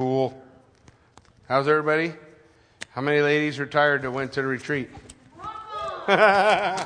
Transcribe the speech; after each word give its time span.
Cool. 0.00 0.32
How's 1.46 1.68
everybody? 1.68 2.14
How 2.92 3.02
many 3.02 3.20
ladies 3.20 3.58
retired 3.58 4.00
that 4.00 4.10
went 4.10 4.32
to 4.32 4.40
the 4.40 4.48
retreat? 4.48 4.88
yeah. 6.08 6.80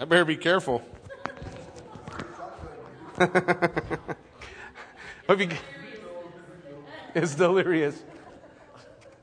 I 0.00 0.04
better 0.06 0.24
be 0.24 0.38
careful. 0.38 0.82
You, 5.28 5.48
it's 7.14 7.34
delirious. 7.34 8.02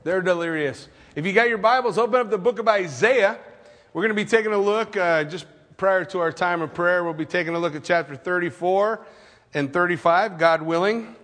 They're 0.04 0.22
delirious. 0.22 0.86
If 1.16 1.26
you 1.26 1.32
got 1.32 1.48
your 1.48 1.58
Bibles, 1.58 1.98
open 1.98 2.20
up 2.20 2.30
the 2.30 2.38
book 2.38 2.60
of 2.60 2.68
Isaiah. 2.68 3.38
We're 3.92 4.02
going 4.02 4.14
to 4.16 4.22
be 4.24 4.24
taking 4.24 4.52
a 4.52 4.58
look, 4.58 4.96
uh, 4.96 5.24
just 5.24 5.46
prior 5.84 6.02
to 6.02 6.18
our 6.18 6.32
time 6.32 6.62
of 6.62 6.72
prayer, 6.72 7.04
we'll 7.04 7.12
be 7.12 7.26
taking 7.26 7.54
a 7.54 7.58
look 7.58 7.74
at 7.74 7.84
chapter 7.84 8.16
34 8.16 9.04
and 9.52 9.70
35, 9.70 10.38
God 10.38 10.62
willing. 10.62 11.14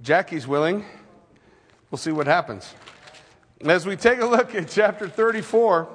Jackie's 0.00 0.46
willing. 0.46 0.84
We'll 1.90 1.98
see 1.98 2.12
what 2.12 2.28
happens. 2.28 2.72
As 3.62 3.84
we 3.84 3.96
take 3.96 4.20
a 4.20 4.26
look 4.26 4.54
at 4.54 4.68
chapter 4.68 5.08
34, 5.08 5.88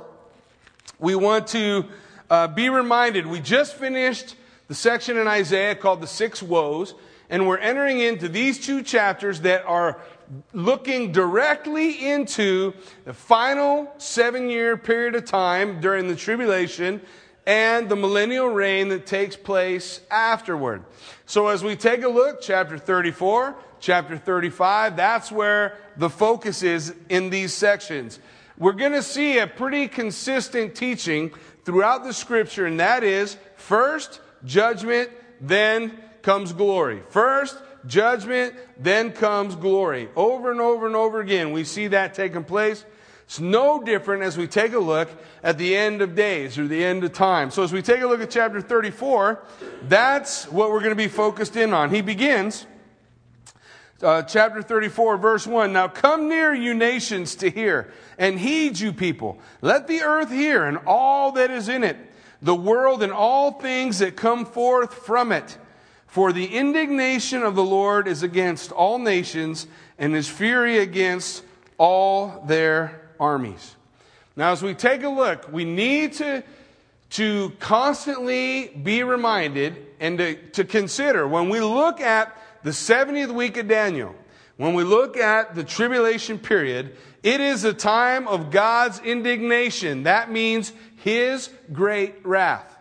we 1.00 1.16
want 1.16 1.48
to 1.48 1.86
uh, 2.30 2.50
be 2.50 2.68
reminded 2.68 3.26
we 3.26 3.40
just 3.40 3.76
finished 3.76 4.36
the 4.68 4.76
section 4.76 5.16
in 5.16 5.26
Isaiah 5.30 5.74
called 5.74 6.02
the 6.02 6.08
Six 6.08 6.44
Woes, 6.44 6.96
and 7.30 7.48
we're 7.48 7.60
entering 7.60 8.02
into 8.02 8.28
these 8.28 8.60
two 8.60 8.84
chapters 8.84 9.40
that 9.40 9.64
are 9.66 10.02
looking 10.52 11.14
directly 11.14 12.10
into 12.10 12.74
the 13.06 13.14
final 13.14 13.90
seven 14.00 14.50
year 14.50 14.76
period 14.76 15.16
of 15.16 15.24
time 15.24 15.80
during 15.80 16.10
the 16.10 16.16
tribulation 16.18 17.00
and 17.46 17.90
the 17.90 17.96
millennial 17.96 18.48
reign 18.48 18.90
that 18.90 19.06
takes 19.06 19.36
place 19.36 20.02
afterward. 20.10 20.84
So 21.26 21.48
as 21.48 21.64
we 21.64 21.76
take 21.76 22.04
a 22.04 22.10
look, 22.10 22.42
chapter 22.42 22.78
34, 22.78 23.56
chapter 23.80 24.18
35, 24.18 24.96
that's 24.96 25.32
where 25.32 25.78
the 25.98 26.10
focus 26.10 26.64
is 26.64 26.94
in 27.10 27.30
these 27.30 27.54
sections. 27.54 28.20
We're 28.58 28.74
going 28.74 28.92
to 28.92 29.04
see 29.04 29.40
a 29.40 29.48
pretty 29.48 29.88
consistent 29.88 30.76
teaching 30.76 31.32
throughout 31.66 32.04
the 32.04 32.14
scripture, 32.14 32.66
and 32.66 32.80
that 32.80 33.04
is 33.04 33.38
first 33.56 34.20
judgment, 34.46 35.10
then 35.40 35.98
comes 36.22 36.54
glory. 36.54 37.02
First, 37.10 37.58
judgment, 37.88 38.54
then 38.78 39.12
comes 39.12 39.56
glory. 39.56 40.10
Over 40.16 40.52
and 40.52 40.62
over 40.62 40.86
and 40.86 40.96
over 40.96 41.20
again, 41.20 41.52
we 41.52 41.64
see 41.64 41.88
that 41.88 42.14
taking 42.14 42.44
place. 42.44 42.86
It's 43.32 43.40
no 43.40 43.82
different 43.82 44.24
as 44.24 44.38
we 44.38 44.46
take 44.46 44.74
a 44.74 44.80
look 44.80 45.10
at 45.42 45.58
the 45.58 45.74
end 45.74 46.02
of 46.02 46.16
days 46.16 46.60
or 46.60 46.68
the 46.68 46.84
end 46.84 47.06
of 47.06 47.14
time. 47.14 47.50
So, 47.50 47.64
as 47.64 47.72
we 47.72 47.82
take 47.82 48.02
a 48.02 48.06
look 48.06 48.20
at 48.20 48.30
chapter 48.30 48.60
34, 48.60 49.42
that's 49.88 50.52
what 50.52 50.70
we're 50.70 50.82
going 50.82 50.90
to 50.90 50.98
be 50.98 51.08
focused 51.08 51.56
in 51.56 51.72
on. 51.72 51.92
He 51.92 52.02
begins, 52.02 52.66
uh, 54.04 54.24
chapter 54.24 54.62
34, 54.62 55.16
verse 55.16 55.48
1. 55.48 55.72
Now 55.72 55.88
come 55.88 56.28
near, 56.28 56.54
you 56.54 56.74
nations, 56.74 57.36
to 57.36 57.50
hear, 57.50 57.94
and 58.18 58.38
heed, 58.38 58.78
you 58.78 58.92
people. 58.92 59.40
Let 59.62 59.88
the 59.88 60.02
earth 60.02 60.30
hear, 60.30 60.66
and 60.66 60.80
all 60.86 61.32
that 61.32 61.52
is 61.52 61.70
in 61.70 61.86
it, 61.86 61.96
the 62.42 62.54
world 62.54 63.02
and 63.02 63.14
all 63.14 63.54
things 63.54 64.00
that 64.00 64.18
come 64.18 64.46
forth 64.46 64.94
from 64.94 65.32
it. 65.32 65.58
For 66.06 66.34
the 66.34 66.48
indignation 66.48 67.44
of 67.44 67.56
the 67.56 67.64
Lord 67.64 68.10
is 68.10 68.24
against 68.24 68.74
all 68.74 69.00
nations, 69.00 69.68
and 69.98 70.14
his 70.14 70.28
fury 70.28 70.80
against 70.80 71.46
all 71.78 72.44
their 72.46 73.01
armies. 73.22 73.76
Now, 74.36 74.52
as 74.52 74.64
we 74.64 74.74
take 74.74 75.04
a 75.04 75.10
look, 75.10 75.52
we 75.52 75.64
need 75.64 76.14
to, 76.14 76.44
to 77.12 77.52
constantly 77.60 78.68
be 78.70 79.04
reminded 79.04 79.86
and 80.00 80.18
to, 80.18 80.36
to 80.52 80.64
consider 80.66 81.28
when 81.28 81.48
we 81.50 81.62
look 81.62 82.02
at 82.02 82.36
the 82.64 82.72
70th 82.72 83.34
week 83.34 83.58
of 83.58 83.68
Daniel, 83.68 84.16
when 84.58 84.74
we 84.74 84.84
look 84.84 85.16
at 85.16 85.56
the 85.56 85.64
tribulation 85.64 86.40
period, 86.40 86.96
it 87.24 87.40
is 87.40 87.64
a 87.64 87.74
time 87.74 88.28
of 88.28 88.52
God's 88.52 89.00
indignation. 89.00 90.04
That 90.04 90.32
means 90.32 90.74
his 90.98 91.50
great 91.72 92.26
wrath. 92.26 92.78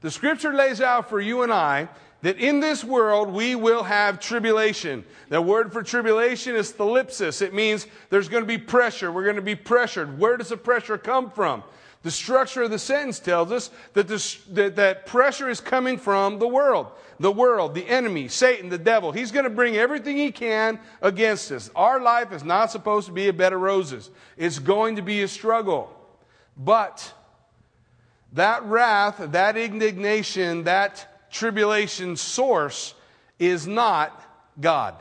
The 0.00 0.10
scripture 0.10 0.54
lays 0.54 0.80
out 0.80 1.08
for 1.08 1.20
you 1.20 1.42
and 1.42 1.52
I 1.52 1.88
that 2.22 2.38
in 2.38 2.60
this 2.60 2.84
world 2.84 3.30
we 3.30 3.54
will 3.54 3.82
have 3.82 4.20
tribulation. 4.20 5.04
The 5.28 5.40
word 5.40 5.72
for 5.72 5.82
tribulation 5.82 6.54
is 6.54 6.72
thlipsis. 6.72 7.42
It 7.42 7.54
means 7.54 7.86
there's 8.10 8.28
going 8.28 8.42
to 8.42 8.48
be 8.48 8.58
pressure. 8.58 9.10
We're 9.10 9.24
going 9.24 9.36
to 9.36 9.42
be 9.42 9.56
pressured. 9.56 10.18
Where 10.18 10.36
does 10.36 10.50
the 10.50 10.56
pressure 10.56 10.98
come 10.98 11.30
from? 11.30 11.62
The 12.02 12.10
structure 12.10 12.62
of 12.62 12.70
the 12.70 12.78
sentence 12.78 13.18
tells 13.18 13.52
us 13.52 13.70
that, 13.92 14.08
this, 14.08 14.36
that, 14.50 14.76
that 14.76 15.04
pressure 15.04 15.50
is 15.50 15.60
coming 15.60 15.98
from 15.98 16.38
the 16.38 16.48
world. 16.48 16.86
The 17.18 17.30
world, 17.30 17.74
the 17.74 17.86
enemy, 17.86 18.28
Satan, 18.28 18.70
the 18.70 18.78
devil. 18.78 19.12
He's 19.12 19.30
going 19.30 19.44
to 19.44 19.50
bring 19.50 19.76
everything 19.76 20.16
he 20.16 20.32
can 20.32 20.80
against 21.02 21.52
us. 21.52 21.70
Our 21.76 22.00
life 22.00 22.32
is 22.32 22.42
not 22.42 22.70
supposed 22.70 23.06
to 23.08 23.12
be 23.12 23.28
a 23.28 23.32
bed 23.34 23.52
of 23.52 23.60
roses. 23.60 24.08
It's 24.38 24.58
going 24.58 24.96
to 24.96 25.02
be 25.02 25.22
a 25.22 25.28
struggle. 25.28 25.94
But 26.56 27.12
that 28.32 28.62
wrath, 28.64 29.18
that 29.18 29.58
indignation, 29.58 30.64
that 30.64 31.06
tribulation 31.30 32.16
source 32.16 32.94
is 33.38 33.66
not 33.66 34.22
God. 34.60 34.94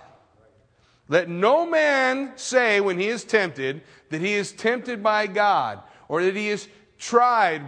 Let 1.07 1.27
no 1.27 1.65
man 1.65 2.33
say 2.35 2.81
when 2.81 2.99
he 2.99 3.07
is 3.07 3.23
tempted 3.23 3.81
that 4.09 4.21
he 4.21 4.33
is 4.33 4.51
tempted 4.51 5.01
by 5.01 5.27
God 5.27 5.81
or 6.07 6.23
that 6.23 6.35
he 6.35 6.49
is 6.49 6.67
tried 6.97 7.63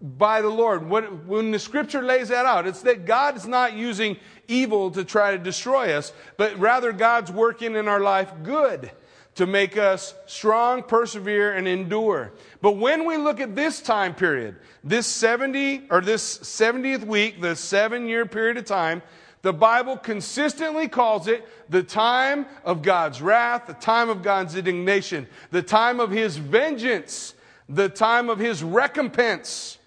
by 0.00 0.42
the 0.42 0.48
Lord. 0.48 0.88
When 0.88 1.50
the 1.50 1.58
scripture 1.58 2.02
lays 2.02 2.28
that 2.28 2.44
out, 2.44 2.66
it's 2.66 2.82
that 2.82 3.06
God 3.06 3.36
is 3.36 3.46
not 3.46 3.72
using 3.72 4.18
evil 4.46 4.90
to 4.90 5.04
try 5.04 5.30
to 5.32 5.38
destroy 5.38 5.92
us, 5.94 6.12
but 6.36 6.58
rather 6.58 6.92
God's 6.92 7.32
working 7.32 7.76
in 7.76 7.88
our 7.88 8.00
life 8.00 8.30
good 8.42 8.90
to 9.36 9.46
make 9.46 9.76
us 9.76 10.14
strong, 10.26 10.82
persevere, 10.82 11.52
and 11.54 11.68
endure. 11.68 12.32
But 12.62 12.72
when 12.72 13.04
we 13.04 13.18
look 13.18 13.38
at 13.38 13.54
this 13.54 13.80
time 13.80 14.14
period, 14.14 14.56
this 14.82 15.06
70 15.06 15.88
or 15.90 16.00
this 16.00 16.38
70th 16.38 17.04
week, 17.04 17.40
the 17.40 17.54
seven 17.54 18.08
year 18.08 18.26
period 18.26 18.56
of 18.56 18.64
time, 18.64 19.02
the 19.42 19.52
Bible 19.52 19.98
consistently 19.98 20.88
calls 20.88 21.28
it 21.28 21.46
the 21.68 21.82
time 21.82 22.46
of 22.64 22.82
God's 22.82 23.20
wrath, 23.20 23.66
the 23.66 23.74
time 23.74 24.08
of 24.08 24.22
God's 24.22 24.56
indignation, 24.56 25.28
the 25.50 25.62
time 25.62 26.00
of 26.00 26.10
His 26.10 26.38
vengeance, 26.38 27.34
the 27.68 27.90
time 27.90 28.30
of 28.30 28.38
His 28.38 28.62
recompense. 28.62 29.78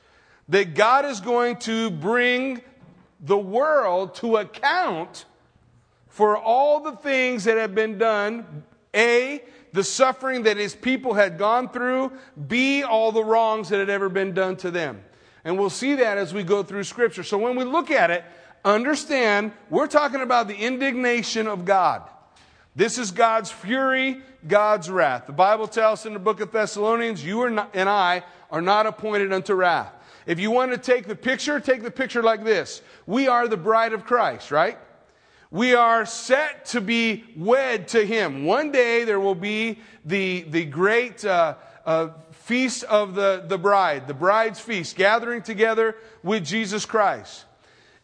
That 0.47 0.75
God 0.75 1.05
is 1.05 1.21
going 1.21 1.57
to 1.57 1.91
bring 1.91 2.61
the 3.19 3.37
world 3.37 4.15
to 4.15 4.37
account 4.37 5.25
for 6.07 6.37
all 6.37 6.79
the 6.79 6.93
things 6.93 7.43
that 7.43 7.57
have 7.57 7.75
been 7.75 7.97
done 7.97 8.63
a, 8.95 9.43
the 9.73 9.83
suffering 9.83 10.43
that 10.43 10.57
his 10.57 10.75
people 10.75 11.13
had 11.13 11.37
gone 11.37 11.69
through. 11.69 12.11
B, 12.47 12.83
all 12.83 13.11
the 13.11 13.23
wrongs 13.23 13.69
that 13.69 13.79
had 13.79 13.89
ever 13.89 14.09
been 14.09 14.33
done 14.33 14.55
to 14.57 14.71
them. 14.71 15.03
And 15.43 15.57
we'll 15.57 15.69
see 15.69 15.95
that 15.95 16.17
as 16.17 16.33
we 16.33 16.43
go 16.43 16.63
through 16.63 16.83
Scripture. 16.83 17.23
So 17.23 17.37
when 17.37 17.55
we 17.55 17.63
look 17.63 17.91
at 17.91 18.11
it, 18.11 18.23
understand 18.65 19.53
we're 19.69 19.87
talking 19.87 20.21
about 20.21 20.47
the 20.47 20.55
indignation 20.55 21.47
of 21.47 21.65
God. 21.65 22.03
This 22.75 22.97
is 22.97 23.11
God's 23.11 23.51
fury, 23.51 24.21
God's 24.47 24.89
wrath. 24.89 25.27
The 25.27 25.33
Bible 25.33 25.67
tells 25.67 25.99
us 25.99 26.05
in 26.05 26.13
the 26.13 26.19
book 26.19 26.39
of 26.39 26.51
Thessalonians, 26.51 27.23
you 27.23 27.49
not, 27.49 27.71
and 27.73 27.89
I 27.89 28.23
are 28.51 28.61
not 28.61 28.85
appointed 28.85 29.33
unto 29.33 29.53
wrath. 29.53 29.93
If 30.25 30.39
you 30.39 30.51
want 30.51 30.71
to 30.71 30.77
take 30.77 31.07
the 31.07 31.15
picture, 31.15 31.59
take 31.59 31.83
the 31.83 31.91
picture 31.91 32.21
like 32.21 32.43
this. 32.43 32.81
We 33.07 33.27
are 33.27 33.47
the 33.47 33.57
bride 33.57 33.93
of 33.93 34.05
Christ, 34.05 34.51
right? 34.51 34.77
We 35.51 35.73
are 35.73 36.05
set 36.05 36.65
to 36.67 36.81
be 36.81 37.23
wed 37.35 37.87
to 37.89 38.05
Him. 38.05 38.45
One 38.45 38.71
day 38.71 39.03
there 39.03 39.19
will 39.19 39.35
be 39.35 39.79
the, 40.05 40.41
the 40.41 40.65
great 40.65 41.25
uh, 41.25 41.55
uh, 41.85 42.09
feast 42.31 42.83
of 42.83 43.15
the, 43.15 43.43
the 43.47 43.57
bride, 43.57 44.07
the 44.07 44.13
bride's 44.13 44.59
feast, 44.59 44.95
gathering 44.95 45.41
together 45.41 45.95
with 46.21 46.45
Jesus 46.45 46.85
Christ. 46.85 47.45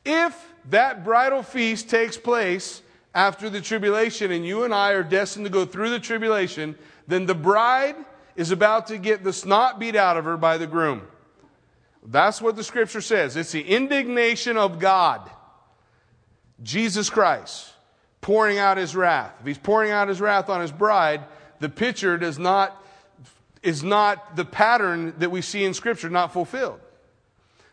If 0.03 0.53
that 0.69 1.03
bridal 1.03 1.43
feast 1.43 1.89
takes 1.89 2.17
place 2.17 2.81
after 3.13 3.49
the 3.49 3.61
tribulation 3.61 4.31
and 4.31 4.45
you 4.45 4.63
and 4.63 4.73
I 4.73 4.91
are 4.91 5.03
destined 5.03 5.45
to 5.45 5.51
go 5.51 5.65
through 5.65 5.91
the 5.91 5.99
tribulation, 5.99 6.75
then 7.07 7.27
the 7.27 7.35
bride 7.35 7.95
is 8.35 8.49
about 8.49 8.87
to 8.87 8.97
get 8.97 9.23
the 9.23 9.31
snot 9.31 9.79
beat 9.79 9.95
out 9.95 10.17
of 10.17 10.25
her 10.25 10.35
by 10.35 10.57
the 10.57 10.67
groom. 10.67 11.03
That's 12.03 12.41
what 12.41 12.55
the 12.55 12.63
scripture 12.63 13.01
says. 13.01 13.35
It's 13.35 13.51
the 13.51 13.63
indignation 13.63 14.57
of 14.57 14.79
God 14.79 15.29
Jesus 16.63 17.09
Christ 17.09 17.71
pouring 18.21 18.57
out 18.57 18.77
his 18.77 18.95
wrath. 18.95 19.33
If 19.41 19.45
he's 19.45 19.57
pouring 19.57 19.91
out 19.91 20.07
his 20.07 20.19
wrath 20.19 20.49
on 20.49 20.61
his 20.61 20.71
bride, 20.71 21.23
the 21.59 21.69
picture 21.69 22.17
does 22.17 22.39
not, 22.39 22.83
is 23.61 23.83
not 23.83 24.35
the 24.35 24.45
pattern 24.45 25.13
that 25.19 25.29
we 25.29 25.41
see 25.41 25.63
in 25.63 25.73
Scripture 25.73 26.09
not 26.09 26.33
fulfilled. 26.33 26.79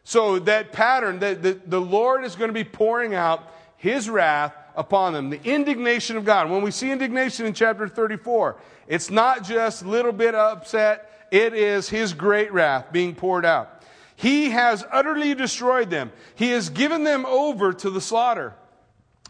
So 0.05 0.41
that 0.41 0.73
pattern, 0.73 1.21
that 1.21 1.43
the, 1.43 1.61
the 1.67 1.81
Lord 1.81 2.25
is 2.25 2.37
going 2.37 2.49
to 2.49 2.55
be 2.55 2.65
pouring 2.65 3.15
out 3.15 3.51
his 3.77 4.11
wrath 4.11 4.55
upon 4.77 5.13
them, 5.13 5.31
the 5.31 5.41
indignation 5.43 6.17
of 6.17 6.25
God. 6.25 6.51
When 6.51 6.63
we 6.63 6.71
see 6.71 6.91
indignation 6.91 7.47
in 7.47 7.55
chapter 7.55 7.89
34, 7.89 8.57
it's 8.89 9.11
not 9.11 9.45
just 9.45 9.83
a 9.83 9.89
little 9.89 10.13
bit 10.13 10.35
upset, 10.35 11.29
it 11.31 11.55
is 11.55 11.89
his 11.89 12.13
great 12.13 12.53
wrath 12.53 12.93
being 12.93 13.15
poured 13.15 13.45
out. 13.45 13.83
He 14.17 14.51
has 14.51 14.85
utterly 14.93 15.35
destroyed 15.35 15.91
them. 15.91 16.13
He 16.35 16.51
has 16.51 16.69
given 16.69 17.05
them 17.05 17.25
over 17.27 17.73
to 17.73 17.91
the 17.91 18.01
slaughter. 18.01 18.55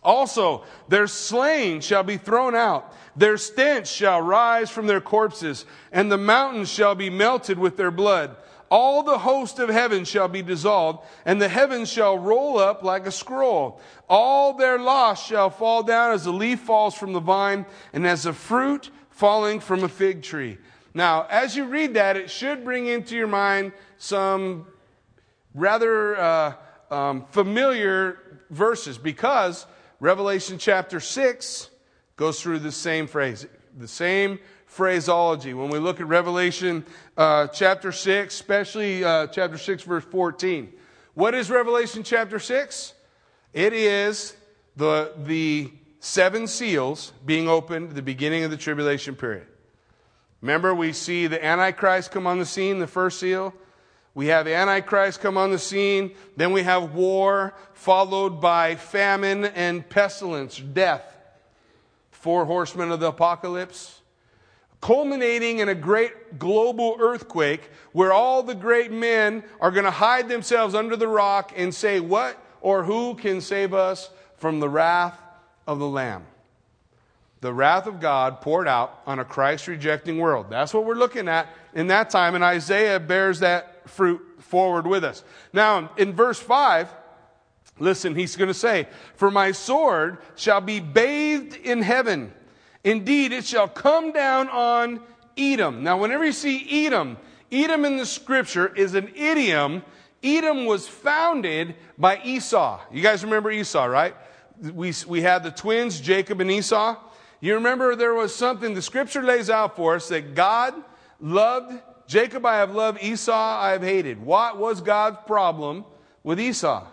Also, 0.02 0.64
their 0.88 1.06
slain 1.06 1.80
shall 1.80 2.02
be 2.02 2.16
thrown 2.16 2.54
out. 2.54 2.94
Their 3.14 3.36
stench 3.36 3.88
shall 3.88 4.20
rise 4.20 4.70
from 4.70 4.86
their 4.86 5.00
corpses, 5.00 5.64
and 5.92 6.10
the 6.10 6.18
mountains 6.18 6.70
shall 6.70 6.94
be 6.94 7.10
melted 7.10 7.58
with 7.58 7.76
their 7.76 7.90
blood. 7.90 8.36
All 8.68 9.02
the 9.02 9.18
host 9.18 9.58
of 9.58 9.68
heaven 9.68 10.04
shall 10.04 10.28
be 10.28 10.42
dissolved, 10.42 11.04
and 11.26 11.40
the 11.40 11.48
heavens 11.48 11.90
shall 11.92 12.18
roll 12.18 12.58
up 12.58 12.82
like 12.82 13.06
a 13.06 13.12
scroll. 13.12 13.80
All 14.08 14.54
their 14.54 14.78
loss 14.78 15.24
shall 15.24 15.50
fall 15.50 15.82
down 15.82 16.12
as 16.12 16.26
a 16.26 16.32
leaf 16.32 16.60
falls 16.60 16.94
from 16.94 17.12
the 17.12 17.20
vine, 17.20 17.66
and 17.92 18.06
as 18.06 18.26
a 18.26 18.32
fruit 18.32 18.90
falling 19.10 19.60
from 19.60 19.84
a 19.84 19.88
fig 19.88 20.22
tree. 20.22 20.58
Now, 20.94 21.26
as 21.30 21.54
you 21.54 21.66
read 21.66 21.94
that, 21.94 22.16
it 22.16 22.30
should 22.30 22.64
bring 22.64 22.86
into 22.86 23.14
your 23.14 23.26
mind 23.26 23.72
some 23.98 24.66
rather 25.54 26.18
uh, 26.18 26.54
um, 26.90 27.26
familiar 27.30 28.40
verses 28.50 28.98
because 28.98 29.66
Revelation 30.02 30.58
chapter 30.58 30.98
6 30.98 31.70
goes 32.16 32.42
through 32.42 32.58
the 32.58 32.72
same 32.72 33.06
phrase, 33.06 33.46
the 33.78 33.86
same 33.86 34.40
phraseology. 34.66 35.54
When 35.54 35.70
we 35.70 35.78
look 35.78 36.00
at 36.00 36.08
Revelation 36.08 36.84
uh, 37.16 37.46
chapter 37.46 37.92
6, 37.92 38.34
especially 38.34 39.04
uh, 39.04 39.28
chapter 39.28 39.56
6, 39.56 39.84
verse 39.84 40.02
14, 40.02 40.72
what 41.14 41.36
is 41.36 41.50
Revelation 41.50 42.02
chapter 42.02 42.40
6? 42.40 42.94
It 43.52 43.72
is 43.72 44.34
the, 44.74 45.12
the 45.18 45.70
seven 46.00 46.48
seals 46.48 47.12
being 47.24 47.48
opened 47.48 47.90
at 47.90 47.94
the 47.94 48.02
beginning 48.02 48.42
of 48.42 48.50
the 48.50 48.56
tribulation 48.56 49.14
period. 49.14 49.46
Remember, 50.40 50.74
we 50.74 50.92
see 50.92 51.28
the 51.28 51.42
Antichrist 51.44 52.10
come 52.10 52.26
on 52.26 52.40
the 52.40 52.44
scene, 52.44 52.80
the 52.80 52.88
first 52.88 53.20
seal. 53.20 53.54
We 54.14 54.26
have 54.26 54.46
Antichrist 54.46 55.20
come 55.20 55.38
on 55.38 55.50
the 55.50 55.58
scene. 55.58 56.14
Then 56.36 56.52
we 56.52 56.62
have 56.62 56.94
war, 56.94 57.54
followed 57.72 58.40
by 58.40 58.76
famine 58.76 59.46
and 59.46 59.88
pestilence, 59.88 60.58
death. 60.58 61.04
Four 62.10 62.44
horsemen 62.44 62.92
of 62.92 63.00
the 63.00 63.08
apocalypse. 63.08 64.00
Culminating 64.80 65.60
in 65.60 65.68
a 65.68 65.74
great 65.74 66.38
global 66.38 66.96
earthquake 67.00 67.70
where 67.92 68.12
all 68.12 68.42
the 68.42 68.54
great 68.54 68.92
men 68.92 69.44
are 69.60 69.70
going 69.70 69.84
to 69.84 69.90
hide 69.90 70.28
themselves 70.28 70.74
under 70.74 70.96
the 70.96 71.08
rock 71.08 71.52
and 71.56 71.74
say, 71.74 72.00
What 72.00 72.36
or 72.60 72.84
who 72.84 73.14
can 73.14 73.40
save 73.40 73.72
us 73.72 74.10
from 74.36 74.60
the 74.60 74.68
wrath 74.68 75.18
of 75.66 75.78
the 75.78 75.88
Lamb? 75.88 76.26
The 77.40 77.52
wrath 77.52 77.86
of 77.86 77.98
God 77.98 78.40
poured 78.40 78.68
out 78.68 79.00
on 79.06 79.18
a 79.18 79.24
Christ 79.24 79.66
rejecting 79.66 80.18
world. 80.18 80.46
That's 80.50 80.74
what 80.74 80.84
we're 80.84 80.94
looking 80.94 81.28
at 81.28 81.48
in 81.74 81.88
that 81.88 82.10
time, 82.10 82.34
and 82.34 82.44
Isaiah 82.44 83.00
bears 83.00 83.40
that 83.40 83.71
fruit 83.86 84.20
forward 84.38 84.86
with 84.86 85.04
us. 85.04 85.24
Now, 85.52 85.90
in 85.96 86.12
verse 86.12 86.38
5, 86.38 86.92
listen, 87.78 88.14
he's 88.14 88.36
going 88.36 88.48
to 88.48 88.54
say, 88.54 88.88
For 89.14 89.30
my 89.30 89.52
sword 89.52 90.18
shall 90.36 90.60
be 90.60 90.80
bathed 90.80 91.54
in 91.56 91.82
heaven. 91.82 92.32
Indeed, 92.84 93.32
it 93.32 93.44
shall 93.44 93.68
come 93.68 94.12
down 94.12 94.48
on 94.48 95.00
Edom. 95.36 95.82
Now, 95.82 95.98
whenever 95.98 96.24
you 96.24 96.32
see 96.32 96.86
Edom, 96.86 97.16
Edom 97.50 97.84
in 97.84 97.96
the 97.96 98.06
scripture 98.06 98.74
is 98.74 98.94
an 98.94 99.12
idiom. 99.14 99.82
Edom 100.22 100.66
was 100.66 100.88
founded 100.88 101.74
by 101.98 102.20
Esau. 102.24 102.80
You 102.92 103.02
guys 103.02 103.24
remember 103.24 103.50
Esau, 103.50 103.84
right? 103.84 104.14
We, 104.60 104.92
we 105.06 105.22
had 105.22 105.42
the 105.42 105.50
twins, 105.50 106.00
Jacob 106.00 106.40
and 106.40 106.50
Esau. 106.50 106.96
You 107.40 107.54
remember 107.54 107.96
there 107.96 108.14
was 108.14 108.34
something 108.34 108.74
the 108.74 108.82
scripture 108.82 109.22
lays 109.22 109.50
out 109.50 109.74
for 109.74 109.96
us 109.96 110.08
that 110.08 110.34
God 110.34 110.74
loved 111.20 111.80
Jacob 112.06 112.44
I 112.44 112.56
have 112.56 112.74
loved, 112.74 113.02
Esau 113.02 113.32
I 113.32 113.70
have 113.70 113.82
hated. 113.82 114.20
What 114.22 114.58
was 114.58 114.80
God's 114.80 115.18
problem 115.26 115.84
with 116.22 116.40
Esau? 116.40 116.86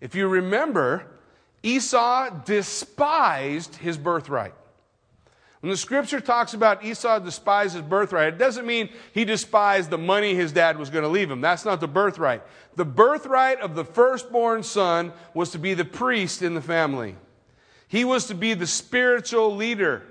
If 0.00 0.14
you 0.14 0.28
remember, 0.28 1.06
Esau 1.62 2.30
despised 2.44 3.76
his 3.76 3.96
birthright. 3.96 4.54
When 5.60 5.70
the 5.70 5.76
scripture 5.76 6.20
talks 6.20 6.54
about 6.54 6.84
Esau 6.84 7.18
despised 7.18 7.74
his 7.74 7.82
birthright, 7.82 8.34
it 8.34 8.38
doesn't 8.38 8.66
mean 8.66 8.90
he 9.12 9.24
despised 9.24 9.90
the 9.90 9.98
money 9.98 10.34
his 10.34 10.52
dad 10.52 10.78
was 10.78 10.90
going 10.90 11.02
to 11.02 11.08
leave 11.08 11.30
him. 11.30 11.40
That's 11.40 11.64
not 11.64 11.80
the 11.80 11.88
birthright. 11.88 12.42
The 12.76 12.84
birthright 12.84 13.60
of 13.60 13.74
the 13.74 13.84
firstborn 13.84 14.62
son 14.62 15.12
was 15.34 15.50
to 15.50 15.58
be 15.58 15.74
the 15.74 15.84
priest 15.84 16.42
in 16.42 16.54
the 16.54 16.60
family. 16.60 17.16
He 17.88 18.04
was 18.04 18.26
to 18.26 18.34
be 18.34 18.54
the 18.54 18.66
spiritual 18.66 19.56
leader. 19.56 20.06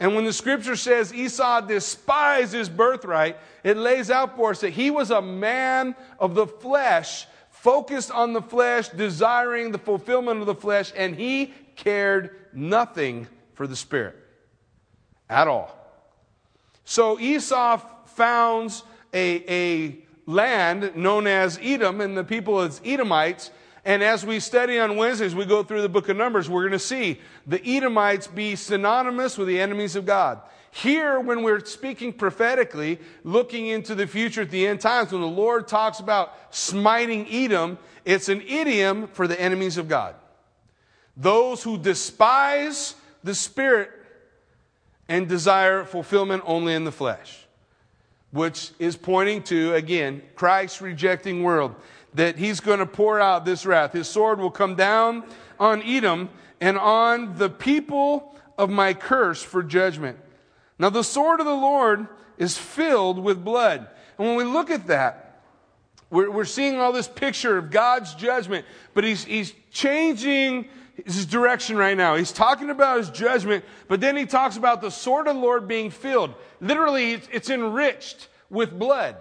And 0.00 0.14
when 0.14 0.24
the 0.24 0.32
scripture 0.32 0.76
says 0.76 1.12
Esau 1.12 1.62
despised 1.62 2.52
his 2.52 2.68
birthright, 2.68 3.36
it 3.64 3.76
lays 3.76 4.10
out 4.10 4.36
for 4.36 4.50
us 4.50 4.60
that 4.60 4.70
he 4.70 4.90
was 4.90 5.10
a 5.10 5.20
man 5.20 5.96
of 6.20 6.34
the 6.34 6.46
flesh, 6.46 7.26
focused 7.50 8.10
on 8.12 8.32
the 8.32 8.42
flesh, 8.42 8.88
desiring 8.90 9.72
the 9.72 9.78
fulfillment 9.78 10.40
of 10.40 10.46
the 10.46 10.54
flesh, 10.54 10.92
and 10.96 11.16
he 11.16 11.52
cared 11.74 12.36
nothing 12.52 13.26
for 13.54 13.66
the 13.66 13.74
spirit 13.74 14.16
at 15.28 15.48
all. 15.48 15.74
So 16.84 17.18
Esau 17.18 17.78
founds 18.06 18.84
a, 19.12 19.52
a 19.52 19.98
land 20.26 20.94
known 20.94 21.26
as 21.26 21.58
Edom, 21.60 22.00
and 22.00 22.16
the 22.16 22.24
people 22.24 22.60
as 22.60 22.80
Edomites 22.84 23.50
and 23.84 24.02
as 24.02 24.24
we 24.24 24.40
study 24.40 24.78
on 24.78 24.96
Wednesdays, 24.96 25.34
we 25.34 25.44
go 25.44 25.62
through 25.62 25.82
the 25.82 25.88
book 25.88 26.08
of 26.08 26.16
Numbers, 26.16 26.48
we're 26.48 26.62
going 26.62 26.72
to 26.72 26.78
see 26.78 27.20
the 27.46 27.64
Edomites 27.64 28.26
be 28.26 28.56
synonymous 28.56 29.38
with 29.38 29.48
the 29.48 29.60
enemies 29.60 29.96
of 29.96 30.04
God. 30.06 30.40
Here, 30.70 31.18
when 31.18 31.42
we're 31.42 31.64
speaking 31.64 32.12
prophetically, 32.12 32.98
looking 33.24 33.66
into 33.66 33.94
the 33.94 34.06
future 34.06 34.42
at 34.42 34.50
the 34.50 34.66
end 34.66 34.80
times, 34.80 35.12
when 35.12 35.22
the 35.22 35.26
Lord 35.26 35.66
talks 35.66 35.98
about 35.98 36.34
smiting 36.50 37.26
Edom, 37.30 37.78
it's 38.04 38.28
an 38.28 38.42
idiom 38.42 39.08
for 39.08 39.26
the 39.26 39.40
enemies 39.40 39.78
of 39.78 39.88
God. 39.88 40.14
Those 41.16 41.62
who 41.62 41.78
despise 41.78 42.94
the 43.24 43.34
Spirit 43.34 43.90
and 45.08 45.26
desire 45.26 45.84
fulfillment 45.84 46.42
only 46.46 46.74
in 46.74 46.84
the 46.84 46.92
flesh, 46.92 47.46
which 48.30 48.70
is 48.78 48.96
pointing 48.96 49.42
to, 49.44 49.74
again, 49.74 50.22
Christ's 50.36 50.80
rejecting 50.80 51.42
world 51.42 51.74
that 52.14 52.38
he's 52.38 52.60
going 52.60 52.78
to 52.78 52.86
pour 52.86 53.20
out 53.20 53.44
this 53.44 53.66
wrath. 53.66 53.92
His 53.92 54.08
sword 54.08 54.38
will 54.38 54.50
come 54.50 54.74
down 54.74 55.24
on 55.60 55.82
Edom 55.82 56.30
and 56.60 56.78
on 56.78 57.36
the 57.38 57.50
people 57.50 58.36
of 58.56 58.70
my 58.70 58.94
curse 58.94 59.42
for 59.42 59.62
judgment. 59.62 60.18
Now, 60.78 60.90
the 60.90 61.04
sword 61.04 61.40
of 61.40 61.46
the 61.46 61.52
Lord 61.52 62.06
is 62.36 62.56
filled 62.56 63.18
with 63.18 63.44
blood. 63.44 63.88
And 64.18 64.28
when 64.28 64.36
we 64.36 64.44
look 64.44 64.70
at 64.70 64.86
that, 64.88 65.42
we're, 66.10 66.30
we're 66.30 66.44
seeing 66.44 66.80
all 66.80 66.92
this 66.92 67.08
picture 67.08 67.58
of 67.58 67.70
God's 67.70 68.14
judgment, 68.14 68.64
but 68.94 69.04
he's, 69.04 69.24
he's 69.24 69.52
changing 69.70 70.68
his 71.04 71.26
direction 71.26 71.76
right 71.76 71.96
now. 71.96 72.16
He's 72.16 72.32
talking 72.32 72.70
about 72.70 72.98
his 72.98 73.10
judgment, 73.10 73.64
but 73.86 74.00
then 74.00 74.16
he 74.16 74.26
talks 74.26 74.56
about 74.56 74.80
the 74.80 74.90
sword 74.90 75.28
of 75.28 75.36
the 75.36 75.42
Lord 75.42 75.68
being 75.68 75.90
filled. 75.90 76.34
Literally, 76.60 77.12
it's, 77.12 77.28
it's 77.30 77.50
enriched 77.50 78.28
with 78.50 78.76
blood. 78.76 79.16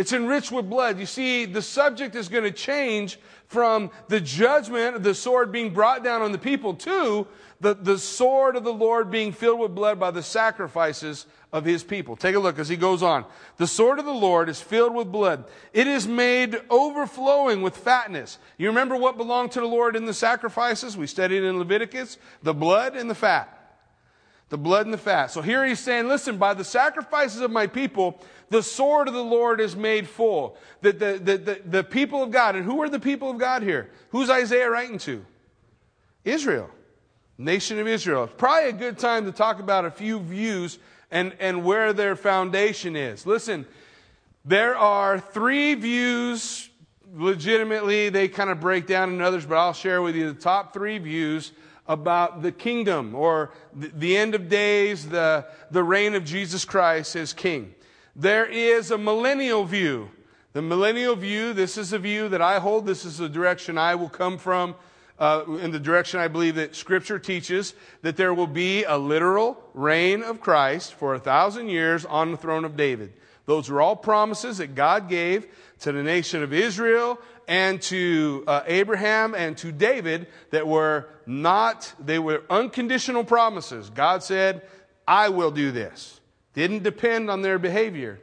It's 0.00 0.14
enriched 0.14 0.50
with 0.50 0.70
blood. 0.70 0.98
You 0.98 1.04
see, 1.04 1.44
the 1.44 1.60
subject 1.60 2.14
is 2.14 2.30
going 2.30 2.44
to 2.44 2.50
change 2.50 3.20
from 3.48 3.90
the 4.08 4.18
judgment 4.18 4.96
of 4.96 5.02
the 5.02 5.14
sword 5.14 5.52
being 5.52 5.74
brought 5.74 6.02
down 6.02 6.22
on 6.22 6.32
the 6.32 6.38
people 6.38 6.72
to 6.72 7.26
the, 7.60 7.74
the 7.74 7.98
sword 7.98 8.56
of 8.56 8.64
the 8.64 8.72
Lord 8.72 9.10
being 9.10 9.30
filled 9.30 9.60
with 9.60 9.74
blood 9.74 10.00
by 10.00 10.10
the 10.10 10.22
sacrifices 10.22 11.26
of 11.52 11.66
his 11.66 11.84
people. 11.84 12.16
Take 12.16 12.34
a 12.34 12.38
look 12.38 12.58
as 12.58 12.70
he 12.70 12.76
goes 12.76 13.02
on. 13.02 13.26
The 13.58 13.66
sword 13.66 13.98
of 13.98 14.06
the 14.06 14.10
Lord 14.10 14.48
is 14.48 14.58
filled 14.58 14.94
with 14.94 15.12
blood. 15.12 15.44
It 15.74 15.86
is 15.86 16.08
made 16.08 16.58
overflowing 16.70 17.60
with 17.60 17.76
fatness. 17.76 18.38
You 18.56 18.68
remember 18.68 18.96
what 18.96 19.18
belonged 19.18 19.52
to 19.52 19.60
the 19.60 19.66
Lord 19.66 19.96
in 19.96 20.06
the 20.06 20.14
sacrifices? 20.14 20.96
We 20.96 21.08
studied 21.08 21.44
in 21.44 21.58
Leviticus 21.58 22.16
the 22.42 22.54
blood 22.54 22.96
and 22.96 23.10
the 23.10 23.14
fat. 23.14 23.58
The 24.48 24.58
blood 24.58 24.86
and 24.86 24.94
the 24.94 24.98
fat. 24.98 25.26
So 25.26 25.42
here 25.42 25.64
he's 25.64 25.78
saying, 25.78 26.08
listen, 26.08 26.38
by 26.38 26.54
the 26.54 26.64
sacrifices 26.64 27.40
of 27.40 27.52
my 27.52 27.68
people, 27.68 28.20
the 28.50 28.62
sword 28.62 29.08
of 29.08 29.14
the 29.14 29.24
Lord 29.24 29.60
is 29.60 29.76
made 29.76 30.08
full. 30.08 30.56
The, 30.82 30.92
the, 30.92 31.20
the, 31.22 31.38
the, 31.38 31.60
the 31.64 31.84
people 31.84 32.22
of 32.22 32.30
God, 32.30 32.56
and 32.56 32.64
who 32.64 32.82
are 32.82 32.88
the 32.88 33.00
people 33.00 33.30
of 33.30 33.38
God 33.38 33.62
here? 33.62 33.90
Who's 34.10 34.28
Isaiah 34.28 34.68
writing 34.68 34.98
to? 34.98 35.24
Israel, 36.24 36.68
nation 37.38 37.78
of 37.78 37.86
Israel. 37.86 38.24
It's 38.24 38.34
probably 38.36 38.70
a 38.70 38.74
good 38.74 38.98
time 38.98 39.24
to 39.26 39.32
talk 39.32 39.60
about 39.60 39.84
a 39.84 39.90
few 39.90 40.18
views 40.20 40.78
and, 41.10 41.34
and 41.38 41.64
where 41.64 41.92
their 41.92 42.16
foundation 42.16 42.96
is. 42.96 43.24
Listen, 43.24 43.66
there 44.44 44.76
are 44.76 45.20
three 45.20 45.74
views, 45.74 46.68
legitimately, 47.14 48.08
they 48.08 48.28
kind 48.28 48.50
of 48.50 48.60
break 48.60 48.86
down 48.86 49.10
in 49.10 49.20
others, 49.20 49.46
but 49.46 49.56
I'll 49.58 49.72
share 49.72 50.02
with 50.02 50.16
you 50.16 50.32
the 50.32 50.40
top 50.40 50.72
three 50.72 50.98
views 50.98 51.52
about 51.86 52.42
the 52.42 52.52
kingdom 52.52 53.14
or 53.14 53.52
the 53.74 54.16
end 54.16 54.34
of 54.34 54.48
days, 54.48 55.08
the, 55.08 55.46
the 55.70 55.82
reign 55.82 56.14
of 56.14 56.24
Jesus 56.24 56.64
Christ 56.64 57.16
as 57.16 57.32
king. 57.32 57.74
There 58.20 58.44
is 58.44 58.90
a 58.90 58.98
millennial 58.98 59.64
view. 59.64 60.10
The 60.52 60.60
millennial 60.60 61.16
view, 61.16 61.54
this 61.54 61.78
is 61.78 61.94
a 61.94 61.98
view 61.98 62.28
that 62.28 62.42
I 62.42 62.58
hold, 62.58 62.84
this 62.84 63.06
is 63.06 63.16
the 63.16 63.30
direction 63.30 63.78
I 63.78 63.94
will 63.94 64.10
come 64.10 64.36
from, 64.36 64.74
uh, 65.18 65.44
in 65.62 65.70
the 65.70 65.80
direction 65.80 66.20
I 66.20 66.28
believe 66.28 66.56
that 66.56 66.76
Scripture 66.76 67.18
teaches, 67.18 67.72
that 68.02 68.18
there 68.18 68.34
will 68.34 68.46
be 68.46 68.84
a 68.84 68.98
literal 68.98 69.64
reign 69.72 70.22
of 70.22 70.38
Christ 70.38 70.92
for 70.92 71.14
a 71.14 71.18
thousand 71.18 71.70
years 71.70 72.04
on 72.04 72.30
the 72.30 72.36
throne 72.36 72.66
of 72.66 72.76
David. 72.76 73.14
Those 73.46 73.70
are 73.70 73.80
all 73.80 73.96
promises 73.96 74.58
that 74.58 74.74
God 74.74 75.08
gave 75.08 75.46
to 75.78 75.90
the 75.90 76.02
nation 76.02 76.42
of 76.42 76.52
Israel 76.52 77.18
and 77.48 77.80
to 77.84 78.44
uh, 78.46 78.64
Abraham 78.66 79.34
and 79.34 79.56
to 79.56 79.72
David 79.72 80.26
that 80.50 80.68
were 80.68 81.08
not, 81.24 81.90
they 81.98 82.18
were 82.18 82.42
unconditional 82.50 83.24
promises. 83.24 83.88
God 83.88 84.22
said, 84.22 84.60
I 85.08 85.30
will 85.30 85.50
do 85.50 85.72
this. 85.72 86.19
Didn't 86.54 86.82
depend 86.82 87.30
on 87.30 87.42
their 87.42 87.58
behavior. 87.58 88.20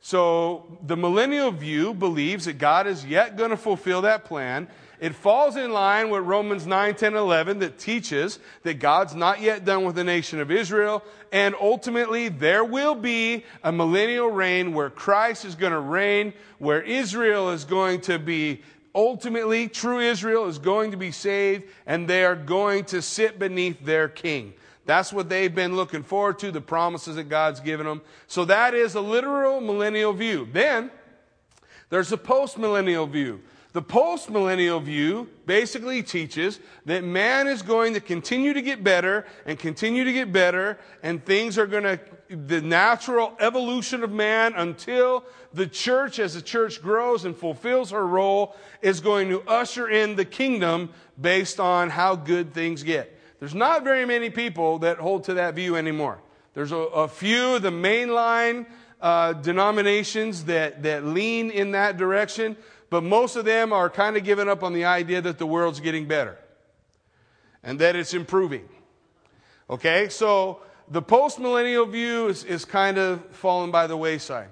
So 0.00 0.78
the 0.82 0.96
millennial 0.96 1.50
view 1.50 1.92
believes 1.92 2.46
that 2.46 2.58
God 2.58 2.86
is 2.86 3.04
yet 3.04 3.36
going 3.36 3.50
to 3.50 3.56
fulfill 3.56 4.02
that 4.02 4.24
plan. 4.24 4.68
It 4.98 5.14
falls 5.14 5.56
in 5.56 5.72
line 5.72 6.10
with 6.10 6.24
Romans 6.24 6.66
9, 6.66 6.94
10, 6.94 7.14
11 7.14 7.58
that 7.60 7.78
teaches 7.78 8.38
that 8.64 8.80
God's 8.80 9.14
not 9.14 9.40
yet 9.40 9.64
done 9.64 9.84
with 9.84 9.96
the 9.96 10.04
nation 10.04 10.40
of 10.40 10.50
Israel. 10.50 11.02
And 11.32 11.54
ultimately, 11.58 12.28
there 12.28 12.64
will 12.64 12.94
be 12.94 13.44
a 13.62 13.72
millennial 13.72 14.30
reign 14.30 14.74
where 14.74 14.90
Christ 14.90 15.44
is 15.44 15.54
going 15.54 15.72
to 15.72 15.80
reign, 15.80 16.34
where 16.58 16.82
Israel 16.82 17.50
is 17.50 17.64
going 17.64 18.02
to 18.02 18.18
be 18.18 18.62
ultimately, 18.94 19.68
true 19.68 20.00
Israel 20.00 20.48
is 20.48 20.58
going 20.58 20.90
to 20.90 20.96
be 20.96 21.12
saved, 21.12 21.64
and 21.86 22.08
they 22.08 22.24
are 22.24 22.36
going 22.36 22.84
to 22.84 23.00
sit 23.02 23.38
beneath 23.38 23.84
their 23.84 24.08
king. 24.08 24.52
That's 24.90 25.12
what 25.12 25.28
they've 25.28 25.54
been 25.54 25.76
looking 25.76 26.02
forward 26.02 26.40
to, 26.40 26.50
the 26.50 26.60
promises 26.60 27.14
that 27.14 27.28
God's 27.28 27.60
given 27.60 27.86
them. 27.86 28.02
So 28.26 28.44
that 28.46 28.74
is 28.74 28.96
a 28.96 29.00
literal 29.00 29.60
millennial 29.60 30.12
view. 30.12 30.48
Then 30.52 30.90
there's 31.90 32.10
a 32.10 32.16
post-millennial 32.16 33.06
view. 33.06 33.40
The 33.72 33.82
post-millennial 33.82 34.80
view 34.80 35.28
basically 35.46 36.02
teaches 36.02 36.58
that 36.86 37.04
man 37.04 37.46
is 37.46 37.62
going 37.62 37.94
to 37.94 38.00
continue 38.00 38.52
to 38.52 38.60
get 38.60 38.82
better 38.82 39.26
and 39.46 39.56
continue 39.56 40.02
to 40.02 40.12
get 40.12 40.32
better 40.32 40.76
and 41.04 41.24
things 41.24 41.56
are 41.56 41.68
going 41.68 41.84
to, 41.84 42.00
the 42.28 42.60
natural 42.60 43.36
evolution 43.38 44.02
of 44.02 44.10
man 44.10 44.54
until 44.56 45.24
the 45.54 45.68
church, 45.68 46.18
as 46.18 46.34
the 46.34 46.42
church 46.42 46.82
grows 46.82 47.24
and 47.24 47.36
fulfills 47.36 47.92
her 47.92 48.04
role, 48.04 48.56
is 48.82 48.98
going 48.98 49.28
to 49.28 49.40
usher 49.42 49.88
in 49.88 50.16
the 50.16 50.24
kingdom 50.24 50.90
based 51.20 51.60
on 51.60 51.90
how 51.90 52.16
good 52.16 52.52
things 52.52 52.82
get. 52.82 53.18
There's 53.40 53.54
not 53.54 53.84
very 53.84 54.04
many 54.04 54.30
people 54.30 54.78
that 54.80 54.98
hold 54.98 55.24
to 55.24 55.34
that 55.34 55.54
view 55.54 55.74
anymore. 55.74 56.20
There's 56.54 56.72
a, 56.72 56.76
a 56.76 57.08
few, 57.08 57.58
the 57.58 57.70
mainline 57.70 58.66
uh, 59.00 59.32
denominations 59.32 60.44
that, 60.44 60.82
that 60.82 61.04
lean 61.04 61.50
in 61.50 61.72
that 61.72 61.96
direction, 61.96 62.56
but 62.90 63.02
most 63.02 63.36
of 63.36 63.46
them 63.46 63.72
are 63.72 63.88
kind 63.88 64.16
of 64.16 64.24
giving 64.24 64.48
up 64.48 64.62
on 64.62 64.74
the 64.74 64.84
idea 64.84 65.22
that 65.22 65.38
the 65.38 65.46
world's 65.46 65.80
getting 65.80 66.06
better 66.06 66.36
and 67.62 67.78
that 67.78 67.96
it's 67.96 68.12
improving. 68.12 68.68
Okay, 69.70 70.08
so 70.08 70.60
the 70.88 71.00
post 71.00 71.38
millennial 71.38 71.86
view 71.86 72.28
is, 72.28 72.44
is 72.44 72.64
kind 72.64 72.98
of 72.98 73.24
fallen 73.30 73.70
by 73.70 73.86
the 73.86 73.96
wayside. 73.96 74.48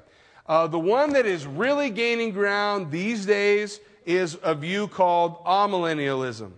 Uh, 0.47 0.67
the 0.67 0.79
one 0.79 1.13
that 1.13 1.27
is 1.27 1.47
really 1.47 1.91
gaining 1.91 2.31
ground 2.31 2.91
these 2.91 3.27
days 3.27 3.81
is 4.07 4.39
a 4.43 4.55
view 4.55 4.89
called 4.89 5.45
amillennialism. 5.45 6.53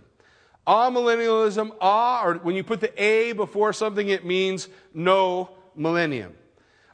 Amillennialism, 0.67 1.75
ah, 1.81 2.23
or 2.23 2.35
when 2.35 2.55
you 2.55 2.63
put 2.63 2.81
the 2.81 3.01
A 3.01 3.33
before 3.33 3.73
something, 3.73 4.09
it 4.09 4.25
means 4.25 4.69
no 4.93 5.49
millennium. 5.75 6.35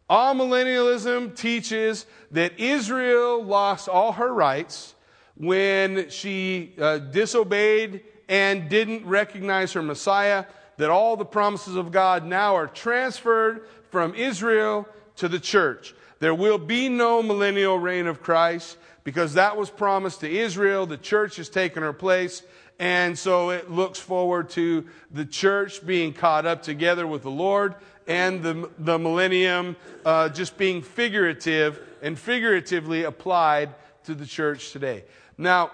Amillennialism 0.09 1.35
teaches 1.35 2.05
that 2.31 2.59
Israel 2.59 3.43
lost 3.43 3.89
all 3.89 4.13
her 4.13 4.33
rights 4.33 4.95
when 5.35 6.09
she 6.09 6.73
uh, 6.79 6.97
disobeyed 6.99 8.03
and 8.29 8.69
didn't 8.69 9.05
recognize 9.05 9.73
her 9.73 9.81
Messiah, 9.81 10.45
that 10.77 10.89
all 10.89 11.17
the 11.17 11.25
promises 11.25 11.75
of 11.75 11.91
God 11.91 12.25
now 12.25 12.55
are 12.55 12.67
transferred 12.67 13.67
from 13.89 14.15
Israel 14.15 14.87
to 15.17 15.27
the 15.27 15.39
church. 15.39 15.93
There 16.19 16.35
will 16.35 16.57
be 16.57 16.89
no 16.89 17.21
millennial 17.21 17.77
reign 17.77 18.07
of 18.07 18.21
Christ 18.21 18.77
because 19.03 19.35
that 19.35 19.55
was 19.55 19.69
promised 19.69 20.21
to 20.21 20.29
Israel. 20.29 20.85
The 20.85 20.97
church 20.97 21.37
has 21.37 21.49
taken 21.49 21.83
her 21.83 21.93
place. 21.93 22.43
And 22.79 23.17
so 23.17 23.49
it 23.49 23.71
looks 23.71 23.99
forward 23.99 24.49
to 24.51 24.85
the 25.11 25.25
church 25.25 25.85
being 25.85 26.13
caught 26.13 26.45
up 26.45 26.61
together 26.61 27.07
with 27.07 27.23
the 27.23 27.31
Lord 27.31 27.75
and 28.07 28.43
the, 28.43 28.69
the 28.77 28.99
millennium 28.99 29.75
uh, 30.05 30.29
just 30.29 30.57
being 30.57 30.81
figurative 30.81 31.81
and 32.01 32.17
figuratively 32.17 33.03
applied 33.03 33.73
to 34.05 34.13
the 34.13 34.25
church 34.25 34.71
today. 34.71 35.03
Now, 35.37 35.71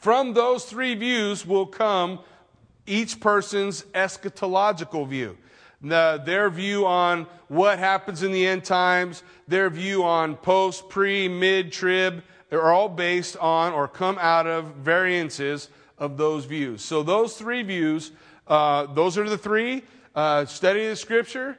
from 0.00 0.34
those 0.34 0.64
three 0.64 0.94
views 0.94 1.46
will 1.46 1.66
come 1.66 2.20
each 2.86 3.20
person's 3.20 3.82
eschatological 3.94 5.06
view. 5.06 5.36
The, 5.82 6.20
their 6.24 6.50
view 6.50 6.86
on 6.86 7.26
what 7.48 7.78
happens 7.78 8.22
in 8.22 8.32
the 8.32 8.46
end 8.46 8.64
times, 8.64 9.22
their 9.48 9.70
view 9.70 10.02
on 10.02 10.36
post, 10.36 10.88
pre, 10.88 11.28
mid, 11.28 11.72
trib, 11.72 12.22
They're 12.48 12.70
all 12.70 12.88
based 12.88 13.36
on 13.36 13.72
or 13.72 13.86
come 13.86 14.18
out 14.20 14.46
of 14.46 14.74
variances 14.74 15.68
of 16.00 16.16
those 16.16 16.46
views. 16.46 16.82
So 16.82 17.04
those 17.04 17.36
three 17.36 17.62
views, 17.62 18.10
uh, 18.48 18.86
those 18.86 19.16
are 19.16 19.28
the 19.28 19.38
three. 19.38 19.84
Uh, 20.12 20.44
study 20.44 20.88
the 20.88 20.96
scripture 20.96 21.56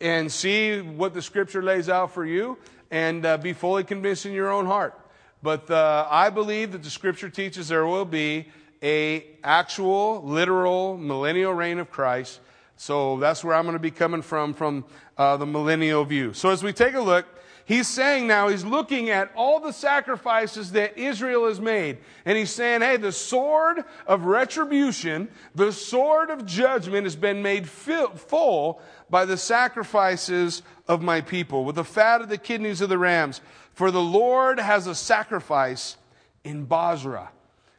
and 0.00 0.32
see 0.32 0.80
what 0.80 1.14
the 1.14 1.22
scripture 1.22 1.62
lays 1.62 1.88
out 1.88 2.10
for 2.10 2.26
you 2.26 2.58
and 2.90 3.24
uh, 3.24 3.38
be 3.38 3.52
fully 3.52 3.84
convinced 3.84 4.26
in 4.26 4.32
your 4.32 4.50
own 4.50 4.66
heart. 4.66 4.98
But 5.40 5.70
uh, 5.70 6.08
I 6.10 6.30
believe 6.30 6.72
that 6.72 6.82
the 6.82 6.90
scripture 6.90 7.28
teaches 7.28 7.68
there 7.68 7.86
will 7.86 8.04
be 8.04 8.48
a 8.82 9.24
actual, 9.44 10.22
literal 10.24 10.96
millennial 10.96 11.54
reign 11.54 11.78
of 11.78 11.90
Christ. 11.90 12.40
So 12.76 13.18
that's 13.18 13.44
where 13.44 13.54
I'm 13.54 13.64
going 13.64 13.74
to 13.74 13.80
be 13.80 13.92
coming 13.92 14.22
from, 14.22 14.54
from 14.54 14.84
uh, 15.16 15.36
the 15.36 15.46
millennial 15.46 16.04
view. 16.04 16.32
So 16.32 16.50
as 16.50 16.64
we 16.64 16.72
take 16.72 16.94
a 16.94 17.00
look, 17.00 17.26
he's 17.64 17.88
saying 17.88 18.26
now, 18.26 18.48
he's 18.48 18.64
looking 18.64 19.10
at 19.10 19.30
all 19.34 19.60
the 19.60 19.72
sacrifices 19.72 20.72
that 20.72 20.98
Israel 20.98 21.46
has 21.46 21.60
made. 21.60 21.98
And 22.24 22.36
he's 22.36 22.50
saying, 22.50 22.80
hey, 22.80 22.96
the 22.96 23.12
sword 23.12 23.84
of 24.06 24.24
retribution, 24.24 25.28
the 25.54 25.72
sword 25.72 26.30
of 26.30 26.46
judgment 26.46 27.04
has 27.04 27.16
been 27.16 27.42
made 27.42 27.68
full 27.68 28.80
by 29.10 29.24
the 29.24 29.36
sacrifices 29.36 30.62
of 30.88 31.02
my 31.02 31.20
people, 31.20 31.64
with 31.64 31.76
the 31.76 31.84
fat 31.84 32.20
of 32.20 32.28
the 32.28 32.38
kidneys 32.38 32.80
of 32.80 32.88
the 32.88 32.98
rams. 32.98 33.40
For 33.72 33.90
the 33.90 34.02
Lord 34.02 34.58
has 34.58 34.86
a 34.86 34.94
sacrifice 34.94 35.96
in 36.44 36.64
Bozrah. 36.64 37.30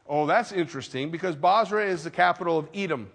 Oh, 0.07 0.25
that's 0.25 0.51
interesting 0.51 1.11
because 1.11 1.35
Bozrah 1.35 1.85
is 1.85 2.03
the 2.03 2.11
capital 2.11 2.57
of 2.57 2.67
Edom. 2.73 3.09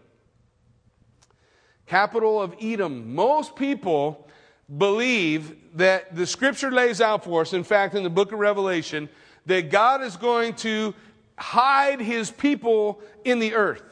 Capital 1.86 2.40
of 2.40 2.54
Edom. 2.60 3.14
Most 3.14 3.56
people 3.56 4.28
believe 4.76 5.56
that 5.74 6.14
the 6.14 6.26
scripture 6.26 6.70
lays 6.70 7.00
out 7.00 7.24
for 7.24 7.42
us, 7.42 7.52
in 7.52 7.64
fact, 7.64 7.94
in 7.94 8.02
the 8.02 8.10
book 8.10 8.32
of 8.32 8.38
Revelation, 8.38 9.08
that 9.46 9.70
God 9.70 10.02
is 10.02 10.16
going 10.16 10.54
to 10.56 10.94
hide 11.36 12.00
his 12.00 12.30
people 12.30 13.00
in 13.24 13.38
the 13.38 13.54
earth. 13.54 13.82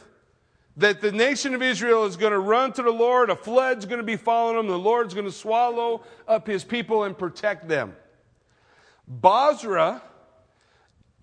That 0.76 1.00
the 1.00 1.12
nation 1.12 1.54
of 1.54 1.62
Israel 1.62 2.04
is 2.04 2.16
going 2.16 2.32
to 2.32 2.38
run 2.38 2.72
to 2.74 2.82
the 2.82 2.90
Lord, 2.90 3.30
a 3.30 3.36
flood's 3.36 3.86
going 3.86 4.00
to 4.00 4.04
be 4.04 4.16
following 4.16 4.56
them, 4.56 4.66
the 4.66 4.78
Lord's 4.78 5.14
going 5.14 5.26
to 5.26 5.32
swallow 5.32 6.04
up 6.28 6.46
his 6.46 6.64
people 6.64 7.04
and 7.04 7.16
protect 7.16 7.68
them. 7.68 7.96
Bozrah, 9.08 10.02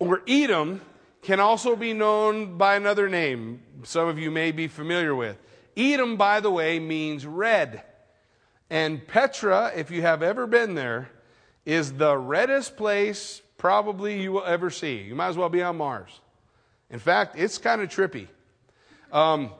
or 0.00 0.22
Edom, 0.26 0.80
can 1.22 1.38
also 1.38 1.76
be 1.76 1.92
known 1.92 2.58
by 2.58 2.74
another 2.74 3.08
name 3.08 3.62
some 3.86 4.08
of 4.08 4.18
you 4.18 4.30
may 4.30 4.50
be 4.52 4.68
familiar 4.68 5.14
with. 5.14 5.36
Edom, 5.76 6.16
by 6.16 6.40
the 6.40 6.50
way, 6.50 6.78
means 6.78 7.26
red. 7.26 7.82
And 8.70 9.06
Petra, 9.06 9.72
if 9.74 9.90
you 9.90 10.02
have 10.02 10.22
ever 10.22 10.46
been 10.46 10.74
there, 10.74 11.10
is 11.64 11.94
the 11.94 12.16
reddest 12.16 12.76
place 12.76 13.42
probably 13.58 14.20
you 14.20 14.32
will 14.32 14.44
ever 14.44 14.70
see. 14.70 14.98
You 14.98 15.14
might 15.14 15.28
as 15.28 15.36
well 15.36 15.48
be 15.48 15.62
on 15.62 15.76
Mars. 15.76 16.20
In 16.90 16.98
fact, 16.98 17.36
it's 17.38 17.58
kind 17.58 17.80
of 17.80 17.88
trippy. 17.88 18.28
Um, 19.12 19.50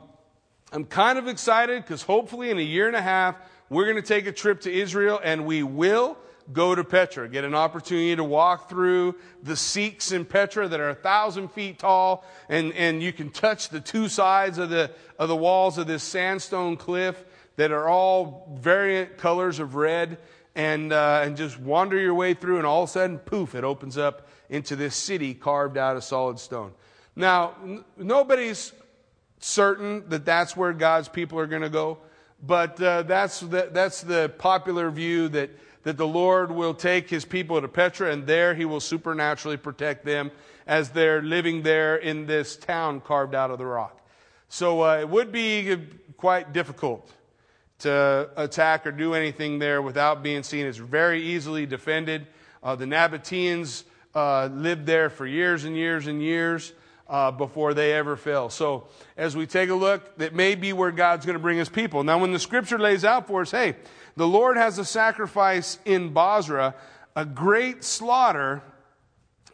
I'm 0.71 0.85
kind 0.85 1.17
of 1.17 1.27
excited 1.27 1.83
because 1.83 2.01
hopefully 2.01 2.49
in 2.49 2.57
a 2.57 2.61
year 2.61 2.87
and 2.87 2.95
a 2.95 3.01
half, 3.01 3.35
we're 3.69 3.85
going 3.85 3.95
to 3.95 4.07
take 4.07 4.27
a 4.27 4.31
trip 4.31 4.61
to 4.61 4.71
Israel 4.71 5.19
and 5.23 5.45
we 5.45 5.63
will 5.63 6.17
go 6.53 6.75
to 6.75 6.83
Petra, 6.83 7.27
get 7.27 7.43
an 7.43 7.55
opportunity 7.55 8.15
to 8.15 8.23
walk 8.23 8.69
through 8.69 9.15
the 9.41 9.53
Siqs 9.53 10.11
in 10.11 10.25
Petra 10.25 10.67
that 10.67 10.79
are 10.79 10.89
a 10.89 10.95
thousand 10.95 11.51
feet 11.51 11.79
tall, 11.79 12.23
and, 12.49 12.73
and 12.73 13.01
you 13.01 13.11
can 13.11 13.31
touch 13.31 13.69
the 13.69 13.79
two 13.79 14.07
sides 14.07 14.59
of 14.59 14.69
the, 14.69 14.91
of 15.17 15.27
the 15.27 15.35
walls 15.35 15.77
of 15.77 15.87
this 15.87 16.03
sandstone 16.03 16.77
cliff 16.77 17.23
that 17.55 17.71
are 17.71 17.87
all 17.87 18.57
variant 18.59 19.17
colors 19.17 19.59
of 19.59 19.75
red 19.75 20.17
and, 20.55 20.93
uh, 20.93 21.21
and 21.23 21.35
just 21.35 21.59
wander 21.59 21.99
your 21.99 22.13
way 22.13 22.33
through, 22.33 22.57
and 22.57 22.65
all 22.65 22.83
of 22.83 22.89
a 22.89 22.91
sudden, 22.91 23.17
poof, 23.19 23.55
it 23.55 23.63
opens 23.63 23.97
up 23.97 24.27
into 24.49 24.75
this 24.75 24.95
city 24.95 25.33
carved 25.33 25.77
out 25.77 25.97
of 25.97 26.03
solid 26.03 26.39
stone. 26.39 26.71
Now, 27.15 27.55
n- 27.63 27.83
nobody's 27.97 28.73
certain 29.39 30.07
that 30.09 30.25
that's 30.25 30.55
where 30.55 30.73
God's 30.73 31.09
people 31.09 31.39
are 31.39 31.47
going 31.47 31.61
to 31.61 31.69
go, 31.69 31.97
but 32.41 32.81
uh, 32.81 33.03
that's, 33.03 33.41
the, 33.41 33.69
that's 33.71 34.01
the 34.01 34.29
popular 34.37 34.89
view 34.89 35.27
that, 35.29 35.49
that 35.83 35.97
the 35.97 36.07
Lord 36.07 36.51
will 36.51 36.73
take 36.73 37.09
his 37.09 37.25
people 37.25 37.59
to 37.59 37.67
Petra, 37.67 38.11
and 38.11 38.25
there 38.25 38.55
he 38.55 38.65
will 38.65 38.79
supernaturally 38.79 39.57
protect 39.57 40.05
them 40.05 40.31
as 40.67 40.89
they're 40.89 41.21
living 41.21 41.63
there 41.63 41.97
in 41.97 42.25
this 42.25 42.55
town 42.55 43.01
carved 43.01 43.35
out 43.35 43.51
of 43.51 43.57
the 43.57 43.65
rock. 43.65 44.01
So 44.47 44.83
uh, 44.83 44.99
it 44.99 45.09
would 45.09 45.31
be 45.31 45.77
quite 46.17 46.53
difficult 46.53 47.11
to 47.79 48.29
attack 48.35 48.87
or 48.87 48.91
do 48.91 49.13
anything 49.13 49.59
there 49.59 49.81
without 49.81 50.23
being 50.23 50.43
seen. 50.43 50.65
It's 50.65 50.77
very 50.77 51.21
easily 51.21 51.65
defended. 51.65 52.27
Uh, 52.63 52.75
the 52.75 52.85
Nabateans 52.85 53.83
uh, 54.13 54.47
lived 54.47 54.85
there 54.85 55.09
for 55.09 55.27
years 55.27 55.65
and 55.65 55.75
years 55.75 56.07
and 56.07 56.21
years 56.21 56.73
uh, 57.07 57.31
before 57.31 57.73
they 57.73 57.93
ever 57.93 58.15
fell. 58.15 58.49
So, 58.49 58.87
as 59.17 59.35
we 59.35 59.45
take 59.45 59.69
a 59.69 59.75
look, 59.75 60.17
that 60.17 60.33
may 60.33 60.55
be 60.55 60.73
where 60.73 60.91
God's 60.91 61.25
going 61.25 61.35
to 61.35 61.41
bring 61.41 61.57
his 61.57 61.69
people. 61.69 62.03
Now, 62.03 62.17
when 62.17 62.31
the 62.31 62.39
scripture 62.39 62.79
lays 62.79 63.05
out 63.05 63.27
for 63.27 63.41
us, 63.41 63.51
hey, 63.51 63.75
the 64.15 64.27
Lord 64.27 64.57
has 64.57 64.79
a 64.79 64.85
sacrifice 64.85 65.77
in 65.85 66.09
Bozrah, 66.13 66.73
a 67.15 67.25
great 67.25 67.83
slaughter 67.83 68.63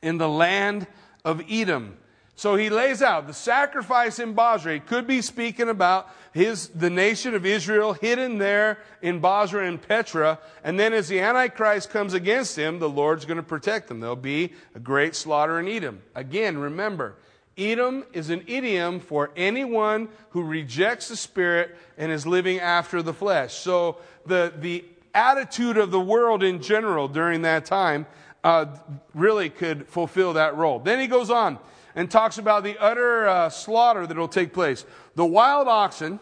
in 0.01 0.17
the 0.17 0.29
land 0.29 0.87
of 1.25 1.41
Edom. 1.49 1.97
So 2.41 2.55
he 2.55 2.71
lays 2.71 3.03
out 3.03 3.27
the 3.27 3.35
sacrifice 3.35 4.17
in 4.17 4.33
Bozrah. 4.33 4.73
He 4.73 4.79
could 4.79 5.05
be 5.05 5.21
speaking 5.21 5.69
about 5.69 6.09
his, 6.33 6.69
the 6.69 6.89
nation 6.89 7.35
of 7.35 7.45
Israel 7.45 7.93
hidden 7.93 8.39
there 8.39 8.79
in 9.03 9.19
Bozrah 9.19 9.67
and 9.67 9.79
Petra. 9.79 10.39
And 10.63 10.79
then 10.79 10.91
as 10.91 11.07
the 11.07 11.19
Antichrist 11.19 11.91
comes 11.91 12.15
against 12.15 12.55
him, 12.57 12.79
the 12.79 12.89
Lord's 12.89 13.25
going 13.25 13.37
to 13.37 13.43
protect 13.43 13.89
them. 13.89 13.99
There'll 13.99 14.15
be 14.15 14.53
a 14.73 14.79
great 14.79 15.13
slaughter 15.13 15.59
in 15.59 15.67
Edom. 15.67 16.01
Again, 16.15 16.57
remember, 16.57 17.13
Edom 17.59 18.05
is 18.11 18.31
an 18.31 18.43
idiom 18.47 19.01
for 19.01 19.29
anyone 19.35 20.09
who 20.31 20.41
rejects 20.41 21.09
the 21.09 21.17
Spirit 21.17 21.77
and 21.95 22.11
is 22.11 22.25
living 22.25 22.59
after 22.59 23.03
the 23.03 23.13
flesh. 23.13 23.53
So 23.53 23.97
the, 24.25 24.51
the 24.57 24.83
attitude 25.13 25.77
of 25.77 25.91
the 25.91 26.01
world 26.01 26.41
in 26.41 26.59
general 26.59 27.07
during 27.07 27.43
that 27.43 27.65
time 27.65 28.07
uh, 28.43 28.65
really 29.13 29.51
could 29.51 29.87
fulfill 29.87 30.33
that 30.33 30.57
role. 30.57 30.79
Then 30.79 30.99
he 30.99 31.05
goes 31.05 31.29
on 31.29 31.59
and 31.95 32.09
talks 32.09 32.37
about 32.37 32.63
the 32.63 32.77
utter 32.77 33.27
uh, 33.27 33.49
slaughter 33.49 34.07
that 34.07 34.17
will 34.17 34.27
take 34.27 34.53
place. 34.53 34.85
The 35.15 35.25
wild 35.25 35.67
oxen 35.67 36.19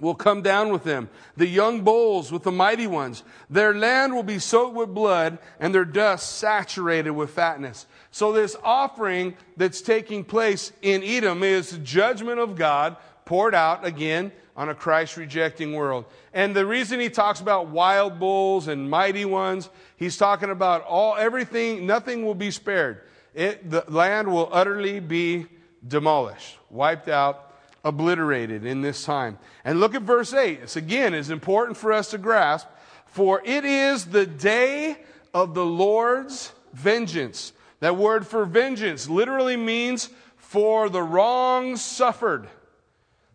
will 0.00 0.14
come 0.14 0.42
down 0.42 0.72
with 0.72 0.82
them, 0.82 1.08
the 1.36 1.46
young 1.46 1.82
bulls 1.82 2.32
with 2.32 2.42
the 2.42 2.50
mighty 2.50 2.86
ones. 2.86 3.22
Their 3.48 3.74
land 3.74 4.14
will 4.14 4.24
be 4.24 4.38
soaked 4.38 4.74
with 4.74 4.92
blood, 4.92 5.38
and 5.60 5.74
their 5.74 5.84
dust 5.84 6.38
saturated 6.38 7.10
with 7.10 7.30
fatness. 7.30 7.86
So, 8.10 8.32
this 8.32 8.56
offering 8.62 9.36
that's 9.56 9.80
taking 9.80 10.24
place 10.24 10.72
in 10.82 11.02
Edom 11.02 11.42
is 11.42 11.78
judgment 11.82 12.40
of 12.40 12.56
God 12.56 12.96
poured 13.24 13.54
out 13.54 13.84
again 13.84 14.32
on 14.56 14.68
a 14.68 14.74
Christ 14.74 15.16
rejecting 15.16 15.72
world. 15.72 16.04
And 16.32 16.54
the 16.54 16.66
reason 16.66 17.00
he 17.00 17.08
talks 17.08 17.40
about 17.40 17.68
wild 17.68 18.18
bulls 18.20 18.68
and 18.68 18.88
mighty 18.88 19.24
ones, 19.24 19.68
he's 19.96 20.16
talking 20.16 20.50
about 20.50 20.84
all 20.84 21.16
everything, 21.16 21.86
nothing 21.86 22.24
will 22.24 22.34
be 22.34 22.50
spared 22.50 23.00
it, 23.34 23.68
the 23.68 23.84
land 23.88 24.28
will 24.28 24.48
utterly 24.52 25.00
be 25.00 25.46
demolished, 25.86 26.56
wiped 26.70 27.08
out, 27.08 27.52
obliterated 27.84 28.64
in 28.64 28.80
this 28.80 29.04
time. 29.04 29.38
And 29.64 29.80
look 29.80 29.94
at 29.94 30.02
verse 30.02 30.32
8. 30.32 30.62
This 30.62 30.76
again 30.76 31.14
is 31.14 31.30
important 31.30 31.76
for 31.76 31.92
us 31.92 32.10
to 32.10 32.18
grasp. 32.18 32.68
For 33.06 33.42
it 33.44 33.64
is 33.64 34.06
the 34.06 34.26
day 34.26 34.96
of 35.34 35.54
the 35.54 35.64
Lord's 35.64 36.52
vengeance. 36.72 37.52
That 37.80 37.96
word 37.96 38.26
for 38.26 38.46
vengeance 38.46 39.08
literally 39.08 39.56
means 39.56 40.08
for 40.36 40.88
the 40.88 41.02
wrongs 41.02 41.82
suffered. 41.82 42.48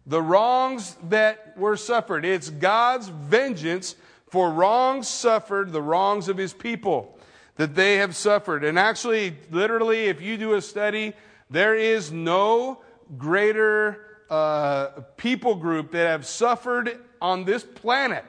The 0.08 0.22
wrongs 0.22 0.96
that 1.10 1.58
were 1.58 1.78
suffered. 1.78 2.26
It's 2.26 2.50
God's 2.50 3.10
vengeance 3.10 3.96
for 4.30 4.50
wrongs 4.50 5.08
suffered, 5.08 5.72
the 5.72 5.82
wrongs 5.82 6.30
of 6.30 6.38
his 6.38 6.54
people 6.54 7.19
that 7.60 7.76
they 7.76 7.98
have 7.98 8.16
suffered. 8.16 8.64
And 8.64 8.80
actually, 8.80 9.36
literally, 9.52 10.06
if 10.06 10.22
you 10.22 10.38
do 10.38 10.54
a 10.54 10.62
study, 10.62 11.12
there 11.50 11.76
is 11.76 12.10
no 12.10 12.80
greater 13.18 14.06
uh, 14.30 15.02
people 15.18 15.56
group 15.56 15.92
that 15.92 16.08
have 16.08 16.26
suffered 16.26 16.98
on 17.22 17.44
this 17.44 17.62
planet 17.62 18.24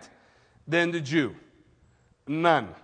than 0.67 0.91
the 0.91 1.01
Jew. 1.01 1.37
None. 2.27 2.75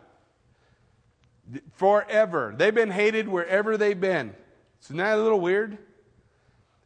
Forever. 1.72 2.54
They've 2.56 2.72
been 2.72 2.92
hated 2.92 3.26
wherever 3.26 3.76
they've 3.76 4.00
been. 4.00 4.32
Isn't 4.84 4.98
that 4.98 5.18
a 5.18 5.20
little 5.20 5.40
weird? 5.40 5.76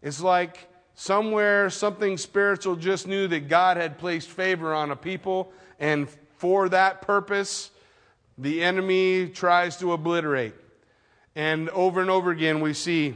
It's 0.01 0.23
like 0.23 0.71
somewhere 0.95 1.69
something 1.69 2.17
spiritual 2.17 2.77
just 2.77 3.07
knew 3.07 3.29
that 3.29 3.49
God 3.49 3.77
had 3.77 3.99
placed 3.99 4.31
favor 4.31 4.73
on 4.73 4.91
a 4.91 4.97
people, 4.97 5.53
and 5.79 6.09
for 6.39 6.71
that 6.71 7.03
purpose, 7.03 7.71
the 8.41 8.63
enemy 8.63 9.29
tries 9.29 9.77
to 9.77 9.93
obliterate. 9.93 10.55
And 11.37 11.69
over 11.71 12.01
and 12.01 12.11
over 12.11 12.31
again, 12.31 12.61
we 12.61 12.73
see. 12.73 13.15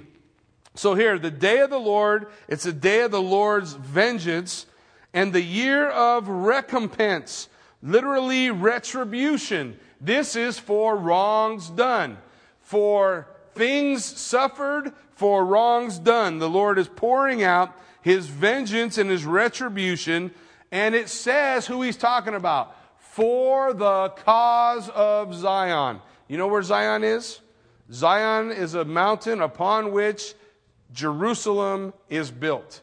So 0.75 0.95
here, 0.95 1.19
the 1.19 1.31
day 1.31 1.61
of 1.61 1.71
the 1.71 1.79
Lord, 1.79 2.27
it's 2.47 2.65
the 2.65 2.73
day 2.73 3.01
of 3.03 3.11
the 3.11 3.23
Lord's 3.23 3.73
vengeance 3.73 4.67
and 5.13 5.33
the 5.33 5.43
year 5.43 5.89
of 5.89 6.29
recompense, 6.29 7.49
literally 7.83 8.51
retribution. 8.51 9.79
This 10.01 10.37
is 10.37 10.59
for 10.59 10.97
wrongs 10.97 11.71
done, 11.71 12.19
for 12.61 13.29
things 13.55 14.05
suffered, 14.05 14.93
for 15.15 15.45
wrongs 15.45 15.99
done. 15.99 16.39
The 16.39 16.51
Lord 16.51 16.79
is 16.79 16.89
pouring 16.89 17.43
out 17.43 17.73
his 18.03 18.27
vengeance 18.27 18.99
and 18.99 19.09
his 19.09 19.25
retribution, 19.25 20.33
and 20.71 20.95
it 20.95 21.09
says 21.09 21.67
who 21.67 21.81
he's 21.83 21.97
talking 21.97 22.35
about 22.35 22.77
for 23.15 23.73
the 23.73 24.09
cause 24.09 24.89
of 24.89 25.33
Zion. 25.33 26.01
You 26.27 26.37
know 26.37 26.49
where 26.49 26.65
Zion 26.65 27.05
is? 27.05 27.39
Zion 27.93 28.51
is 28.51 28.75
a 28.75 28.85
mountain 28.85 29.41
upon 29.41 29.93
which 29.93 30.35
Jerusalem 30.93 31.95
is 32.11 32.33
built. 32.33 32.81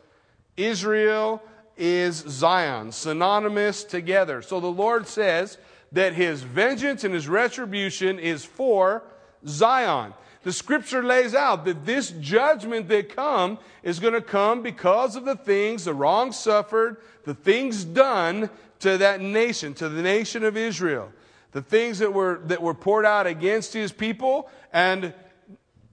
Israel 0.55 1.43
is 1.75 2.15
Zion, 2.15 2.93
synonymous 2.93 3.83
together. 3.83 4.41
So 4.41 4.61
the 4.61 4.67
Lord 4.67 5.05
says 5.05 5.57
that 5.91 6.13
his 6.13 6.43
vengeance 6.43 7.03
and 7.03 7.13
his 7.13 7.27
retribution 7.27 8.17
is 8.17 8.45
for 8.45 9.03
Zion. 9.45 10.13
The 10.43 10.53
scripture 10.53 11.03
lays 11.03 11.35
out 11.35 11.65
that 11.65 11.85
this 11.85 12.11
judgment 12.21 12.87
that 12.87 13.13
come 13.13 13.59
is 13.83 13.99
going 13.99 14.13
to 14.13 14.21
come 14.21 14.61
because 14.63 15.17
of 15.17 15.25
the 15.25 15.35
things, 15.35 15.83
the 15.83 15.93
wrongs 15.93 16.39
suffered, 16.39 17.01
the 17.25 17.35
things 17.35 17.83
done 17.83 18.49
to 18.81 18.97
that 18.97 19.21
nation, 19.21 19.73
to 19.75 19.89
the 19.89 20.01
nation 20.01 20.43
of 20.43 20.57
Israel. 20.57 21.11
The 21.51 21.61
things 21.61 21.99
that 21.99 22.13
were, 22.13 22.41
that 22.45 22.61
were 22.61 22.73
poured 22.73 23.05
out 23.05 23.27
against 23.27 23.73
his 23.73 23.91
people, 23.91 24.49
and 24.71 25.13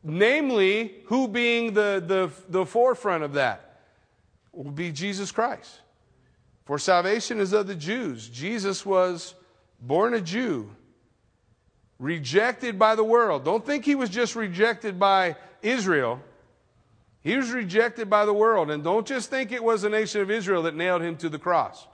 namely, 0.05 0.94
who 1.07 1.29
being 1.29 1.74
the, 1.74 2.03
the, 2.05 2.31
the 2.48 2.66
forefront 2.66 3.24
of 3.24 3.35
that 3.35 3.81
will 4.53 4.70
be 4.70 4.92
Jesus 4.92 5.33
Christ. 5.33 5.81
For 6.64 6.79
salvation 6.79 7.40
is 7.40 7.53
of 7.53 7.66
the 7.66 7.74
Jews. 7.74 8.29
Jesus 8.29 8.85
was 8.85 9.35
born 9.81 10.14
a 10.14 10.20
Jew, 10.20 10.70
rejected 11.98 12.79
by 12.79 12.94
the 12.94 13.05
world. 13.05 13.44
Don't 13.44 13.64
think 13.64 13.85
he 13.85 13.94
was 13.94 14.11
just 14.11 14.37
rejected 14.37 14.98
by 14.98 15.37
Israel. 15.62 16.20
He 17.22 17.37
was 17.37 17.51
rejected 17.51 18.09
by 18.09 18.24
the 18.24 18.33
world. 18.33 18.70
And 18.70 18.85
don't 18.85 19.07
just 19.07 19.29
think 19.31 19.51
it 19.51 19.62
was 19.62 19.83
the 19.83 19.90
nation 19.90 20.20
of 20.20 20.31
Israel 20.31 20.62
that 20.62 20.77
nailed 20.77 21.03
him 21.03 21.16
to 21.16 21.29
the 21.29 21.38
cross. 21.38 21.87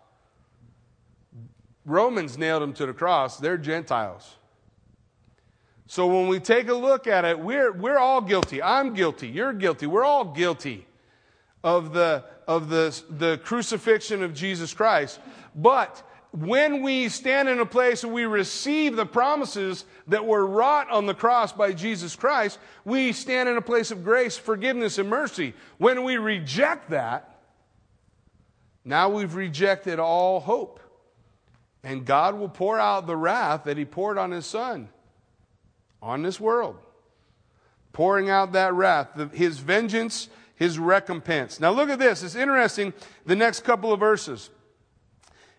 Romans 1.85 2.39
nailed 2.39 2.63
him 2.63 2.73
to 2.75 2.87
the 2.87 2.93
cross. 2.93 3.39
They're 3.39 3.59
Gentiles. 3.59 4.37
So 5.87 6.07
when 6.07 6.29
we 6.29 6.41
take 6.41 6.69
a 6.69 6.75
look 6.75 7.07
at 7.07 7.25
it, 7.25 7.39
we're, 7.39 7.73
we're 7.73 7.99
all 7.99 8.21
guilty. 8.21 8.63
I'm 8.63 8.95
guilty. 8.95 9.29
You're 9.29 9.53
guilty. 9.53 9.87
We're 9.87 10.05
all 10.05 10.25
guilty 10.25 10.87
of 11.63 11.93
the, 11.93 12.25
of 12.49 12.69
the, 12.69 13.01
the 13.11 13.39
crucifixion 13.45 14.23
of 14.23 14.33
Jesus 14.35 14.73
Christ. 14.73 15.21
But 15.55 16.03
when 16.33 16.83
we 16.83 17.09
stand 17.09 17.49
in 17.49 17.61
a 17.61 17.67
place 17.67 18.03
and 18.03 18.13
we 18.13 18.25
receive 18.25 18.97
the 18.97 19.07
promises 19.07 19.85
that 20.09 20.25
were 20.25 20.47
wrought 20.47 20.91
on 20.91 21.07
the 21.07 21.15
cross 21.15 21.53
by 21.53 21.73
Jesus 21.73 22.17
Christ, 22.17 22.59
we 22.85 23.13
stand 23.13 23.49
in 23.49 23.57
a 23.57 23.63
place 23.63 23.91
of 23.91 24.03
grace, 24.03 24.37
forgiveness, 24.37 24.99
and 24.99 25.09
mercy. 25.09 25.55
When 25.79 26.03
we 26.03 26.17
reject 26.17 26.91
that, 26.91 27.41
now 28.85 29.11
we've 29.11 29.35
rejected 29.35 29.99
all 29.99 30.41
hope. 30.41 30.81
And 31.85 32.07
God 32.07 32.39
will 32.39 32.49
pour 32.49 32.81
out 32.81 33.07
the 33.07 33.17
wrath 33.17 33.65
that 33.65 33.77
He 33.77 33.85
poured 33.85 34.17
on 34.17 34.31
His 34.31 34.47
Son 34.47 34.89
on 36.03 36.23
this 36.23 36.41
world. 36.41 36.77
Pouring 37.93 38.31
out 38.31 38.53
that 38.53 38.73
wrath, 38.73 39.33
His 39.33 39.59
vengeance, 39.59 40.29
His 40.57 40.79
recompense. 40.79 41.61
Now 41.61 41.71
look 41.71 41.91
at 41.91 41.99
this. 41.99 42.23
It's 42.23 42.35
interesting, 42.35 42.95
the 43.27 43.37
next 43.37 43.65
couple 43.65 43.93
of 43.93 44.01
verses. 44.01 44.49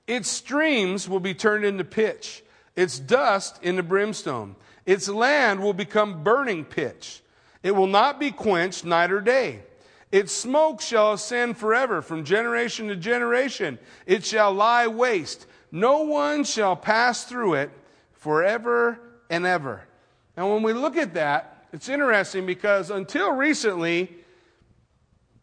Its 0.08 0.28
streams 0.28 1.08
will 1.08 1.20
be 1.20 1.36
turned 1.36 1.64
into 1.64 1.84
pitch, 1.84 2.44
its 2.76 3.00
dust 3.00 3.60
into 3.64 3.84
brimstone. 3.84 4.56
Its 4.86 5.08
land 5.08 5.62
will 5.62 5.74
become 5.74 6.24
burning 6.24 6.66
pitch. 6.66 7.22
It 7.64 7.72
will 7.72 7.88
not 7.88 8.20
be 8.20 8.32
quenched 8.32 8.86
night 8.86 9.12
or 9.12 9.22
day. 9.22 9.62
Its 10.12 10.32
smoke 10.32 10.82
shall 10.82 11.14
ascend 11.14 11.58
forever 11.58 12.02
from 12.02 12.24
generation 12.24 12.88
to 12.88 12.96
generation. 12.96 13.80
It 14.06 14.24
shall 14.24 14.54
lie 14.54 14.88
waste 14.88 15.48
no 15.72 16.04
one 16.04 16.44
shall 16.44 16.76
pass 16.76 17.26
through 17.26 17.56
it 17.56 17.72
forever 18.14 19.00
and 19.30 19.46
ever. 19.46 19.84
Now, 20.38 20.54
when 20.54 20.64
we 20.64 20.74
look 20.74 20.98
at 20.98 21.14
that, 21.14 21.66
it's 21.72 21.90
interesting 21.90 22.46
because 22.46 22.90
until 22.92 23.32
recently, 23.32 24.16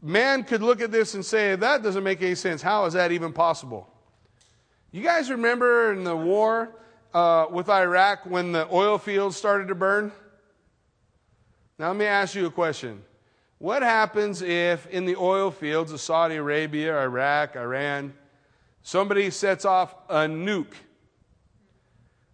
man 0.01 0.45
could 0.45 0.63
look 0.63 0.81
at 0.81 0.91
this 0.91 1.15
and 1.15 1.25
say, 1.25 1.55
that 1.55 1.83
doesn't 1.83 2.03
make 2.03 2.21
any 2.23 2.35
sense. 2.35 2.63
How 2.63 2.85
is 2.87 2.95
that 2.95 3.13
even 3.13 3.33
possible? 3.33 3.89
You 4.91 5.03
guys 5.03 5.31
remember 5.31 5.93
in 5.93 6.05
the 6.05 6.17
war 6.17 6.75
uh, 7.15 7.47
with 7.51 7.69
Iraq 7.69 8.27
when 8.27 8.53
the 8.53 8.67
oil 8.71 8.99
fields 8.99 9.37
started 9.37 9.69
to 9.69 9.75
burn? 9.75 10.13
Now, 11.79 11.89
let 11.89 11.97
me 11.97 12.05
ask 12.05 12.35
you 12.35 12.47
a 12.47 12.51
question. 12.51 13.03
What 13.59 13.83
happens 13.83 14.43
if 14.43 14.87
in 14.89 15.05
the 15.05 15.17
oil 15.17 15.51
fields 15.51 15.93
of 15.93 16.01
Saudi 16.01 16.37
Arabia, 16.37 17.01
Iraq, 17.01 17.57
Iran, 17.57 18.13
somebody 18.83 19.31
sets 19.31 19.65
off 19.65 19.95
a 20.09 20.27
nuke? 20.27 20.75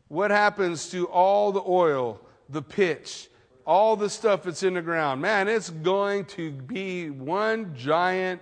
What 0.09 0.31
happens 0.31 0.91
to 0.91 1.07
all 1.07 1.53
the 1.53 1.63
oil, 1.67 2.21
the 2.49 2.63
pitch, 2.63 3.29
all 3.67 3.97
the 3.97 4.09
stuff 4.09 4.45
that's 4.45 4.63
in 4.63 4.75
the 4.75 4.83
ground? 4.83 5.21
Man, 5.21 5.49
it's 5.49 5.71
going 5.71 6.25
to 6.27 6.51
be 6.51 7.11
one 7.11 7.75
giant, 7.77 8.41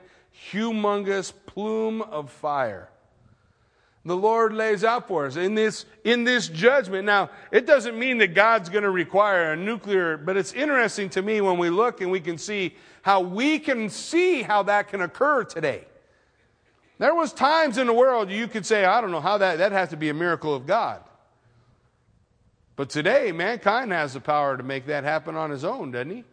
humongous 0.53 1.33
plume 1.47 2.03
of 2.03 2.31
fire 2.31 2.89
the 4.07 4.17
Lord 4.17 4.53
lays 4.53 4.85
out 4.85 5.09
for 5.09 5.27
us 5.27 5.35
in 5.35 5.57
this, 5.57 5.85
in 6.05 6.23
this 6.23 6.47
judgment. 6.47 7.05
Now, 7.05 7.29
it 7.51 7.67
doesn't 7.67 7.99
mean 7.99 8.19
that 8.19 8.35
God's 8.35 8.69
going 8.69 8.85
to 8.85 8.91
require 8.91 9.53
a 9.53 9.57
nuclear, 9.57 10.17
but 10.17 10.37
it's 10.37 10.53
interesting 10.53 11.11
to 11.11 11.23
me 11.23 11.41
when 11.41 11.59
we 11.59 11.71
look 11.71 12.01
and 12.01 12.13
we 12.13 12.21
can 12.21 12.39
see 12.39 12.77
how 13.03 13.21
we 13.21 13.59
can 13.59 13.91
see 13.91 14.43
how 14.43 14.63
that 14.63 14.89
can 14.89 15.01
occur 15.01 15.43
today. 15.43 15.87
There 16.99 17.15
was 17.15 17.33
times 17.33 17.79
in 17.79 17.87
the 17.87 17.93
world 17.93 18.31
you 18.31 18.49
could 18.49 18.65
say, 18.65 18.85
I 18.85 19.01
don't 19.01 19.11
know 19.11 19.21
how 19.21 19.39
that, 19.39 19.59
that 19.59 19.73
has 19.73 19.91
to 19.91 19.97
be 19.97 20.09
a 20.09 20.15
miracle 20.15 20.55
of 20.55 20.67
God. 20.67 21.03
But 22.75 22.91
today, 22.91 23.33
mankind 23.33 23.93
has 23.93 24.15
the 24.15 24.21
power 24.21 24.57
to 24.57 24.63
make 24.63 24.87
that 24.87 25.05
happen 25.05 25.35
on 25.35 25.51
his 25.51 25.65
own, 25.65 25.93
doesn't 25.93 26.11
he? 26.11 26.25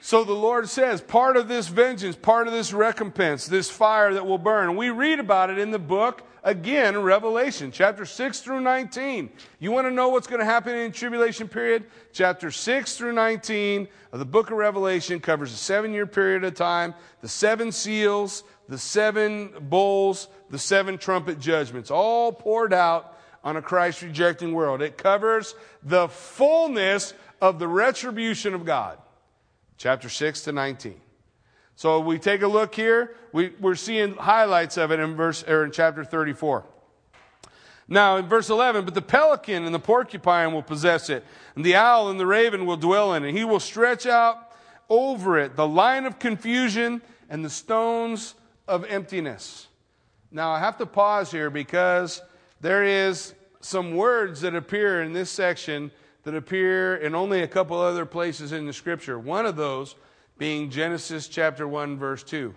So 0.00 0.22
the 0.22 0.32
Lord 0.32 0.68
says, 0.68 1.00
part 1.00 1.36
of 1.36 1.48
this 1.48 1.66
vengeance, 1.66 2.14
part 2.14 2.46
of 2.46 2.52
this 2.52 2.72
recompense, 2.72 3.46
this 3.46 3.68
fire 3.68 4.14
that 4.14 4.26
will 4.26 4.38
burn. 4.38 4.76
We 4.76 4.90
read 4.90 5.18
about 5.18 5.50
it 5.50 5.58
in 5.58 5.72
the 5.72 5.78
book, 5.78 6.22
again, 6.44 6.96
Revelation, 7.02 7.72
chapter 7.72 8.04
6 8.04 8.40
through 8.40 8.60
19. 8.60 9.28
You 9.58 9.72
want 9.72 9.88
to 9.88 9.90
know 9.90 10.08
what's 10.08 10.28
going 10.28 10.38
to 10.38 10.44
happen 10.44 10.76
in 10.76 10.92
the 10.92 10.96
tribulation 10.96 11.48
period? 11.48 11.86
Chapter 12.12 12.52
6 12.52 12.96
through 12.96 13.12
19 13.12 13.88
of 14.12 14.20
the 14.20 14.24
book 14.24 14.52
of 14.52 14.56
Revelation 14.56 15.18
covers 15.18 15.52
a 15.52 15.56
seven 15.56 15.92
year 15.92 16.06
period 16.06 16.44
of 16.44 16.54
time, 16.54 16.94
the 17.20 17.28
seven 17.28 17.72
seals, 17.72 18.44
the 18.68 18.78
seven 18.78 19.50
bowls, 19.62 20.28
the 20.48 20.60
seven 20.60 20.96
trumpet 20.96 21.40
judgments, 21.40 21.90
all 21.90 22.32
poured 22.32 22.72
out 22.72 23.18
on 23.42 23.56
a 23.56 23.62
Christ 23.62 24.02
rejecting 24.02 24.52
world. 24.52 24.80
It 24.80 24.96
covers 24.96 25.56
the 25.82 26.06
fullness 26.08 27.14
of 27.42 27.58
the 27.58 27.68
retribution 27.68 28.54
of 28.54 28.64
God 28.64 28.98
chapter 29.78 30.08
6 30.08 30.42
to 30.42 30.52
19. 30.52 31.00
So 31.76 32.00
we 32.00 32.18
take 32.18 32.42
a 32.42 32.48
look 32.48 32.74
here. 32.74 33.14
We, 33.32 33.52
we're 33.60 33.76
seeing 33.76 34.16
highlights 34.16 34.76
of 34.76 34.90
it 34.90 34.98
in 34.98 35.14
verse 35.14 35.44
or 35.44 35.64
in 35.64 35.70
chapter 35.70 36.04
34. 36.04 36.64
Now 37.86 38.16
in 38.16 38.26
verse 38.26 38.50
11, 38.50 38.84
but 38.84 38.94
the 38.94 39.00
pelican 39.00 39.64
and 39.64 39.74
the 39.74 39.78
porcupine 39.78 40.52
will 40.52 40.62
possess 40.62 41.08
it, 41.08 41.24
and 41.54 41.64
the 41.64 41.76
owl 41.76 42.10
and 42.10 42.20
the 42.20 42.26
raven 42.26 42.66
will 42.66 42.76
dwell 42.76 43.14
in 43.14 43.24
it. 43.24 43.32
He 43.32 43.44
will 43.44 43.60
stretch 43.60 44.04
out 44.04 44.52
over 44.90 45.38
it 45.38 45.56
the 45.56 45.66
line 45.66 46.04
of 46.04 46.18
confusion 46.18 47.00
and 47.30 47.44
the 47.44 47.50
stones 47.50 48.34
of 48.66 48.84
emptiness. 48.86 49.68
Now 50.30 50.50
I 50.50 50.58
have 50.58 50.76
to 50.78 50.86
pause 50.86 51.30
here 51.30 51.48
because 51.48 52.20
there 52.60 52.84
is 52.84 53.34
some 53.60 53.94
words 53.94 54.42
that 54.42 54.54
appear 54.54 55.02
in 55.02 55.12
this 55.12 55.30
section 55.30 55.90
that 56.28 56.36
appear 56.36 56.94
in 56.94 57.14
only 57.14 57.40
a 57.40 57.48
couple 57.48 57.80
other 57.80 58.04
places 58.04 58.52
in 58.52 58.66
the 58.66 58.72
scripture. 58.74 59.18
One 59.18 59.46
of 59.46 59.56
those 59.56 59.94
being 60.36 60.68
Genesis 60.68 61.26
chapter 61.26 61.66
1, 61.66 61.96
verse 61.96 62.22
2. 62.22 62.54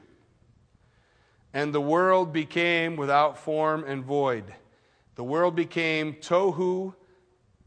And 1.54 1.74
the 1.74 1.80
world 1.80 2.34
became 2.34 2.98
without 2.98 3.38
form 3.38 3.86
and 3.86 4.04
void. 4.04 4.44
The 5.16 5.24
world 5.24 5.56
became 5.56 6.16
tohu 6.16 6.94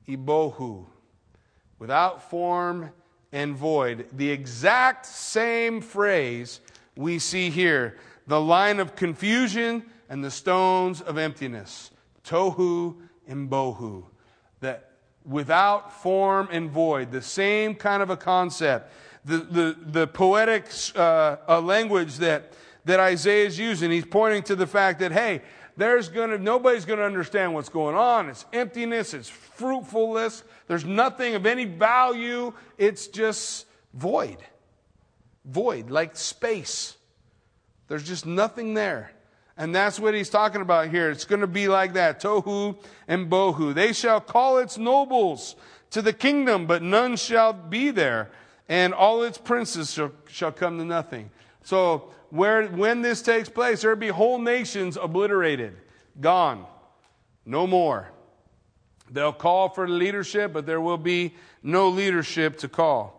ibohu, 0.07 0.85
without 1.79 2.29
form 2.29 2.91
and 3.33 3.57
void. 3.57 4.07
The 4.13 4.31
exact 4.31 5.07
same 5.07 5.81
phrase 5.81 6.61
we 6.97 7.19
see 7.19 7.49
here 7.49 7.97
the 8.27 8.43
line 8.43 8.79
of 8.79 8.95
confusion 8.95 9.87
and 10.11 10.23
the 10.23 10.31
stones 10.31 11.01
of 11.01 11.17
emptiness. 11.17 11.91
Tohu 12.27 12.97
and 13.27 13.49
bohu. 13.49 14.05
Without 15.25 16.03
form 16.03 16.49
and 16.51 16.71
void. 16.71 17.11
The 17.11 17.23
same 17.23 17.75
kind 17.75 18.03
of 18.03 18.11
a 18.11 18.17
concept. 18.17 18.93
The, 19.25 19.39
the, 19.39 19.77
the 19.81 20.07
poetic 20.07 20.67
uh, 20.95 21.61
language 21.61 22.17
that, 22.17 22.53
that 22.85 23.01
Isaiah 23.01 23.47
is 23.47 23.59
using, 23.59 23.91
he's 23.91 24.05
pointing 24.05 24.43
to 24.45 24.57
the 24.57 24.67
fact 24.67 25.01
that, 25.01 25.13
hey, 25.13 25.41
there's 25.77 26.09
gonna, 26.09 26.39
nobody's 26.39 26.85
going 26.85 26.99
to 26.99 27.05
understand 27.05 27.55
what's 27.55 27.71
going 27.71 27.97
on. 27.97 28.29
It's 28.29 28.45
emptiness, 28.53 29.15
it's 29.15 29.29
fruitfulness, 29.31 30.45
there's 30.67 30.85
nothing 30.85 31.35
of 31.35 31.47
any 31.47 31.65
value. 31.65 32.53
It's 32.79 33.09
just 33.09 33.67
void. 33.93 34.39
Void, 35.45 35.91
like 35.91 36.17
space. 36.17 36.97
There's 37.89 38.05
just 38.05 38.25
nothing 38.25 38.75
there. 38.75 39.13
And 39.57 39.75
that's 39.75 40.01
what 40.01 40.15
he's 40.15 40.31
talking 40.31 40.61
about 40.61 40.89
here. 40.89 41.11
It's 41.11 41.25
going 41.25 41.41
to 41.41 41.47
be 41.47 41.69
like 41.69 41.93
that. 41.95 42.21
Tohu 42.21 42.77
and 43.07 43.31
Bohu. 43.31 43.73
They 43.73 43.93
shall 43.93 44.21
call 44.21 44.59
its 44.59 44.77
nobles 44.79 45.55
to 45.91 46.03
the 46.03 46.13
kingdom, 46.13 46.67
but 46.67 46.83
none 46.83 47.17
shall 47.17 47.53
be 47.53 47.91
there. 47.91 48.31
And 48.69 48.93
all 48.93 49.23
its 49.23 49.39
princes 49.39 49.93
shall, 49.93 50.13
shall 50.27 50.51
come 50.51 50.79
to 50.79 50.85
nothing. 50.85 51.31
So 51.63 52.13
where, 52.31 52.67
when 52.67 53.03
this 53.03 53.23
takes 53.23 53.49
place, 53.49 53.83
there'll 53.83 53.97
be 53.97 54.09
whole 54.09 54.39
nations 54.39 54.97
obliterated, 54.97 55.77
gone, 56.21 56.67
no 57.47 57.67
more. 57.67 58.11
They'll 59.11 59.33
call 59.33 59.69
for 59.69 59.87
leadership, 59.87 60.53
but 60.53 60.67
there 60.67 60.81
will 60.81 60.99
be 60.99 61.35
no 61.63 61.89
leadership 61.91 62.59
to 62.59 62.69
call. 62.69 63.14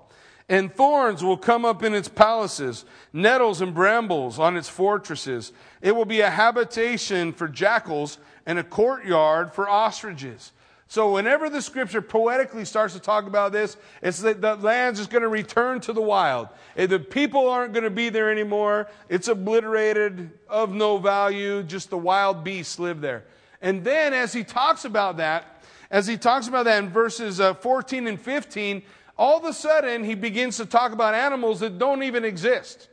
And 0.47 0.73
thorns 0.73 1.23
will 1.23 1.37
come 1.37 1.65
up 1.65 1.81
in 1.81 1.95
its 1.95 2.07
palaces, 2.07 2.85
nettles 3.11 3.61
and 3.61 3.73
brambles 3.73 4.37
on 4.37 4.55
its 4.57 4.69
fortresses. 4.69 5.51
It 5.81 5.95
will 5.95 6.05
be 6.05 6.21
a 6.21 6.29
habitation 6.29 7.33
for 7.33 7.47
jackals 7.47 8.19
and 8.45 8.59
a 8.59 8.63
courtyard 8.63 9.53
for 9.53 9.67
ostriches. 9.67 10.51
So 10.87 11.11
whenever 11.11 11.49
the 11.49 11.63
scripture 11.63 12.01
poetically 12.01 12.63
starts 12.63 12.93
to 12.93 12.99
talk 12.99 13.25
about 13.25 13.51
this, 13.51 13.75
it's 14.03 14.19
that 14.19 14.39
the 14.39 14.55
land's 14.55 14.99
just 14.99 15.09
going 15.09 15.23
to 15.23 15.27
return 15.27 15.79
to 15.81 15.93
the 15.93 16.01
wild. 16.01 16.49
The 16.75 16.99
people 16.99 17.49
aren't 17.49 17.73
going 17.73 17.85
to 17.85 17.89
be 17.89 18.09
there 18.09 18.31
anymore. 18.31 18.87
It's 19.09 19.27
obliterated, 19.27 20.29
of 20.47 20.73
no 20.73 20.99
value. 20.99 21.63
Just 21.63 21.89
the 21.89 21.97
wild 21.97 22.43
beasts 22.43 22.77
live 22.77 23.01
there. 23.01 23.23
And 23.61 23.83
then 23.83 24.13
as 24.13 24.31
he 24.31 24.43
talks 24.43 24.85
about 24.85 25.17
that, 25.17 25.63
as 25.89 26.05
he 26.05 26.17
talks 26.17 26.47
about 26.47 26.65
that 26.65 26.83
in 26.83 26.89
verses 26.89 27.39
uh, 27.39 27.55
14 27.55 28.05
and 28.05 28.21
15, 28.21 28.83
all 29.17 29.37
of 29.37 29.45
a 29.45 29.53
sudden 29.53 30.03
he 30.03 30.15
begins 30.15 30.57
to 30.57 30.65
talk 30.65 30.91
about 30.91 31.13
animals 31.13 31.59
that 31.61 31.77
don't 31.77 32.03
even 32.03 32.25
exist. 32.25 32.89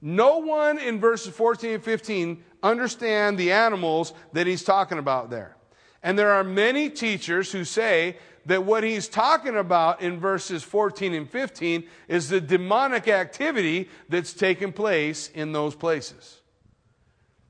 No 0.00 0.38
one 0.38 0.78
in 0.78 1.00
verses 1.00 1.34
14 1.34 1.74
and 1.74 1.82
15 1.82 2.44
understand 2.62 3.38
the 3.38 3.52
animals 3.52 4.12
that 4.32 4.46
he's 4.46 4.62
talking 4.62 4.98
about 4.98 5.30
there. 5.30 5.56
And 6.02 6.18
there 6.18 6.32
are 6.32 6.44
many 6.44 6.90
teachers 6.90 7.50
who 7.50 7.64
say 7.64 8.18
that 8.46 8.64
what 8.64 8.84
he's 8.84 9.08
talking 9.08 9.56
about 9.56 10.02
in 10.02 10.20
verses 10.20 10.62
14 10.62 11.14
and 11.14 11.30
15 11.30 11.84
is 12.08 12.28
the 12.28 12.40
demonic 12.40 13.08
activity 13.08 13.88
that's 14.10 14.34
taken 14.34 14.72
place 14.72 15.30
in 15.34 15.52
those 15.52 15.74
places. 15.74 16.42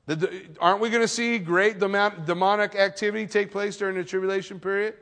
The, 0.05 0.45
aren't 0.59 0.79
we 0.81 0.89
going 0.89 1.01
to 1.01 1.07
see 1.07 1.39
great 1.39 1.79
demonic 1.79 2.75
activity 2.75 3.25
take 3.27 3.51
place 3.51 3.75
during 3.75 3.97
the 3.97 4.03
tribulation 4.03 4.59
period? 4.59 4.95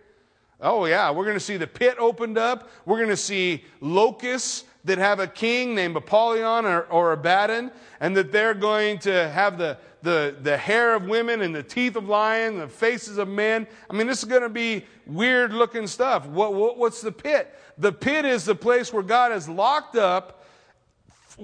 Oh, 0.63 0.85
yeah, 0.85 1.11
we're 1.11 1.25
going 1.25 1.35
to 1.35 1.41
see 1.41 1.57
the 1.57 1.67
pit 1.67 1.97
opened 1.99 2.37
up. 2.37 2.69
We're 2.85 2.97
going 2.97 3.09
to 3.09 3.17
see 3.17 3.65
locusts 3.81 4.63
that 4.85 4.97
have 4.97 5.19
a 5.19 5.27
king 5.27 5.75
named 5.75 5.95
Apollyon 5.95 6.65
or, 6.65 6.81
or 6.83 7.11
Abaddon, 7.11 7.69
and 7.99 8.15
that 8.15 8.31
they're 8.31 8.53
going 8.53 8.99
to 8.99 9.29
have 9.29 9.57
the, 9.57 9.77
the, 10.01 10.35
the 10.41 10.57
hair 10.57 10.95
of 10.95 11.03
women 11.03 11.41
and 11.41 11.53
the 11.53 11.63
teeth 11.63 11.97
of 11.97 12.07
lions, 12.07 12.59
the 12.59 12.67
faces 12.67 13.17
of 13.17 13.27
men. 13.27 13.67
I 13.89 13.93
mean, 13.93 14.07
this 14.07 14.19
is 14.19 14.25
going 14.25 14.41
to 14.41 14.49
be 14.49 14.85
weird 15.05 15.53
looking 15.53 15.85
stuff. 15.85 16.25
What, 16.27 16.53
what, 16.53 16.77
what's 16.77 17.01
the 17.01 17.11
pit? 17.11 17.53
The 17.77 17.91
pit 17.91 18.23
is 18.23 18.45
the 18.45 18.55
place 18.55 18.93
where 18.93 19.03
God 19.03 19.31
has 19.31 19.49
locked 19.49 19.97
up, 19.97 20.45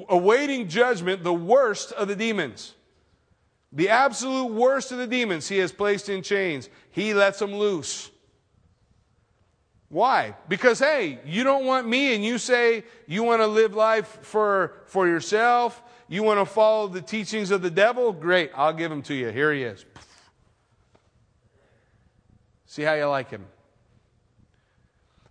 awaiting 0.07 0.69
judgment, 0.69 1.23
the 1.23 1.33
worst 1.33 1.91
of 1.91 2.07
the 2.07 2.15
demons. 2.15 2.73
The 3.73 3.89
absolute 3.89 4.51
worst 4.53 4.91
of 4.91 4.97
the 4.97 5.07
demons 5.07 5.47
he 5.47 5.57
has 5.57 5.71
placed 5.71 6.09
in 6.09 6.23
chains. 6.23 6.69
He 6.91 7.13
lets 7.13 7.39
them 7.39 7.53
loose. 7.53 8.11
Why? 9.89 10.35
Because, 10.47 10.77
hey, 10.79 11.19
you 11.25 11.43
don't 11.43 11.65
want 11.65 11.87
me 11.87 12.13
and 12.13 12.23
you 12.23 12.37
say 12.37 12.83
you 13.07 13.23
want 13.23 13.41
to 13.41 13.47
live 13.47 13.73
life 13.73 14.19
for, 14.21 14.83
for 14.85 15.07
yourself. 15.07 15.81
You 16.07 16.21
want 16.21 16.39
to 16.39 16.45
follow 16.45 16.87
the 16.87 17.01
teachings 17.01 17.49
of 17.49 17.63
the 17.63 17.71
devil? 17.71 18.13
Great, 18.13 18.51
I'll 18.55 18.73
give 18.73 18.91
him 18.91 19.01
to 19.03 19.15
you. 19.15 19.29
Here 19.29 19.51
he 19.51 19.63
is. 19.63 19.85
See 22.67 22.83
how 22.83 22.93
you 22.93 23.05
like 23.05 23.31
him. 23.31 23.45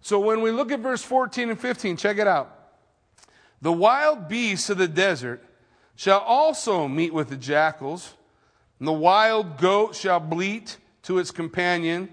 So 0.01 0.19
when 0.19 0.41
we 0.41 0.51
look 0.51 0.73
at 0.73 0.81
verse 0.81 1.03
14 1.03 1.51
and 1.51 1.61
15, 1.61 1.97
check 1.97 2.19
it 2.19 2.27
out. 2.27 2.55
The 3.63 3.73
wild 3.73 4.29
beasts 4.29 4.71
of 4.71 4.79
the 4.79 4.89
desert 4.89 5.45
shall 5.95 6.21
also 6.21 6.89
meet 6.89 7.13
with 7.13 7.29
the 7.29 7.37
jackals, 7.37 8.15
And 8.79 8.89
the 8.89 8.93
wild 8.93 9.59
goat 9.59 9.95
shall 9.95 10.21
bleat 10.21 10.79
to 11.03 11.19
its 11.19 11.31
companion. 11.31 12.09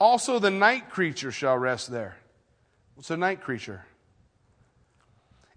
Also, 0.00 0.38
the 0.38 0.50
night 0.50 0.88
creature 0.88 1.30
shall 1.30 1.58
rest 1.58 1.90
there. 1.90 2.16
What's 2.94 3.10
a 3.10 3.16
night 3.18 3.42
creature? 3.42 3.84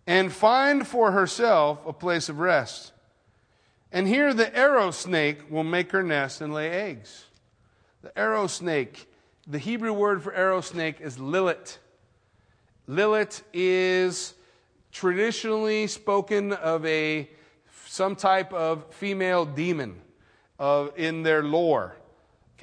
And 0.06 0.34
find 0.34 0.86
for 0.86 1.12
herself 1.14 1.80
a 1.88 1.94
place 1.94 2.28
of 2.28 2.40
rest. 2.40 2.92
And 3.92 4.08
here 4.08 4.34
the 4.34 4.54
arrow 4.56 4.92
snake 4.92 5.50
will 5.50 5.64
make 5.64 5.92
her 5.92 6.04
nest 6.04 6.42
and 6.42 6.54
lay 6.54 6.70
eggs. 6.70 7.26
The 8.02 8.18
arrow 8.20 8.48
snake, 8.48 9.10
the 9.48 9.60
Hebrew 9.60 9.94
word 9.94 10.22
for 10.22 10.34
arrow 10.34 10.60
snake 10.60 10.98
is 11.00 11.18
lilith. 11.18 11.78
Lilith 12.86 13.44
is 13.54 14.34
traditionally 14.92 15.88
spoken 15.88 16.52
of 16.52 16.86
a 16.86 17.30
some 17.88 18.16
type 18.16 18.52
of 18.52 18.94
female 18.94 19.46
demon 19.46 20.02
uh, 20.60 20.88
in 20.98 21.24
their 21.24 21.44
lore. 21.44 21.96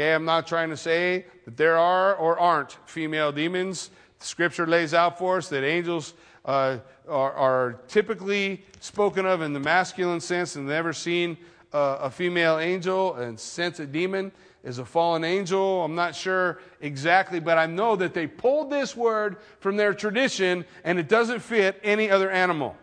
Okay, 0.00 0.14
I'm 0.14 0.24
not 0.24 0.46
trying 0.46 0.70
to 0.70 0.78
say 0.78 1.26
that 1.44 1.58
there 1.58 1.76
are 1.76 2.14
or 2.14 2.38
aren't 2.38 2.78
female 2.86 3.32
demons. 3.32 3.90
The 4.18 4.24
scripture 4.24 4.66
lays 4.66 4.94
out 4.94 5.18
for 5.18 5.36
us 5.36 5.50
that 5.50 5.62
angels 5.62 6.14
uh, 6.46 6.78
are, 7.06 7.32
are, 7.34 7.72
typically 7.86 8.64
spoken 8.80 9.26
of 9.26 9.42
in 9.42 9.52
the 9.52 9.60
masculine 9.60 10.20
sense 10.20 10.56
and 10.56 10.66
never 10.66 10.94
seen 10.94 11.36
uh, 11.74 11.98
a 12.00 12.10
female 12.10 12.58
angel 12.58 13.16
and 13.16 13.38
sense 13.38 13.78
a 13.78 13.84
demon 13.84 14.32
is 14.64 14.78
a 14.78 14.86
fallen 14.86 15.22
angel. 15.22 15.84
I'm 15.84 15.94
not 15.94 16.14
sure 16.14 16.60
exactly, 16.80 17.38
but 17.38 17.58
I 17.58 17.66
know 17.66 17.94
that 17.96 18.14
they 18.14 18.26
pulled 18.26 18.70
this 18.70 18.96
word 18.96 19.36
from 19.58 19.76
their 19.76 19.92
tradition 19.92 20.64
and 20.82 20.98
it 20.98 21.10
doesn't 21.10 21.40
fit 21.40 21.78
any 21.84 22.10
other 22.10 22.30
animal. 22.30 22.74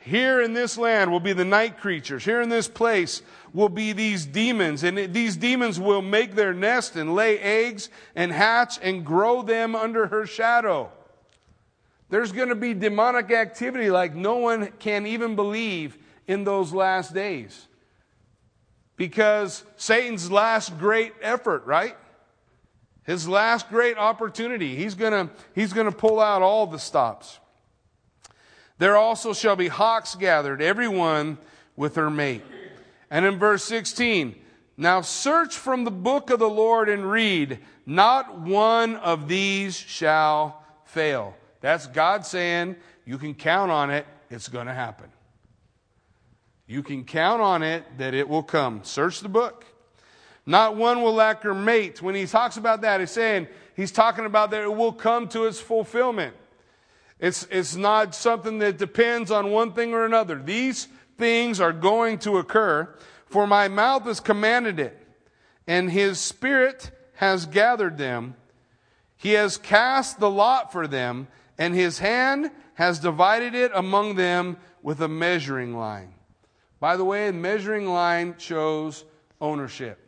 Here 0.00 0.40
in 0.40 0.54
this 0.54 0.78
land 0.78 1.12
will 1.12 1.20
be 1.20 1.34
the 1.34 1.44
night 1.44 1.78
creatures. 1.78 2.24
Here 2.24 2.40
in 2.40 2.48
this 2.48 2.68
place 2.68 3.20
will 3.52 3.68
be 3.68 3.92
these 3.92 4.24
demons. 4.24 4.82
And 4.82 5.12
these 5.12 5.36
demons 5.36 5.78
will 5.78 6.00
make 6.00 6.34
their 6.34 6.54
nest 6.54 6.96
and 6.96 7.14
lay 7.14 7.38
eggs 7.38 7.90
and 8.16 8.32
hatch 8.32 8.78
and 8.82 9.04
grow 9.04 9.42
them 9.42 9.74
under 9.74 10.06
her 10.06 10.26
shadow. 10.26 10.90
There's 12.08 12.32
going 12.32 12.48
to 12.48 12.54
be 12.54 12.72
demonic 12.72 13.30
activity 13.30 13.90
like 13.90 14.14
no 14.14 14.36
one 14.36 14.72
can 14.78 15.06
even 15.06 15.36
believe 15.36 15.98
in 16.26 16.44
those 16.44 16.72
last 16.72 17.12
days. 17.12 17.68
Because 18.96 19.64
Satan's 19.76 20.30
last 20.30 20.78
great 20.78 21.12
effort, 21.20 21.66
right? 21.66 21.96
His 23.04 23.28
last 23.28 23.68
great 23.68 23.98
opportunity. 23.98 24.76
He's 24.76 24.94
going 24.94 25.12
to 25.12 25.32
he's 25.54 25.72
going 25.72 25.86
to 25.86 25.96
pull 25.96 26.20
out 26.20 26.40
all 26.40 26.66
the 26.66 26.78
stops. 26.78 27.38
There 28.80 28.96
also 28.96 29.34
shall 29.34 29.56
be 29.56 29.68
hawks 29.68 30.14
gathered, 30.14 30.62
every 30.62 30.88
one 30.88 31.36
with 31.76 31.96
her 31.96 32.08
mate. 32.08 32.42
And 33.10 33.26
in 33.26 33.38
verse 33.38 33.62
16, 33.64 34.34
now 34.78 35.02
search 35.02 35.54
from 35.54 35.84
the 35.84 35.90
book 35.90 36.30
of 36.30 36.38
the 36.38 36.48
Lord 36.48 36.88
and 36.88 37.10
read, 37.10 37.58
not 37.84 38.40
one 38.40 38.96
of 38.96 39.28
these 39.28 39.76
shall 39.76 40.64
fail. 40.86 41.36
That's 41.60 41.88
God 41.88 42.24
saying, 42.24 42.76
you 43.04 43.18
can 43.18 43.34
count 43.34 43.70
on 43.70 43.90
it, 43.90 44.06
it's 44.30 44.48
going 44.48 44.66
to 44.66 44.72
happen. 44.72 45.10
You 46.66 46.82
can 46.82 47.04
count 47.04 47.42
on 47.42 47.62
it 47.62 47.84
that 47.98 48.14
it 48.14 48.30
will 48.30 48.42
come. 48.42 48.82
Search 48.82 49.20
the 49.20 49.28
book. 49.28 49.66
Not 50.46 50.76
one 50.76 51.02
will 51.02 51.12
lack 51.12 51.42
her 51.42 51.52
mate. 51.52 52.00
When 52.00 52.14
he 52.14 52.24
talks 52.24 52.56
about 52.56 52.80
that, 52.80 53.00
he's 53.00 53.10
saying, 53.10 53.46
he's 53.76 53.92
talking 53.92 54.24
about 54.24 54.52
that 54.52 54.62
it 54.62 54.74
will 54.74 54.94
come 54.94 55.28
to 55.28 55.44
its 55.44 55.60
fulfillment. 55.60 56.34
It's, 57.20 57.46
it's 57.50 57.76
not 57.76 58.14
something 58.14 58.58
that 58.60 58.78
depends 58.78 59.30
on 59.30 59.50
one 59.50 59.72
thing 59.72 59.92
or 59.92 60.04
another. 60.04 60.40
These 60.42 60.88
things 61.18 61.60
are 61.60 61.72
going 61.72 62.18
to 62.20 62.38
occur, 62.38 62.94
for 63.26 63.46
my 63.46 63.68
mouth 63.68 64.04
has 64.04 64.20
commanded 64.20 64.80
it, 64.80 64.96
and 65.66 65.90
his 65.90 66.18
spirit 66.18 66.90
has 67.16 67.44
gathered 67.44 67.98
them. 67.98 68.34
He 69.16 69.32
has 69.32 69.58
cast 69.58 70.18
the 70.18 70.30
lot 70.30 70.72
for 70.72 70.86
them, 70.86 71.28
and 71.58 71.74
his 71.74 71.98
hand 71.98 72.50
has 72.74 72.98
divided 72.98 73.54
it 73.54 73.70
among 73.74 74.14
them 74.14 74.56
with 74.82 75.02
a 75.02 75.08
measuring 75.08 75.76
line. 75.76 76.14
By 76.80 76.96
the 76.96 77.04
way, 77.04 77.28
a 77.28 77.32
measuring 77.34 77.86
line 77.86 78.36
shows 78.38 79.04
ownership. 79.38 79.98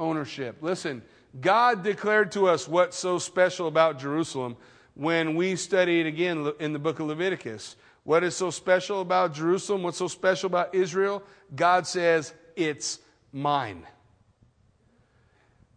Ownership. 0.00 0.56
Listen, 0.60 1.02
God 1.40 1.84
declared 1.84 2.32
to 2.32 2.48
us 2.48 2.66
what's 2.66 2.98
so 2.98 3.18
special 3.18 3.68
about 3.68 4.00
Jerusalem 4.00 4.56
when 4.94 5.34
we 5.34 5.56
studied 5.56 6.06
again 6.06 6.52
in 6.60 6.72
the 6.72 6.78
book 6.78 7.00
of 7.00 7.06
Leviticus. 7.06 7.76
What 8.04 8.22
is 8.22 8.36
so 8.36 8.50
special 8.50 9.00
about 9.00 9.34
Jerusalem? 9.34 9.82
What's 9.82 9.98
so 9.98 10.08
special 10.08 10.46
about 10.46 10.74
Israel? 10.74 11.22
God 11.54 11.86
says, 11.86 12.34
It's 12.56 13.00
mine. 13.32 13.86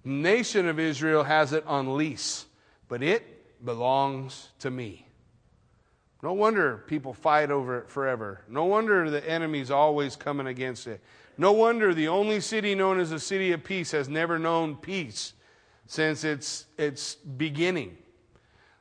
nation 0.04 0.68
of 0.68 0.80
Israel 0.80 1.24
has 1.24 1.54
it 1.54 1.66
on 1.66 1.98
lease, 1.98 2.46
but 2.88 3.02
it 3.02 3.66
belongs 3.66 4.50
to 4.60 4.70
me. 4.70 5.08
No 6.22 6.34
wonder 6.34 6.84
people 6.88 7.14
fight 7.14 7.52
over 7.52 7.80
it 7.80 7.90
forever. 7.90 8.42
No 8.48 8.66
wonder 8.66 9.10
the 9.10 9.28
enemy's 9.30 9.72
always 9.72 10.16
coming 10.16 10.48
against 10.48 10.88
it. 10.88 11.02
No 11.38 11.52
wonder 11.52 11.94
the 11.94 12.08
only 12.08 12.40
city 12.42 12.74
known 12.74 13.00
as 13.00 13.12
a 13.12 13.20
city 13.20 13.52
of 13.52 13.64
peace 13.64 13.92
has 13.92 14.10
never 14.10 14.40
known 14.40 14.76
peace 14.76 15.34
since 15.86 16.24
its, 16.24 16.66
its 16.78 17.16
beginning. 17.16 17.98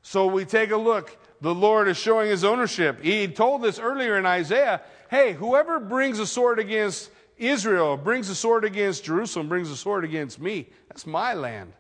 So 0.07 0.27
we 0.27 0.45
take 0.45 0.71
a 0.71 0.77
look. 0.77 1.17
The 1.41 1.53
Lord 1.53 1.89
is 1.89 1.97
showing 1.97 2.31
his 2.31 2.45
ownership. 2.45 3.03
He 3.03 3.27
told 3.27 3.61
this 3.61 3.81
earlier 3.81 4.17
in 4.17 4.25
Isaiah 4.25 4.83
hey, 5.11 5.33
whoever 5.33 5.81
brings 5.81 6.21
a 6.21 6.27
sword 6.29 6.61
against 6.61 7.11
Israel, 7.37 7.97
brings 7.97 8.29
a 8.29 8.35
sword 8.37 8.65
against 8.65 9.03
Jerusalem, 9.03 9.49
brings 9.49 9.69
a 9.69 9.77
sword 9.77 10.05
against 10.05 10.41
me, 10.41 10.69
that's 10.89 11.09
my 11.09 11.35
land. 11.35 11.73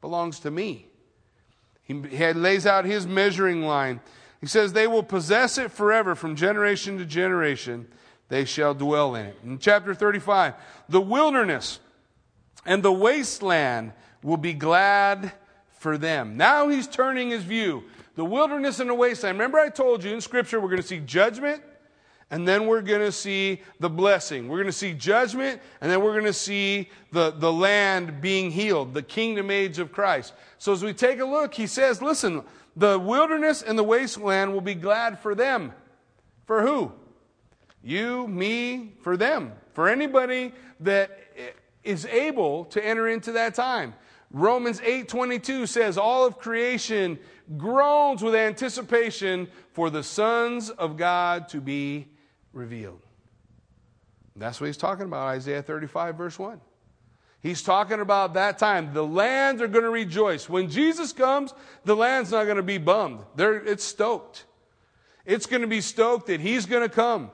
Belongs 0.00 0.40
to 0.40 0.50
me. 0.50 0.88
He 1.84 1.94
lays 1.94 2.66
out 2.66 2.84
his 2.84 3.06
measuring 3.06 3.62
line. 3.62 4.00
He 4.40 4.46
says, 4.46 4.72
They 4.72 4.88
will 4.88 5.04
possess 5.04 5.56
it 5.56 5.70
forever 5.70 6.16
from 6.16 6.34
generation 6.34 6.98
to 6.98 7.04
generation. 7.04 7.86
They 8.28 8.44
shall 8.44 8.74
dwell 8.74 9.14
in 9.14 9.26
it. 9.26 9.36
In 9.44 9.60
chapter 9.60 9.94
35, 9.94 10.54
the 10.88 11.00
wilderness 11.00 11.78
and 12.66 12.82
the 12.82 12.92
wasteland 12.92 13.92
will 14.20 14.36
be 14.36 14.52
glad 14.52 15.32
for 15.80 15.96
them. 15.96 16.36
Now 16.36 16.68
he's 16.68 16.86
turning 16.86 17.30
his 17.30 17.42
view. 17.42 17.84
The 18.14 18.24
wilderness 18.24 18.80
and 18.80 18.90
the 18.90 18.94
wasteland. 18.94 19.38
Remember, 19.38 19.58
I 19.58 19.70
told 19.70 20.04
you 20.04 20.12
in 20.12 20.20
Scripture 20.20 20.60
we're 20.60 20.68
going 20.68 20.82
to 20.82 20.86
see 20.86 21.00
judgment 21.00 21.62
and 22.30 22.46
then 22.46 22.66
we're 22.66 22.82
going 22.82 23.00
to 23.00 23.10
see 23.10 23.62
the 23.80 23.88
blessing. 23.88 24.46
We're 24.46 24.58
going 24.58 24.66
to 24.66 24.72
see 24.72 24.92
judgment 24.92 25.62
and 25.80 25.90
then 25.90 26.02
we're 26.02 26.12
going 26.12 26.26
to 26.26 26.34
see 26.34 26.90
the, 27.12 27.30
the 27.30 27.50
land 27.50 28.20
being 28.20 28.50
healed, 28.50 28.92
the 28.92 29.02
kingdom 29.02 29.50
age 29.50 29.78
of 29.78 29.90
Christ. 29.90 30.34
So 30.58 30.70
as 30.74 30.84
we 30.84 30.92
take 30.92 31.18
a 31.18 31.24
look, 31.24 31.54
he 31.54 31.66
says, 31.66 32.02
listen, 32.02 32.44
the 32.76 32.98
wilderness 32.98 33.62
and 33.62 33.78
the 33.78 33.82
wasteland 33.82 34.52
will 34.52 34.60
be 34.60 34.74
glad 34.74 35.18
for 35.18 35.34
them. 35.34 35.72
For 36.44 36.60
who? 36.60 36.92
You, 37.82 38.28
me, 38.28 38.92
for 39.00 39.16
them. 39.16 39.54
For 39.72 39.88
anybody 39.88 40.52
that 40.80 41.18
is 41.82 42.04
able 42.04 42.66
to 42.66 42.84
enter 42.84 43.08
into 43.08 43.32
that 43.32 43.54
time. 43.54 43.94
Romans 44.30 44.80
8:22 44.80 45.66
says 45.66 45.98
all 45.98 46.24
of 46.24 46.38
creation 46.38 47.18
groans 47.56 48.22
with 48.22 48.34
anticipation 48.34 49.48
for 49.72 49.90
the 49.90 50.02
sons 50.02 50.70
of 50.70 50.96
God 50.96 51.48
to 51.48 51.60
be 51.60 52.08
revealed. 52.52 53.02
That's 54.36 54.60
what 54.60 54.68
he's 54.68 54.76
talking 54.76 55.04
about 55.04 55.26
Isaiah 55.26 55.62
35 55.62 56.16
verse 56.16 56.38
1. 56.38 56.60
He's 57.42 57.62
talking 57.62 58.00
about 58.00 58.34
that 58.34 58.58
time. 58.58 58.92
The 58.92 59.04
lands 59.04 59.62
are 59.62 59.68
going 59.68 59.84
to 59.84 59.90
rejoice. 59.90 60.48
When 60.48 60.68
Jesus 60.68 61.12
comes, 61.12 61.54
the 61.84 61.96
land's 61.96 62.30
not 62.30 62.44
going 62.44 62.58
to 62.58 62.62
be 62.62 62.78
bummed. 62.78 63.20
They're, 63.34 63.56
it's 63.56 63.84
stoked. 63.84 64.44
It's 65.24 65.46
going 65.46 65.62
to 65.62 65.68
be 65.68 65.80
stoked 65.80 66.26
that 66.26 66.40
he's 66.40 66.66
going 66.66 66.82
to 66.82 66.94
come, 66.94 67.30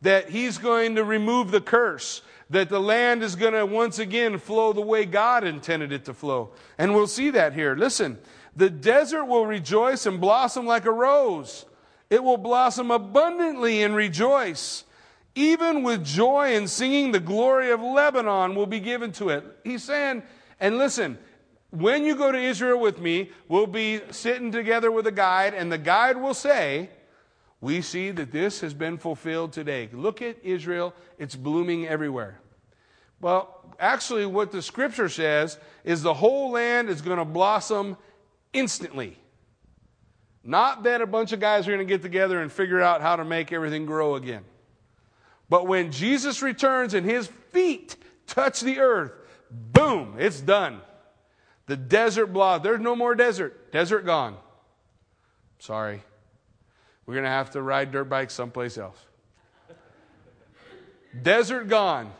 that 0.00 0.30
he's 0.30 0.56
going 0.56 0.94
to 0.94 1.04
remove 1.04 1.50
the 1.50 1.60
curse, 1.60 2.22
that 2.52 2.68
the 2.68 2.80
land 2.80 3.22
is 3.22 3.34
going 3.34 3.54
to 3.54 3.64
once 3.64 3.98
again 3.98 4.38
flow 4.38 4.74
the 4.74 4.82
way 4.82 5.06
God 5.06 5.42
intended 5.42 5.90
it 5.90 6.04
to 6.04 6.14
flow. 6.14 6.50
And 6.76 6.94
we'll 6.94 7.06
see 7.06 7.30
that 7.30 7.54
here. 7.54 7.74
Listen, 7.74 8.18
the 8.54 8.68
desert 8.68 9.24
will 9.24 9.46
rejoice 9.46 10.04
and 10.04 10.20
blossom 10.20 10.66
like 10.66 10.84
a 10.84 10.92
rose. 10.92 11.64
It 12.10 12.22
will 12.22 12.36
blossom 12.36 12.90
abundantly 12.90 13.82
and 13.82 13.96
rejoice. 13.96 14.84
Even 15.34 15.82
with 15.82 16.04
joy 16.04 16.54
and 16.54 16.68
singing, 16.68 17.12
the 17.12 17.20
glory 17.20 17.70
of 17.70 17.80
Lebanon 17.80 18.54
will 18.54 18.66
be 18.66 18.80
given 18.80 19.12
to 19.12 19.30
it. 19.30 19.44
He's 19.64 19.82
saying, 19.82 20.22
and 20.60 20.76
listen, 20.76 21.16
when 21.70 22.04
you 22.04 22.14
go 22.14 22.30
to 22.30 22.38
Israel 22.38 22.78
with 22.78 23.00
me, 23.00 23.30
we'll 23.48 23.66
be 23.66 24.02
sitting 24.10 24.52
together 24.52 24.92
with 24.92 25.06
a 25.06 25.12
guide, 25.12 25.54
and 25.54 25.72
the 25.72 25.78
guide 25.78 26.18
will 26.18 26.34
say, 26.34 26.90
We 27.62 27.80
see 27.80 28.10
that 28.10 28.32
this 28.32 28.60
has 28.60 28.74
been 28.74 28.98
fulfilled 28.98 29.52
today. 29.52 29.88
Look 29.92 30.20
at 30.20 30.36
Israel, 30.42 30.94
it's 31.16 31.36
blooming 31.36 31.86
everywhere. 31.86 32.40
Well, 33.20 33.76
actually, 33.78 34.26
what 34.26 34.50
the 34.50 34.60
scripture 34.60 35.08
says 35.08 35.58
is 35.84 36.02
the 36.02 36.12
whole 36.12 36.50
land 36.50 36.90
is 36.90 37.00
going 37.00 37.18
to 37.18 37.24
blossom 37.24 37.96
instantly. 38.52 39.16
Not 40.42 40.82
that 40.82 41.02
a 41.02 41.06
bunch 41.06 41.30
of 41.30 41.38
guys 41.38 41.68
are 41.68 41.70
going 41.70 41.86
to 41.86 41.90
get 41.90 42.02
together 42.02 42.42
and 42.42 42.50
figure 42.50 42.80
out 42.80 43.00
how 43.00 43.14
to 43.14 43.24
make 43.24 43.52
everything 43.52 43.86
grow 43.86 44.16
again. 44.16 44.42
But 45.48 45.68
when 45.68 45.92
Jesus 45.92 46.42
returns 46.42 46.94
and 46.94 47.08
his 47.08 47.28
feet 47.52 47.96
touch 48.26 48.60
the 48.60 48.80
earth, 48.80 49.12
boom, 49.52 50.16
it's 50.18 50.40
done. 50.40 50.80
The 51.66 51.76
desert 51.76 52.32
block, 52.32 52.64
there's 52.64 52.80
no 52.80 52.96
more 52.96 53.14
desert. 53.14 53.70
Desert 53.70 54.04
gone. 54.04 54.36
Sorry. 55.60 56.02
We're 57.06 57.14
going 57.14 57.24
to 57.24 57.30
have 57.30 57.50
to 57.50 57.62
ride 57.62 57.92
dirt 57.92 58.04
bikes 58.04 58.34
someplace 58.34 58.78
else. 58.78 58.98
desert 61.22 61.68
gone. 61.68 62.12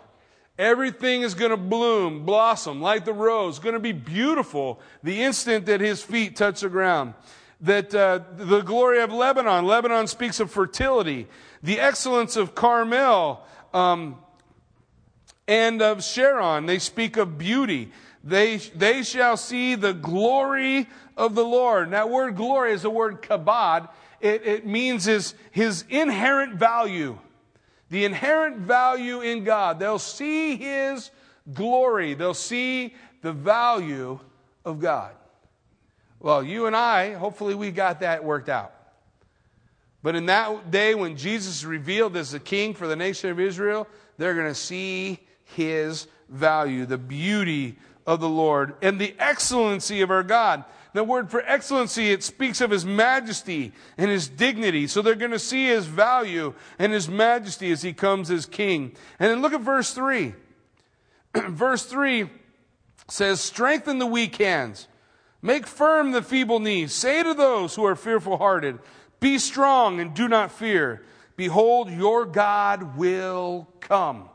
Everything 0.58 1.22
is 1.22 1.34
going 1.34 1.50
to 1.50 1.56
bloom, 1.56 2.26
blossom 2.26 2.80
like 2.82 3.04
the 3.04 3.12
rose, 3.12 3.58
going 3.58 3.74
to 3.74 3.80
be 3.80 3.92
beautiful 3.92 4.80
the 5.02 5.22
instant 5.22 5.66
that 5.66 5.80
his 5.80 6.02
feet 6.02 6.36
touch 6.36 6.60
the 6.60 6.68
ground. 6.68 7.14
That 7.62 7.94
uh, 7.94 8.20
the 8.36 8.60
glory 8.60 9.00
of 9.00 9.12
Lebanon, 9.12 9.64
Lebanon 9.66 10.08
speaks 10.08 10.40
of 10.40 10.50
fertility 10.50 11.28
the 11.62 11.78
excellence 11.78 12.36
of 12.36 12.54
Carmel 12.54 13.46
um, 13.72 14.16
and 15.46 15.80
of 15.80 16.02
Sharon. 16.02 16.66
They 16.66 16.78
speak 16.78 17.16
of 17.16 17.38
beauty. 17.38 17.92
They, 18.24 18.56
they 18.56 19.02
shall 19.02 19.36
see 19.36 19.74
the 19.74 19.92
glory 19.92 20.88
of 21.16 21.34
the 21.34 21.44
Lord. 21.44 21.84
And 21.84 21.92
that 21.92 22.10
word 22.10 22.36
glory 22.36 22.72
is 22.72 22.82
the 22.82 22.90
word 22.90 23.22
kabod. 23.22 23.88
It, 24.22 24.46
it 24.46 24.66
means 24.66 25.08
is 25.08 25.34
his 25.50 25.84
inherent 25.90 26.54
value. 26.54 27.18
The 27.90 28.04
inherent 28.04 28.58
value 28.58 29.20
in 29.20 29.44
God. 29.44 29.78
They'll 29.78 29.98
see 29.98 30.56
his 30.56 31.10
glory. 31.52 32.14
They'll 32.14 32.32
see 32.32 32.94
the 33.20 33.32
value 33.32 34.20
of 34.64 34.80
God. 34.80 35.12
Well, 36.20 36.42
you 36.42 36.66
and 36.66 36.76
I, 36.76 37.14
hopefully 37.14 37.56
we 37.56 37.72
got 37.72 38.00
that 38.00 38.24
worked 38.24 38.48
out. 38.48 38.72
But 40.04 40.14
in 40.14 40.26
that 40.26 40.70
day 40.70 40.94
when 40.94 41.16
Jesus 41.16 41.56
is 41.56 41.66
revealed 41.66 42.16
as 42.16 42.30
the 42.30 42.40
king 42.40 42.74
for 42.74 42.86
the 42.86 42.96
nation 42.96 43.30
of 43.30 43.40
Israel, 43.40 43.88
they're 44.18 44.34
going 44.34 44.46
to 44.46 44.54
see 44.54 45.18
his 45.44 46.06
value, 46.28 46.86
the 46.86 46.98
beauty 46.98 47.76
of 48.06 48.20
the 48.20 48.28
Lord, 48.28 48.74
and 48.82 49.00
the 49.00 49.14
excellency 49.18 50.00
of 50.00 50.10
our 50.10 50.22
God. 50.22 50.64
The 50.94 51.04
word 51.04 51.30
for 51.30 51.42
excellency, 51.42 52.10
it 52.10 52.22
speaks 52.22 52.60
of 52.60 52.70
his 52.70 52.84
majesty 52.84 53.72
and 53.96 54.10
his 54.10 54.28
dignity. 54.28 54.86
So 54.86 55.00
they're 55.00 55.14
going 55.14 55.30
to 55.30 55.38
see 55.38 55.66
his 55.66 55.86
value 55.86 56.54
and 56.78 56.92
his 56.92 57.08
majesty 57.08 57.72
as 57.72 57.82
he 57.82 57.92
comes 57.92 58.30
as 58.30 58.44
king. 58.44 58.92
And 59.18 59.30
then 59.30 59.40
look 59.40 59.54
at 59.54 59.62
verse 59.62 59.94
3. 59.94 60.34
verse 61.34 61.86
3 61.86 62.28
says, 63.08 63.40
Strengthen 63.40 63.98
the 63.98 64.06
weak 64.06 64.36
hands, 64.36 64.86
make 65.40 65.66
firm 65.66 66.12
the 66.12 66.22
feeble 66.22 66.60
knees. 66.60 66.92
Say 66.92 67.22
to 67.22 67.32
those 67.32 67.74
who 67.74 67.84
are 67.84 67.96
fearful 67.96 68.36
hearted, 68.36 68.78
be 69.18 69.38
strong 69.38 69.98
and 69.98 70.12
do 70.14 70.28
not 70.28 70.52
fear. 70.52 71.04
Behold, 71.36 71.90
your 71.90 72.26
God 72.26 72.96
will 72.98 73.68
come. 73.80 74.28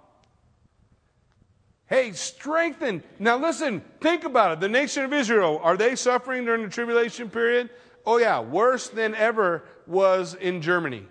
Hey, 1.88 2.12
strengthen. 2.12 3.02
Now 3.17 3.38
listen, 3.38 3.82
think 4.02 4.26
about 4.26 4.52
it. 4.52 4.60
The 4.60 4.67
nation 4.67 5.06
of 5.06 5.13
Israel, 5.13 5.60
are 5.63 5.78
they 5.78 5.95
suffering 5.95 6.45
during 6.45 6.63
the 6.63 6.69
tribulation 6.69 7.30
period? 7.30 7.69
Oh, 8.06 8.17
yeah, 8.17 8.41
worse 8.41 8.89
than 8.89 9.15
ever 9.15 9.63
was 9.86 10.34
in 10.34 10.62
Germany. 10.62 11.06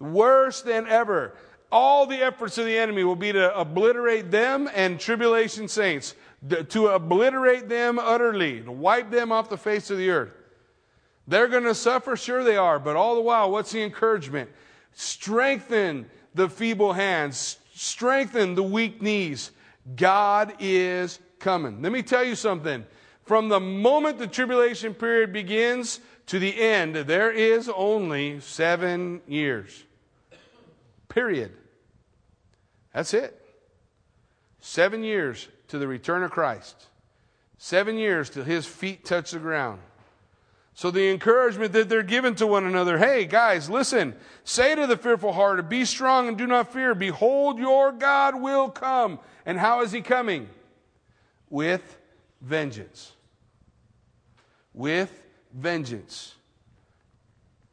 Worse 0.00 0.62
than 0.62 0.88
ever. 0.88 1.34
All 1.70 2.06
the 2.06 2.16
efforts 2.16 2.58
of 2.58 2.66
the 2.66 2.76
enemy 2.76 3.04
will 3.04 3.16
be 3.16 3.32
to 3.32 3.56
obliterate 3.56 4.32
them 4.32 4.68
and 4.74 4.98
tribulation 4.98 5.68
saints, 5.68 6.14
to 6.70 6.88
obliterate 6.88 7.68
them 7.68 7.98
utterly, 8.00 8.62
to 8.62 8.72
wipe 8.72 9.10
them 9.10 9.30
off 9.30 9.48
the 9.48 9.56
face 9.56 9.90
of 9.90 9.98
the 9.98 10.10
earth. 10.10 10.32
They're 11.28 11.46
going 11.46 11.64
to 11.64 11.74
suffer, 11.74 12.16
sure 12.16 12.42
they 12.42 12.56
are, 12.56 12.80
but 12.80 12.96
all 12.96 13.14
the 13.14 13.20
while, 13.20 13.52
what's 13.52 13.70
the 13.70 13.82
encouragement? 13.82 14.50
Strengthen 14.92 16.10
the 16.34 16.48
feeble 16.48 16.92
hands, 16.92 17.58
strengthen 17.72 18.56
the 18.56 18.62
weak 18.64 19.00
knees. 19.00 19.52
God 19.96 20.54
is 20.58 21.18
coming. 21.38 21.82
Let 21.82 21.92
me 21.92 22.02
tell 22.02 22.24
you 22.24 22.34
something. 22.34 22.84
From 23.24 23.48
the 23.48 23.60
moment 23.60 24.18
the 24.18 24.26
tribulation 24.26 24.94
period 24.94 25.32
begins 25.32 26.00
to 26.26 26.38
the 26.38 26.60
end, 26.60 26.94
there 26.94 27.30
is 27.30 27.68
only 27.68 28.40
seven 28.40 29.22
years. 29.26 29.84
Period. 31.08 31.52
That's 32.92 33.14
it. 33.14 33.36
Seven 34.60 35.02
years 35.02 35.48
to 35.68 35.78
the 35.78 35.88
return 35.88 36.22
of 36.22 36.30
Christ. 36.30 36.86
Seven 37.58 37.98
years 37.98 38.30
till 38.30 38.44
his 38.44 38.66
feet 38.66 39.04
touch 39.04 39.30
the 39.30 39.38
ground. 39.38 39.80
So 40.80 40.90
the 40.90 41.10
encouragement 41.10 41.74
that 41.74 41.90
they're 41.90 42.02
given 42.02 42.34
to 42.36 42.46
one 42.46 42.64
another, 42.64 42.96
hey 42.96 43.26
guys, 43.26 43.68
listen, 43.68 44.14
say 44.44 44.74
to 44.74 44.86
the 44.86 44.96
fearful 44.96 45.30
hearted, 45.30 45.68
be 45.68 45.84
strong 45.84 46.26
and 46.26 46.38
do 46.38 46.46
not 46.46 46.72
fear. 46.72 46.94
Behold, 46.94 47.58
your 47.58 47.92
God 47.92 48.40
will 48.40 48.70
come. 48.70 49.18
And 49.44 49.58
how 49.58 49.82
is 49.82 49.92
he 49.92 50.00
coming? 50.00 50.48
With 51.50 51.98
vengeance. 52.40 53.12
With 54.72 55.22
vengeance. 55.52 56.34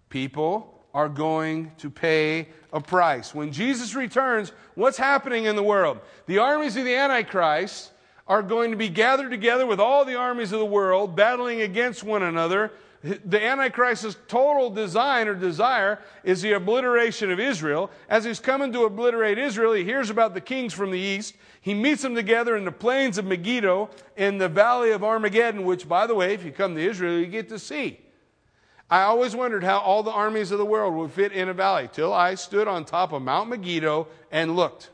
People 0.09 0.83
are 0.93 1.07
going 1.07 1.71
to 1.77 1.89
pay 1.89 2.49
a 2.73 2.81
price. 2.81 3.33
When 3.33 3.53
Jesus 3.53 3.95
returns, 3.95 4.51
what's 4.75 4.97
happening 4.97 5.45
in 5.45 5.55
the 5.55 5.63
world? 5.63 6.01
The 6.25 6.39
armies 6.39 6.75
of 6.75 6.83
the 6.83 6.95
Antichrist 6.95 7.93
are 8.27 8.43
going 8.43 8.71
to 8.71 8.77
be 8.77 8.89
gathered 8.89 9.29
together 9.29 9.65
with 9.65 9.79
all 9.79 10.03
the 10.03 10.15
armies 10.15 10.51
of 10.51 10.59
the 10.59 10.65
world, 10.65 11.15
battling 11.15 11.61
against 11.61 12.03
one 12.03 12.21
another 12.21 12.73
the 13.03 13.43
Antichrist's 13.43 14.17
total 14.27 14.69
design 14.69 15.27
or 15.27 15.35
desire 15.35 15.99
is 16.23 16.41
the 16.41 16.53
obliteration 16.53 17.31
of 17.31 17.39
Israel. 17.39 17.91
As 18.09 18.23
he's 18.23 18.39
coming 18.39 18.73
to 18.73 18.85
obliterate 18.85 19.37
Israel, 19.37 19.73
he 19.73 19.83
hears 19.83 20.09
about 20.09 20.33
the 20.33 20.41
kings 20.41 20.73
from 20.73 20.91
the 20.91 20.99
east. 20.99 21.35
He 21.61 21.73
meets 21.73 22.01
them 22.01 22.15
together 22.15 22.55
in 22.57 22.65
the 22.65 22.71
plains 22.71 23.17
of 23.17 23.25
Megiddo 23.25 23.89
in 24.15 24.39
the 24.39 24.49
valley 24.49 24.91
of 24.91 25.03
Armageddon, 25.03 25.63
which, 25.63 25.87
by 25.87 26.07
the 26.07 26.15
way, 26.15 26.33
if 26.33 26.43
you 26.43 26.51
come 26.51 26.75
to 26.75 26.81
Israel, 26.81 27.19
you 27.19 27.27
get 27.27 27.49
to 27.49 27.59
see. 27.59 27.99
I 28.89 29.01
always 29.01 29.35
wondered 29.35 29.63
how 29.63 29.79
all 29.79 30.01
the 30.01 30.11
armies 30.11 30.51
of 30.51 30.57
the 30.57 30.65
world 30.65 30.93
would 30.95 31.11
fit 31.11 31.33
in 31.33 31.49
a 31.49 31.53
valley 31.53 31.89
till 31.91 32.13
I 32.13 32.35
stood 32.35 32.67
on 32.67 32.85
top 32.85 33.11
of 33.11 33.21
Mount 33.21 33.49
Megiddo 33.49 34.07
and 34.31 34.55
looked. 34.55 34.89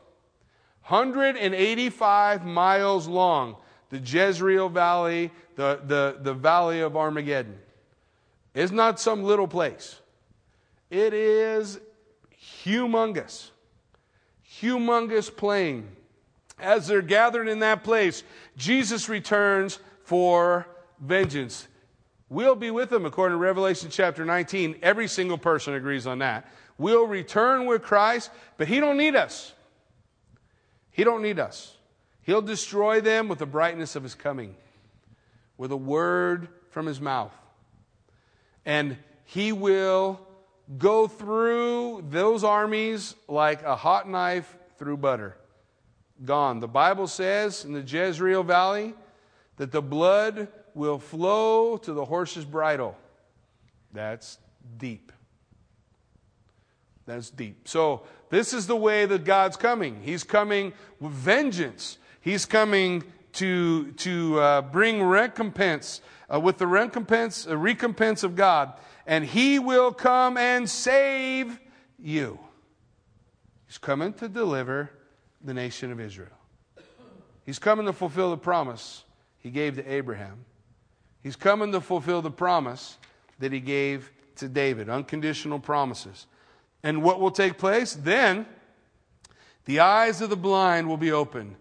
185 0.88 2.44
miles 2.44 3.06
long, 3.06 3.56
the 3.88 3.98
Jezreel 3.98 4.68
Valley, 4.68 5.30
the, 5.56 5.80
the, 5.86 6.18
the 6.20 6.34
Valley 6.34 6.80
of 6.80 6.96
Armageddon. 6.96 7.56
It's 8.54 8.72
not 8.72 9.00
some 9.00 9.24
little 9.24 9.48
place. 9.48 10.00
It 10.88 11.12
is 11.12 11.80
humongous. 12.64 13.50
Humongous 14.60 15.34
plain. 15.34 15.88
As 16.58 16.86
they're 16.86 17.02
gathered 17.02 17.48
in 17.48 17.58
that 17.60 17.82
place, 17.82 18.22
Jesus 18.56 19.08
returns 19.08 19.80
for 20.04 20.68
vengeance. 21.00 21.66
We'll 22.28 22.54
be 22.54 22.70
with 22.70 22.90
them 22.90 23.04
according 23.04 23.34
to 23.34 23.42
Revelation 23.42 23.90
chapter 23.90 24.24
19. 24.24 24.76
Every 24.82 25.08
single 25.08 25.38
person 25.38 25.74
agrees 25.74 26.06
on 26.06 26.20
that. 26.20 26.48
We'll 26.78 27.06
return 27.06 27.66
with 27.66 27.82
Christ, 27.82 28.30
but 28.56 28.68
he 28.68 28.78
don't 28.78 28.96
need 28.96 29.16
us. 29.16 29.52
He 30.92 31.02
don't 31.02 31.22
need 31.22 31.40
us. 31.40 31.76
He'll 32.22 32.42
destroy 32.42 33.00
them 33.00 33.28
with 33.28 33.40
the 33.40 33.46
brightness 33.46 33.96
of 33.96 34.04
his 34.04 34.14
coming, 34.14 34.54
with 35.58 35.72
a 35.72 35.76
word 35.76 36.48
from 36.70 36.86
his 36.86 37.00
mouth 37.00 37.32
and 38.64 38.96
he 39.24 39.52
will 39.52 40.20
go 40.78 41.06
through 41.06 42.04
those 42.10 42.44
armies 42.44 43.14
like 43.28 43.62
a 43.62 43.76
hot 43.76 44.08
knife 44.08 44.56
through 44.78 44.96
butter. 44.96 45.36
Gone. 46.24 46.60
The 46.60 46.68
Bible 46.68 47.06
says 47.06 47.64
in 47.64 47.72
the 47.72 47.80
Jezreel 47.80 48.42
Valley 48.42 48.94
that 49.56 49.72
the 49.72 49.82
blood 49.82 50.48
will 50.74 50.98
flow 50.98 51.76
to 51.78 51.92
the 51.92 52.04
horse's 52.04 52.44
bridle. 52.44 52.96
That's 53.92 54.38
deep. 54.78 55.12
That's 57.06 57.30
deep. 57.30 57.68
So, 57.68 58.02
this 58.30 58.52
is 58.52 58.66
the 58.66 58.76
way 58.76 59.06
that 59.06 59.24
God's 59.24 59.56
coming. 59.56 60.00
He's 60.02 60.24
coming 60.24 60.72
with 60.98 61.12
vengeance. 61.12 61.98
He's 62.20 62.46
coming 62.46 63.04
to, 63.34 63.92
to 63.92 64.40
uh, 64.40 64.62
bring 64.62 65.02
recompense 65.02 66.00
uh, 66.32 66.40
with 66.40 66.58
the 66.58 66.66
recompense, 66.66 67.46
uh, 67.46 67.56
recompense 67.56 68.22
of 68.22 68.36
God, 68.36 68.72
and 69.06 69.24
He 69.24 69.58
will 69.58 69.92
come 69.92 70.36
and 70.36 70.68
save 70.68 71.58
you. 71.98 72.38
He's 73.66 73.78
coming 73.78 74.12
to 74.14 74.28
deliver 74.28 74.90
the 75.42 75.54
nation 75.54 75.92
of 75.92 76.00
Israel. 76.00 76.28
He's 77.44 77.58
coming 77.58 77.86
to 77.86 77.92
fulfill 77.92 78.30
the 78.30 78.38
promise 78.38 79.04
He 79.38 79.50
gave 79.50 79.76
to 79.76 79.90
Abraham. 79.90 80.44
He's 81.22 81.36
coming 81.36 81.72
to 81.72 81.80
fulfill 81.80 82.22
the 82.22 82.30
promise 82.30 82.98
that 83.38 83.52
He 83.52 83.60
gave 83.60 84.10
to 84.36 84.48
David, 84.48 84.88
unconditional 84.88 85.58
promises. 85.58 86.26
And 86.82 87.02
what 87.02 87.20
will 87.20 87.30
take 87.30 87.58
place? 87.58 87.94
Then 87.94 88.46
the 89.64 89.80
eyes 89.80 90.20
of 90.20 90.30
the 90.30 90.36
blind 90.36 90.88
will 90.88 90.96
be 90.96 91.12
opened, 91.12 91.56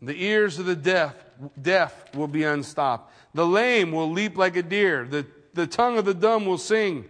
the 0.00 0.24
ears 0.24 0.58
of 0.58 0.66
the 0.66 0.74
deaf, 0.76 1.14
deaf 1.60 2.14
will 2.14 2.28
be 2.28 2.44
unstopped. 2.44 3.12
The 3.34 3.46
lame 3.46 3.92
will 3.92 4.10
leap 4.10 4.36
like 4.36 4.56
a 4.56 4.62
deer. 4.62 5.06
The, 5.06 5.26
the 5.54 5.66
tongue 5.66 5.98
of 5.98 6.04
the 6.04 6.14
dumb 6.14 6.46
will 6.46 6.58
sing. 6.58 7.06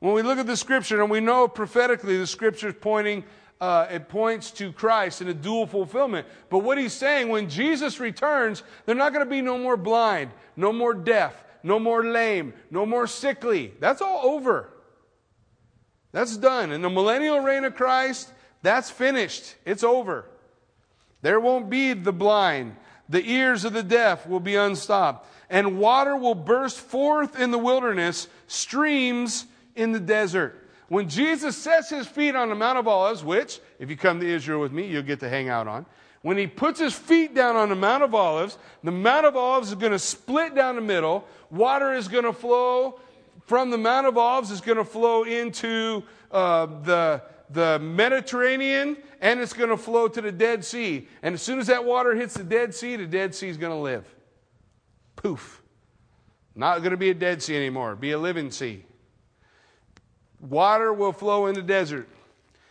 When 0.00 0.14
we 0.14 0.22
look 0.22 0.38
at 0.38 0.46
the 0.46 0.56
scripture 0.56 1.00
and 1.00 1.10
we 1.10 1.20
know 1.20 1.48
prophetically 1.48 2.18
the 2.18 2.26
scripture 2.26 2.68
is 2.68 2.74
pointing 2.80 3.24
uh, 3.60 3.86
it 3.90 4.08
points 4.08 4.50
to 4.50 4.72
Christ 4.72 5.22
in 5.22 5.28
a 5.28 5.34
dual 5.34 5.66
fulfillment. 5.66 6.26
But 6.50 6.58
what 6.58 6.76
he's 6.76 6.92
saying, 6.92 7.28
when 7.28 7.48
Jesus 7.48 8.00
returns, 8.00 8.62
they're 8.84 8.94
not 8.94 9.12
going 9.12 9.24
to 9.24 9.30
be 9.30 9.40
no 9.40 9.56
more 9.56 9.76
blind, 9.76 10.32
no 10.56 10.72
more 10.72 10.92
deaf, 10.92 11.44
no 11.62 11.78
more 11.78 12.04
lame, 12.04 12.52
no 12.70 12.84
more 12.84 13.06
sickly. 13.06 13.72
That's 13.80 14.02
all 14.02 14.20
over. 14.22 14.70
That's 16.12 16.36
done. 16.36 16.72
In 16.72 16.82
the 16.82 16.90
millennial 16.90 17.40
reign 17.40 17.64
of 17.64 17.74
Christ, 17.74 18.32
that's 18.62 18.90
finished. 18.90 19.54
It's 19.64 19.82
over. 19.82 20.26
There 21.22 21.40
won't 21.40 21.70
be 21.70 21.94
the 21.94 22.12
blind. 22.12 22.76
The 23.08 23.28
ears 23.30 23.64
of 23.64 23.72
the 23.72 23.82
deaf 23.82 24.26
will 24.26 24.40
be 24.40 24.56
unstopped. 24.56 25.28
And 25.50 25.78
water 25.78 26.16
will 26.16 26.34
burst 26.34 26.80
forth 26.80 27.38
in 27.38 27.50
the 27.50 27.58
wilderness, 27.58 28.28
streams 28.46 29.46
in 29.76 29.92
the 29.92 30.00
desert. 30.00 30.60
When 30.88 31.08
Jesus 31.08 31.56
sets 31.56 31.90
his 31.90 32.06
feet 32.06 32.34
on 32.34 32.48
the 32.48 32.54
Mount 32.54 32.78
of 32.78 32.88
Olives, 32.88 33.24
which, 33.24 33.60
if 33.78 33.90
you 33.90 33.96
come 33.96 34.20
to 34.20 34.26
Israel 34.26 34.60
with 34.60 34.72
me, 34.72 34.86
you'll 34.86 35.02
get 35.02 35.20
to 35.20 35.28
hang 35.28 35.48
out 35.48 35.66
on. 35.66 35.86
When 36.22 36.38
he 36.38 36.46
puts 36.46 36.80
his 36.80 36.94
feet 36.94 37.34
down 37.34 37.56
on 37.56 37.68
the 37.68 37.74
Mount 37.74 38.02
of 38.02 38.14
Olives, 38.14 38.56
the 38.82 38.90
Mount 38.90 39.26
of 39.26 39.36
Olives 39.36 39.68
is 39.68 39.74
going 39.74 39.92
to 39.92 39.98
split 39.98 40.54
down 40.54 40.76
the 40.76 40.80
middle. 40.80 41.26
Water 41.50 41.92
is 41.92 42.08
going 42.08 42.24
to 42.24 42.32
flow 42.32 42.98
from 43.44 43.70
the 43.70 43.76
Mount 43.76 44.06
of 44.06 44.16
Olives, 44.16 44.50
is 44.50 44.62
going 44.62 44.78
to 44.78 44.84
flow 44.84 45.24
into 45.24 46.02
uh, 46.32 46.66
the, 46.82 47.22
the 47.50 47.78
Mediterranean, 47.78 48.96
and 49.20 49.40
it's 49.40 49.52
going 49.52 49.70
to 49.70 49.76
flow 49.76 50.08
to 50.08 50.20
the 50.20 50.32
Dead 50.32 50.64
Sea. 50.64 51.08
And 51.22 51.34
as 51.34 51.42
soon 51.42 51.58
as 51.58 51.66
that 51.68 51.84
water 51.84 52.14
hits 52.14 52.34
the 52.34 52.44
Dead 52.44 52.74
Sea, 52.74 52.96
the 52.96 53.06
Dead 53.06 53.34
Sea 53.34 53.48
is 53.48 53.56
going 53.56 53.72
to 53.72 53.78
live. 53.78 54.04
Poof. 55.16 55.62
Not 56.54 56.78
going 56.78 56.92
to 56.92 56.96
be 56.96 57.10
a 57.10 57.14
Dead 57.14 57.42
Sea 57.42 57.56
anymore, 57.56 57.96
be 57.96 58.12
a 58.12 58.18
living 58.18 58.50
sea. 58.50 58.84
Water 60.40 60.92
will 60.92 61.12
flow 61.12 61.46
in 61.46 61.54
the 61.54 61.62
desert, 61.62 62.08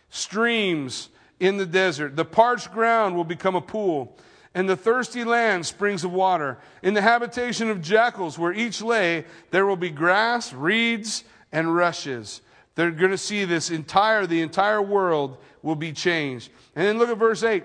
streams 0.08 1.08
in 1.40 1.56
the 1.56 1.66
desert. 1.66 2.16
The 2.16 2.24
parched 2.24 2.72
ground 2.72 3.16
will 3.16 3.24
become 3.24 3.56
a 3.56 3.60
pool, 3.60 4.16
and 4.54 4.68
the 4.68 4.76
thirsty 4.76 5.24
land 5.24 5.66
springs 5.66 6.04
of 6.04 6.12
water. 6.12 6.58
In 6.82 6.94
the 6.94 7.02
habitation 7.02 7.68
of 7.70 7.82
jackals, 7.82 8.38
where 8.38 8.52
each 8.52 8.80
lay, 8.80 9.24
there 9.50 9.66
will 9.66 9.76
be 9.76 9.90
grass, 9.90 10.52
reeds, 10.52 11.24
and 11.52 11.74
rushes. 11.74 12.40
They're 12.74 12.90
going 12.90 13.10
to 13.10 13.18
see 13.18 13.44
this 13.44 13.70
entire, 13.70 14.26
the 14.26 14.42
entire 14.42 14.82
world 14.82 15.38
will 15.62 15.76
be 15.76 15.92
changed. 15.92 16.50
And 16.74 16.86
then 16.86 16.98
look 16.98 17.08
at 17.08 17.18
verse 17.18 17.42
8. 17.42 17.64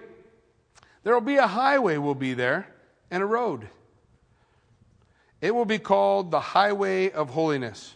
There 1.04 1.14
will 1.14 1.22
be 1.22 1.38
a 1.38 1.48
highway, 1.48 1.98
will 1.98 2.16
be 2.16 2.34
there, 2.34 2.68
and 3.10 3.24
a 3.24 3.26
road. 3.26 3.68
It 5.42 5.56
will 5.56 5.66
be 5.66 5.80
called 5.80 6.32
the 6.32 6.40
highway 6.40 7.10
of 7.12 7.30
holiness. 7.30 7.96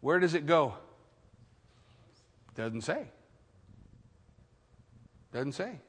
Where 0.00 0.18
does 0.18 0.34
it 0.34 0.46
go? 0.46 0.74
Doesn't 2.54 2.82
say. 2.82 3.06
Doesn't 5.32 5.52
say. 5.52 5.80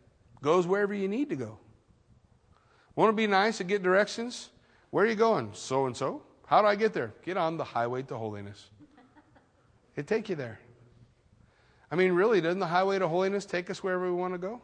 Goes 0.42 0.68
wherever 0.68 0.94
you 0.94 1.08
need 1.08 1.30
to 1.30 1.36
go. 1.36 1.60
Want 2.96 3.10
to 3.10 3.14
be 3.14 3.28
nice 3.28 3.60
and 3.60 3.70
get 3.70 3.84
directions? 3.84 4.50
Where 4.90 5.06
are 5.06 5.08
you 5.08 5.16
going? 5.16 5.52
So 5.54 5.86
and 5.86 5.96
so. 5.96 6.24
How 6.46 6.62
do 6.62 6.68
I 6.68 6.76
get 6.76 6.94
there? 6.94 7.14
Get 7.24 7.38
on 7.38 7.58
the 7.58 7.64
highway 7.64 8.02
to 8.04 8.18
holiness. 8.18 8.70
It 9.96 10.08
take 10.08 10.30
you 10.30 10.36
there. 10.36 10.60
I 11.92 11.96
mean, 11.96 12.14
really, 12.14 12.40
doesn't 12.42 12.60
the 12.60 12.68
highway 12.68 13.00
to 13.00 13.08
holiness 13.08 13.46
take 13.46 13.70
us 13.70 13.84
wherever 13.84 14.06
we 14.06 14.12
want 14.12 14.34
to 14.34 14.38
go? 14.38 14.62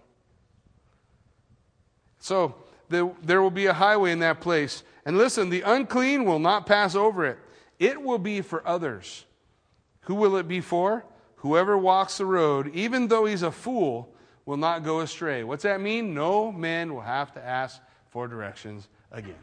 So 2.19 2.55
the, 2.89 3.11
there 3.23 3.41
will 3.41 3.51
be 3.51 3.65
a 3.65 3.73
highway 3.73 4.11
in 4.11 4.19
that 4.19 4.41
place. 4.41 4.83
And 5.05 5.17
listen, 5.17 5.49
the 5.49 5.61
unclean 5.61 6.25
will 6.25 6.39
not 6.39 6.65
pass 6.65 6.95
over 6.95 7.25
it. 7.25 7.37
It 7.79 8.01
will 8.01 8.19
be 8.19 8.41
for 8.41 8.65
others. 8.67 9.25
Who 10.01 10.15
will 10.15 10.35
it 10.37 10.47
be 10.47 10.61
for? 10.61 11.05
Whoever 11.37 11.77
walks 11.77 12.17
the 12.17 12.25
road, 12.25 12.71
even 12.73 13.07
though 13.07 13.25
he's 13.25 13.43
a 13.43 13.51
fool, 13.51 14.13
will 14.45 14.57
not 14.57 14.83
go 14.83 15.01
astray. 15.01 15.43
What's 15.43 15.63
that 15.63 15.81
mean? 15.81 16.13
No 16.13 16.51
man 16.51 16.93
will 16.93 17.01
have 17.01 17.33
to 17.33 17.43
ask 17.43 17.81
for 18.09 18.27
directions 18.27 18.87
again. 19.11 19.35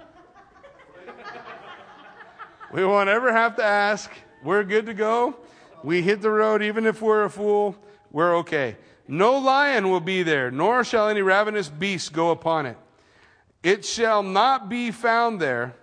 we 2.72 2.84
won't 2.84 3.08
ever 3.08 3.32
have 3.32 3.56
to 3.56 3.64
ask. 3.64 4.10
We're 4.42 4.64
good 4.64 4.86
to 4.86 4.94
go. 4.94 5.36
We 5.84 6.02
hit 6.02 6.20
the 6.22 6.30
road, 6.30 6.62
even 6.62 6.86
if 6.86 7.02
we're 7.02 7.24
a 7.24 7.30
fool, 7.30 7.76
we're 8.10 8.36
okay. 8.38 8.76
No 9.08 9.38
lion 9.38 9.90
will 9.90 10.00
be 10.00 10.22
there, 10.22 10.50
nor 10.50 10.84
shall 10.84 11.08
any 11.08 11.22
ravenous 11.22 11.68
beast 11.68 12.12
go 12.12 12.30
upon 12.30 12.66
it. 12.66 12.76
It 13.62 13.84
shall 13.84 14.22
not 14.22 14.68
be 14.68 14.90
found 14.90 15.40
there, 15.40 15.74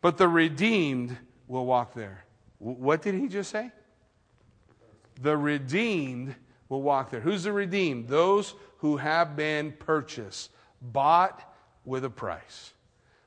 but 0.00 0.18
the 0.18 0.28
redeemed 0.28 1.16
will 1.46 1.66
walk 1.66 1.94
there. 1.94 2.24
What 2.58 3.02
did 3.02 3.14
he 3.14 3.28
just 3.28 3.50
say? 3.50 3.70
the 5.20 5.36
redeemed 5.36 6.34
will 6.68 6.82
walk 6.82 7.10
there. 7.10 7.20
Who's 7.20 7.44
the 7.44 7.52
redeemed? 7.52 8.08
Those 8.08 8.54
who 8.78 8.96
have 8.98 9.36
been 9.36 9.72
purchased, 9.72 10.50
bought 10.80 11.42
with 11.84 12.04
a 12.04 12.10
price. 12.10 12.72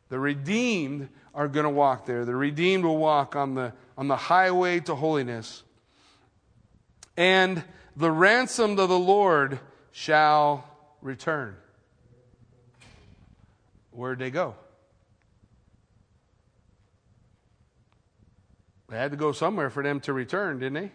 The 0.09 0.19
redeemed 0.19 1.09
are 1.33 1.47
going 1.47 1.65
to 1.65 1.69
walk 1.69 2.05
there. 2.05 2.25
The 2.25 2.35
redeemed 2.35 2.83
will 2.83 2.97
walk 2.97 3.35
on 3.35 3.55
the, 3.55 3.73
on 3.97 4.07
the 4.07 4.15
highway 4.15 4.79
to 4.81 4.95
holiness. 4.95 5.63
And 7.17 7.63
the 7.95 8.11
ransomed 8.11 8.79
of 8.79 8.89
the 8.89 8.99
Lord 8.99 9.59
shall 9.91 10.65
return. 11.01 11.55
Where'd 13.91 14.19
they 14.19 14.31
go? 14.31 14.55
They 18.89 18.97
had 18.97 19.11
to 19.11 19.17
go 19.17 19.31
somewhere 19.31 19.69
for 19.69 19.83
them 19.83 19.99
to 20.01 20.13
return, 20.13 20.59
didn't 20.59 20.73
they? 20.73 20.91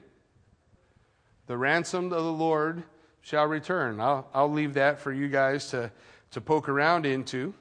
The 1.47 1.57
ransomed 1.57 2.13
of 2.13 2.25
the 2.25 2.33
Lord 2.33 2.83
shall 3.21 3.47
return. 3.47 4.01
I'll, 4.01 4.29
I'll 4.35 4.51
leave 4.51 4.75
that 4.75 4.99
for 4.99 5.13
you 5.13 5.29
guys 5.29 5.71
to, 5.71 5.91
to 6.33 6.41
poke 6.41 6.69
around 6.69 7.07
into. 7.07 7.55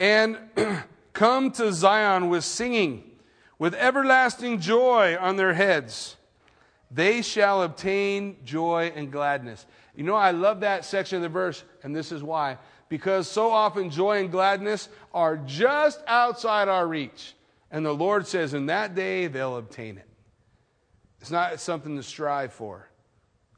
And 0.00 0.38
come 1.12 1.50
to 1.52 1.72
Zion 1.72 2.28
with 2.28 2.44
singing, 2.44 3.10
with 3.58 3.74
everlasting 3.74 4.60
joy 4.60 5.16
on 5.18 5.36
their 5.36 5.54
heads. 5.54 6.16
They 6.90 7.22
shall 7.22 7.62
obtain 7.62 8.36
joy 8.44 8.92
and 8.94 9.12
gladness. 9.12 9.66
You 9.94 10.04
know, 10.04 10.14
I 10.14 10.30
love 10.30 10.60
that 10.60 10.84
section 10.84 11.16
of 11.16 11.22
the 11.22 11.28
verse, 11.28 11.62
and 11.82 11.94
this 11.94 12.12
is 12.12 12.22
why. 12.22 12.58
Because 12.88 13.28
so 13.28 13.50
often 13.50 13.90
joy 13.90 14.20
and 14.20 14.30
gladness 14.30 14.88
are 15.12 15.36
just 15.36 16.02
outside 16.06 16.68
our 16.68 16.86
reach. 16.86 17.34
And 17.70 17.84
the 17.84 17.92
Lord 17.92 18.26
says, 18.26 18.54
in 18.54 18.66
that 18.66 18.94
day, 18.94 19.26
they'll 19.26 19.56
obtain 19.56 19.98
it. 19.98 20.06
It's 21.20 21.30
not 21.30 21.60
something 21.60 21.96
to 21.96 22.02
strive 22.02 22.52
for. 22.52 22.88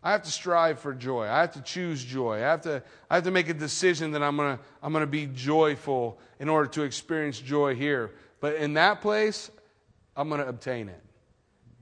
I 0.03 0.13
have 0.13 0.23
to 0.23 0.31
strive 0.31 0.81
for 0.81 0.95
joy. 0.95 1.25
I 1.25 1.41
have 1.41 1.53
to 1.53 1.61
choose 1.61 2.03
joy. 2.03 2.37
I 2.37 2.41
have 2.41 2.63
to, 2.63 2.83
I 3.11 3.17
have 3.17 3.25
to 3.25 3.31
make 3.31 3.51
a 3.51 3.55
decision 3.55 4.13
that 4.13 4.23
I'm 4.23 4.37
going 4.37 4.57
to 4.57 4.63
I'm 4.83 4.93
going 4.93 5.03
to 5.03 5.07
be 5.07 5.27
joyful 5.27 6.19
in 6.39 6.49
order 6.49 6.69
to 6.71 6.83
experience 6.83 7.39
joy 7.39 7.75
here. 7.75 8.13
But 8.41 8.57
in 8.57 8.75
that 8.75 9.03
place, 9.03 9.51
I'm 10.17 10.31
going 10.31 10.41
to 10.41 10.49
obtain 10.49 10.89
it. 10.89 11.03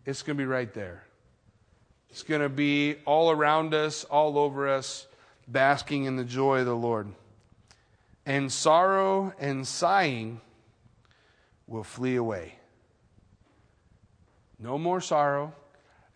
It's 0.05 0.23
going 0.23 0.37
to 0.37 0.43
be 0.43 0.47
right 0.47 0.73
there. 0.75 1.05
It's 2.11 2.23
going 2.23 2.41
to 2.41 2.49
be 2.49 2.97
all 3.05 3.31
around 3.31 3.75
us, 3.75 4.05
all 4.05 4.39
over 4.39 4.69
us, 4.69 5.07
basking 5.47 6.05
in 6.05 6.17
the 6.17 6.25
joy 6.25 6.61
of 6.61 6.67
the 6.67 6.77
Lord. 6.77 7.09
And 8.27 8.51
sorrow 8.53 9.33
and 9.39 9.67
sighing 9.67 10.41
will 11.67 11.85
flee 11.85 12.17
away. 12.17 12.55
No 14.59 14.79
more 14.79 15.01
sorrow. 15.01 15.55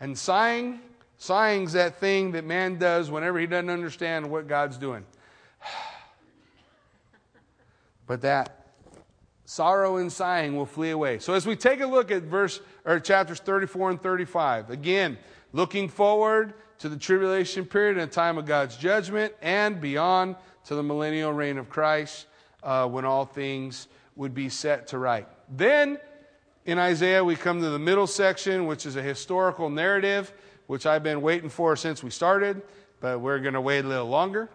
And 0.00 0.18
sighing 0.18 0.80
Sighing's 1.22 1.74
that 1.74 2.00
thing 2.00 2.32
that 2.32 2.44
man 2.44 2.78
does 2.78 3.08
whenever 3.08 3.38
he 3.38 3.46
doesn't 3.46 3.70
understand 3.70 4.28
what 4.28 4.48
God's 4.48 4.76
doing. 4.76 5.04
but 8.08 8.22
that 8.22 8.66
sorrow 9.44 9.98
and 9.98 10.10
sighing 10.10 10.56
will 10.56 10.66
flee 10.66 10.90
away. 10.90 11.20
So 11.20 11.34
as 11.34 11.46
we 11.46 11.54
take 11.54 11.80
a 11.80 11.86
look 11.86 12.10
at 12.10 12.24
verse 12.24 12.60
or 12.84 12.98
chapters 12.98 13.38
34 13.38 13.90
and 13.90 14.02
35, 14.02 14.70
again, 14.70 15.16
looking 15.52 15.88
forward 15.88 16.54
to 16.78 16.88
the 16.88 16.96
tribulation 16.96 17.64
period 17.64 17.98
and 17.98 18.10
time 18.10 18.38
of 18.38 18.46
God's 18.46 18.76
judgment 18.76 19.32
and 19.40 19.80
beyond 19.80 20.36
to 20.64 20.74
the 20.74 20.82
millennial 20.82 21.32
reign 21.32 21.58
of 21.58 21.68
Christ 21.68 22.26
uh, 22.62 22.88
when 22.88 23.04
all 23.04 23.24
things 23.24 23.88
would 24.16 24.34
be 24.34 24.48
set 24.48 24.88
to 24.88 24.98
right. 24.98 25.26
Then 25.48 25.98
in 26.64 26.78
Isaiah, 26.78 27.24
we 27.24 27.36
come 27.36 27.60
to 27.60 27.70
the 27.70 27.78
middle 27.78 28.06
section, 28.06 28.66
which 28.66 28.86
is 28.86 28.96
a 28.96 29.02
historical 29.02 29.70
narrative 29.70 30.32
which 30.66 30.86
I've 30.86 31.02
been 31.02 31.20
waiting 31.20 31.50
for 31.50 31.76
since 31.76 32.02
we 32.02 32.10
started, 32.10 32.62
but 33.00 33.20
we're 33.20 33.40
going 33.40 33.54
to 33.54 33.60
wait 33.60 33.84
a 33.84 33.88
little 33.88 34.08
longer 34.08 34.48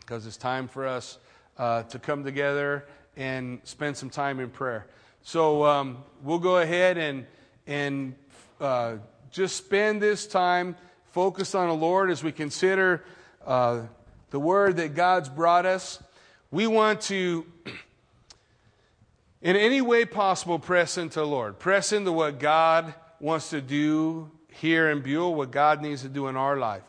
because 0.00 0.26
it's 0.26 0.36
time 0.36 0.66
for 0.66 0.86
us 0.86 1.18
uh, 1.58 1.82
to 1.84 1.98
come 1.98 2.24
together 2.24 2.86
and 3.16 3.60
spend 3.64 3.96
some 3.96 4.08
time 4.08 4.40
in 4.40 4.48
prayer. 4.48 4.86
So 5.22 5.64
um, 5.64 5.98
we'll 6.22 6.38
go 6.38 6.58
ahead 6.58 6.96
and, 6.96 7.26
and 7.66 8.14
uh, 8.60 8.94
just 9.30 9.56
spend 9.56 10.02
this 10.02 10.26
time 10.26 10.76
focused 11.12 11.54
on 11.54 11.68
the 11.68 11.74
Lord 11.74 12.10
as 12.10 12.22
we 12.22 12.32
consider 12.32 13.04
uh, 13.46 13.82
the 14.30 14.40
word 14.40 14.76
that 14.76 14.94
God's 14.94 15.28
brought 15.28 15.66
us. 15.66 16.02
We 16.50 16.66
want 16.66 17.00
to, 17.02 17.46
in 19.42 19.56
any 19.56 19.80
way 19.80 20.04
possible, 20.04 20.58
press 20.58 20.98
into 20.98 21.20
the 21.20 21.26
Lord, 21.26 21.58
press 21.58 21.92
into 21.92 22.12
what 22.12 22.38
God 22.38 22.94
wants 23.20 23.50
to 23.50 23.60
do 23.60 24.30
here 24.48 24.90
in 24.90 25.00
Buell 25.00 25.34
what 25.34 25.50
God 25.50 25.80
needs 25.80 26.02
to 26.02 26.08
do 26.08 26.26
in 26.26 26.36
our 26.36 26.56
life. 26.56 26.82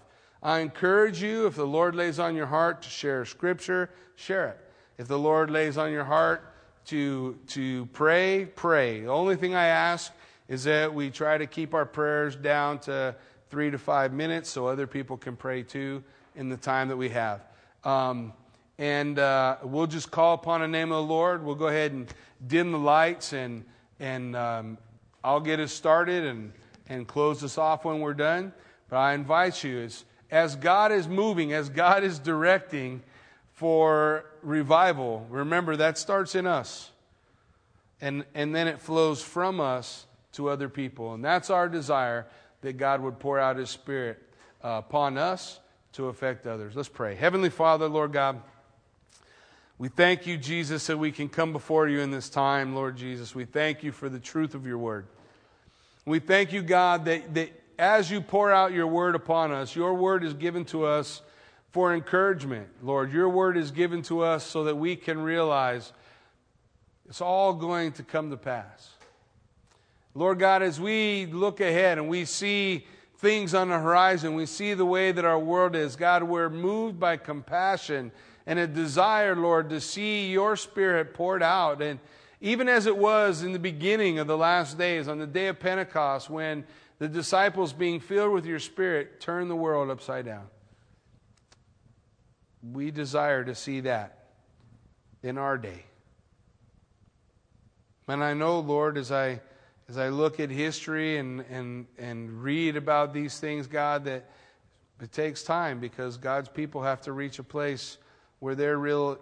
I 0.44 0.60
encourage 0.60 1.22
you, 1.22 1.46
if 1.46 1.56
the 1.56 1.68
Lord 1.68 1.96
lays 1.96 2.20
on 2.20 2.36
your 2.36 2.48
heart 2.48 2.82
to 2.82 2.89
share 2.89 3.24
scripture, 3.26 3.92
share 4.16 4.50
it. 4.50 4.60
If 4.98 5.08
the 5.08 5.20
Lord 5.20 5.52
lays 5.52 5.78
on 5.78 5.92
your 5.92 6.04
heart 6.04 6.44
to, 6.86 7.38
to 7.50 7.86
pray, 7.88 8.48
pray. 8.56 9.02
The 9.02 9.12
only 9.12 9.36
thing 9.36 9.54
I 9.54 9.66
ask 9.66 10.12
is 10.52 10.66
that 10.66 10.93
we 10.93 11.10
try 11.10 11.38
to 11.38 11.47
keep 11.47 11.74
our 11.74 11.86
prayers 11.86 12.36
down 12.36 12.78
to 12.78 13.16
three 13.49 13.72
to 13.72 13.78
five 13.78 14.12
minutes 14.12 14.49
so 14.49 14.68
other 14.68 14.86
people 14.86 15.16
can 15.16 15.38
pray 15.38 15.64
too 15.64 16.04
in 16.36 16.49
the 16.49 16.58
time 16.58 16.89
that 16.89 16.97
we 16.97 17.08
have. 17.08 17.39
Um, 17.86 18.34
and 18.78 19.18
uh, 19.18 19.56
we'll 19.64 19.88
just 19.88 20.12
call 20.12 20.34
upon 20.34 20.60
the 20.60 20.68
name 20.68 20.91
of 20.91 21.08
the 21.08 21.10
Lord. 21.14 21.45
We'll 21.45 21.56
go 21.56 21.70
ahead 21.70 21.93
and 21.93 22.14
dim 22.45 22.74
the 22.74 22.78
lights, 22.78 23.32
and, 23.32 23.64
and 24.02 24.36
um, 24.36 24.78
I'll 25.24 25.39
get 25.39 25.62
us 25.62 25.72
started 25.72 26.26
and, 26.26 26.52
and 26.89 27.08
close 27.08 27.45
us 27.45 27.58
off 27.58 27.86
when 27.86 28.02
we're 28.02 28.14
done. 28.14 28.52
But 28.89 28.97
I 28.97 29.14
invite 29.14 29.64
you, 29.64 29.80
as, 29.80 30.04
as 30.30 30.58
God 30.58 30.91
is 30.91 31.08
moving, 31.08 31.54
as 31.54 31.70
God 31.70 32.04
is 32.04 32.20
directing 32.20 33.04
for 33.54 34.26
revival, 34.41 35.26
remember 35.30 35.78
that 35.78 35.97
starts 35.97 36.36
in 36.36 36.45
us. 36.45 36.91
And, 38.02 38.26
and 38.36 38.54
then 38.54 38.68
it 38.68 38.82
flows 38.82 39.22
from 39.22 39.62
us 39.62 40.08
to 40.34 40.50
other 40.50 40.70
people. 40.70 41.14
And 41.14 41.24
that's 41.24 41.50
our 41.50 41.68
desire 41.68 42.28
that 42.62 42.78
God 42.78 43.02
would 43.02 43.20
pour 43.20 43.40
out 43.40 43.58
His 43.58 43.70
Spirit 43.70 44.22
uh, 44.64 44.82
upon 44.86 45.18
us 45.18 45.60
to 45.94 46.08
affect 46.08 46.48
others. 46.48 46.76
Let's 46.76 46.90
pray. 46.90 47.16
Heavenly 47.16 47.50
Father, 47.50 47.88
Lord 47.88 48.14
God, 48.14 48.42
we 49.78 49.90
thank 49.90 50.28
you, 50.28 50.38
Jesus, 50.38 50.86
that 50.88 50.98
we 50.98 51.12
can 51.12 51.28
come 51.28 51.54
before 51.54 51.88
you 51.88 52.00
in 52.02 52.12
this 52.12 52.30
time, 52.30 52.76
Lord 52.76 52.96
Jesus. 52.96 53.34
We 53.34 53.46
thank 53.46 53.84
you 53.84 53.92
for 53.92 54.10
the 54.10 54.20
truth 54.20 54.54
of 54.54 54.68
your 54.68 54.78
word. 54.78 55.08
We 56.06 56.20
thank 56.20 56.54
you, 56.54 56.62
God, 56.62 57.06
that, 57.06 57.34
that 57.34 57.50
as 57.80 58.12
you 58.12 58.22
pour 58.22 58.52
out 58.52 58.74
your 58.74 58.88
word 58.88 59.16
upon 59.16 59.52
us, 59.52 59.76
your 59.76 59.96
word 59.96 60.24
is 60.24 60.36
given 60.36 60.66
to 60.66 60.86
us 60.86 61.24
for 61.72 61.94
encouragement, 61.94 62.68
Lord. 62.84 63.12
Your 63.12 63.30
word 63.30 63.58
is 63.58 63.72
given 63.72 64.04
to 64.04 64.22
us 64.22 64.46
so 64.46 64.66
that 64.66 64.76
we 64.76 64.96
can 64.96 65.20
realize 65.22 65.92
it's 67.10 67.22
all 67.22 67.54
going 67.54 67.94
to 67.94 68.04
come 68.04 68.30
to 68.30 68.38
pass. 68.38 68.92
Lord 70.14 70.39
God, 70.39 70.62
as 70.62 70.80
we 70.80 71.26
look 71.28 71.62
ahead 71.62 71.97
and 71.97 72.09
we 72.09 72.26
see 72.26 72.86
things 73.18 73.53
on 73.53 73.70
the 73.70 73.80
horizon, 73.80 74.36
we 74.36 74.45
see 74.45 74.74
the 74.74 74.86
way 74.86 75.12
that 75.12 75.24
our 75.24 75.39
world 75.39 75.76
is, 75.76 75.95
God, 75.95 76.24
we're 76.24 76.49
moved 76.49 76.99
by 76.99 77.18
compassion 77.18 78.12
and 78.45 78.59
a 78.59 78.68
desire, 78.68 79.36
Lord, 79.36 79.70
to 79.70 79.80
see 79.80 80.32
your 80.32 80.55
spirit 80.55 81.14
poured 81.14 81.43
out. 81.43 81.82
And 81.82 81.99
even 82.41 82.68
as 82.68 82.88
it 82.88 82.97
was 82.97 83.43
in 83.43 83.53
the 83.53 83.59
beginning 83.59 84.20
of 84.20 84.28
the 84.28 84.38
last 84.38 84.78
days, 84.78 85.07
on 85.07 85.20
the 85.20 85.28
day 85.28 85.47
of 85.47 85.59
Pentecost, 85.59 86.30
when 86.30 86.66
the 86.97 87.07
disciples, 87.07 87.72
being 87.72 87.99
filled 87.99 88.34
with 88.34 88.45
your 88.45 88.59
spirit, 88.59 89.22
turned 89.22 89.49
the 89.49 89.55
world 89.55 89.89
upside 89.89 90.26
down. 90.26 90.47
We 92.64 92.91
desire 92.91 93.43
to 93.43 93.55
see 93.55 93.82
that 93.82 94.26
in 95.24 95.38
our 95.38 95.57
day. 95.57 95.86
And 98.07 98.24
I 98.24 98.34
know, 98.34 98.59
Lord, 98.59 98.97
as 98.97 99.12
I 99.12 99.41
as 99.92 99.98
I 99.98 100.08
look 100.08 100.39
at 100.39 100.50
history 100.50 101.18
and, 101.18 101.42
and, 101.52 101.86
and 101.98 102.42
read 102.42 102.78
about 102.78 103.14
these 103.14 103.38
things, 103.39 103.68
God, 103.68 104.06
that 104.06 104.30
it 105.02 105.12
takes 105.12 105.44
time 105.44 105.82
because 105.82 106.16
God's 106.16 106.48
people 106.48 106.82
have 106.82 107.02
to 107.02 107.12
reach 107.12 107.39
a 107.39 107.44
place 107.44 107.98
where 108.39 108.56
they're 108.56 108.78
real 108.78 109.20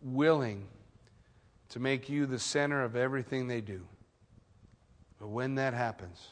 willing 0.00 0.66
to 1.68 1.78
make 1.78 2.08
you 2.08 2.24
the 2.24 2.38
center 2.38 2.82
of 2.82 2.96
everything 2.96 3.48
they 3.48 3.60
do. 3.60 3.82
But 5.20 5.28
when 5.28 5.56
that 5.56 5.74
happens, 5.74 6.26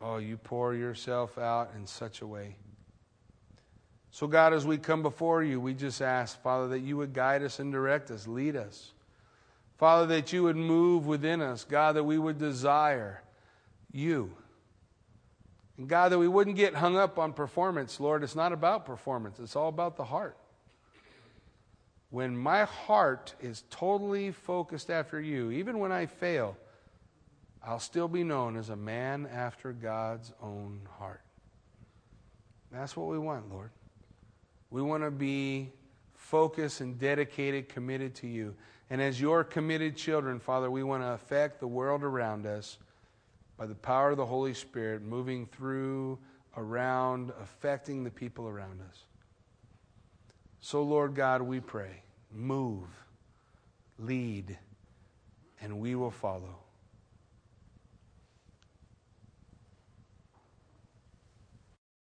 oh, 0.00 0.18
you 0.18 0.36
pour 0.36 0.76
yourself 0.76 1.38
out 1.38 1.72
in 1.74 1.88
such 1.88 2.20
a 2.20 2.26
way. 2.26 2.54
So, 4.12 4.28
God, 4.28 4.52
as 4.52 4.64
we 4.64 4.78
come 4.78 5.02
before 5.02 5.42
you, 5.42 5.60
we 5.60 5.74
just 5.74 6.00
ask, 6.00 6.40
Father, 6.40 6.68
that 6.68 6.82
you 6.82 6.96
would 6.98 7.14
guide 7.14 7.42
us 7.42 7.58
and 7.58 7.72
direct 7.72 8.12
us, 8.12 8.28
lead 8.28 8.54
us. 8.54 8.92
Father, 9.82 10.06
that 10.06 10.32
you 10.32 10.44
would 10.44 10.54
move 10.54 11.08
within 11.08 11.40
us. 11.40 11.64
God, 11.64 11.96
that 11.96 12.04
we 12.04 12.16
would 12.16 12.38
desire 12.38 13.20
you. 13.90 14.32
And 15.76 15.88
God, 15.88 16.10
that 16.10 16.20
we 16.20 16.28
wouldn't 16.28 16.54
get 16.54 16.76
hung 16.76 16.96
up 16.96 17.18
on 17.18 17.32
performance. 17.32 17.98
Lord, 17.98 18.22
it's 18.22 18.36
not 18.36 18.52
about 18.52 18.86
performance, 18.86 19.40
it's 19.40 19.56
all 19.56 19.66
about 19.66 19.96
the 19.96 20.04
heart. 20.04 20.36
When 22.10 22.36
my 22.36 22.62
heart 22.62 23.34
is 23.40 23.64
totally 23.70 24.30
focused 24.30 24.88
after 24.88 25.20
you, 25.20 25.50
even 25.50 25.80
when 25.80 25.90
I 25.90 26.06
fail, 26.06 26.56
I'll 27.60 27.80
still 27.80 28.06
be 28.06 28.22
known 28.22 28.56
as 28.56 28.68
a 28.68 28.76
man 28.76 29.26
after 29.34 29.72
God's 29.72 30.32
own 30.40 30.82
heart. 30.96 31.22
That's 32.70 32.96
what 32.96 33.08
we 33.08 33.18
want, 33.18 33.50
Lord. 33.50 33.70
We 34.70 34.80
want 34.80 35.02
to 35.02 35.10
be 35.10 35.72
focused 36.14 36.80
and 36.80 37.00
dedicated, 37.00 37.68
committed 37.68 38.14
to 38.14 38.28
you. 38.28 38.54
And 38.92 39.00
as 39.00 39.18
your 39.18 39.42
committed 39.42 39.96
children, 39.96 40.38
Father, 40.38 40.70
we 40.70 40.82
want 40.82 41.02
to 41.02 41.12
affect 41.12 41.60
the 41.60 41.66
world 41.66 42.02
around 42.02 42.44
us 42.44 42.76
by 43.56 43.64
the 43.64 43.74
power 43.74 44.10
of 44.10 44.18
the 44.18 44.26
Holy 44.26 44.52
Spirit 44.52 45.00
moving 45.00 45.46
through, 45.46 46.18
around, 46.58 47.32
affecting 47.40 48.04
the 48.04 48.10
people 48.10 48.46
around 48.46 48.82
us. 48.90 48.98
So, 50.60 50.82
Lord 50.82 51.14
God, 51.14 51.40
we 51.40 51.58
pray, 51.58 52.02
move, 52.30 52.84
lead, 53.98 54.58
and 55.62 55.80
we 55.80 55.94
will 55.94 56.10
follow. 56.10 56.58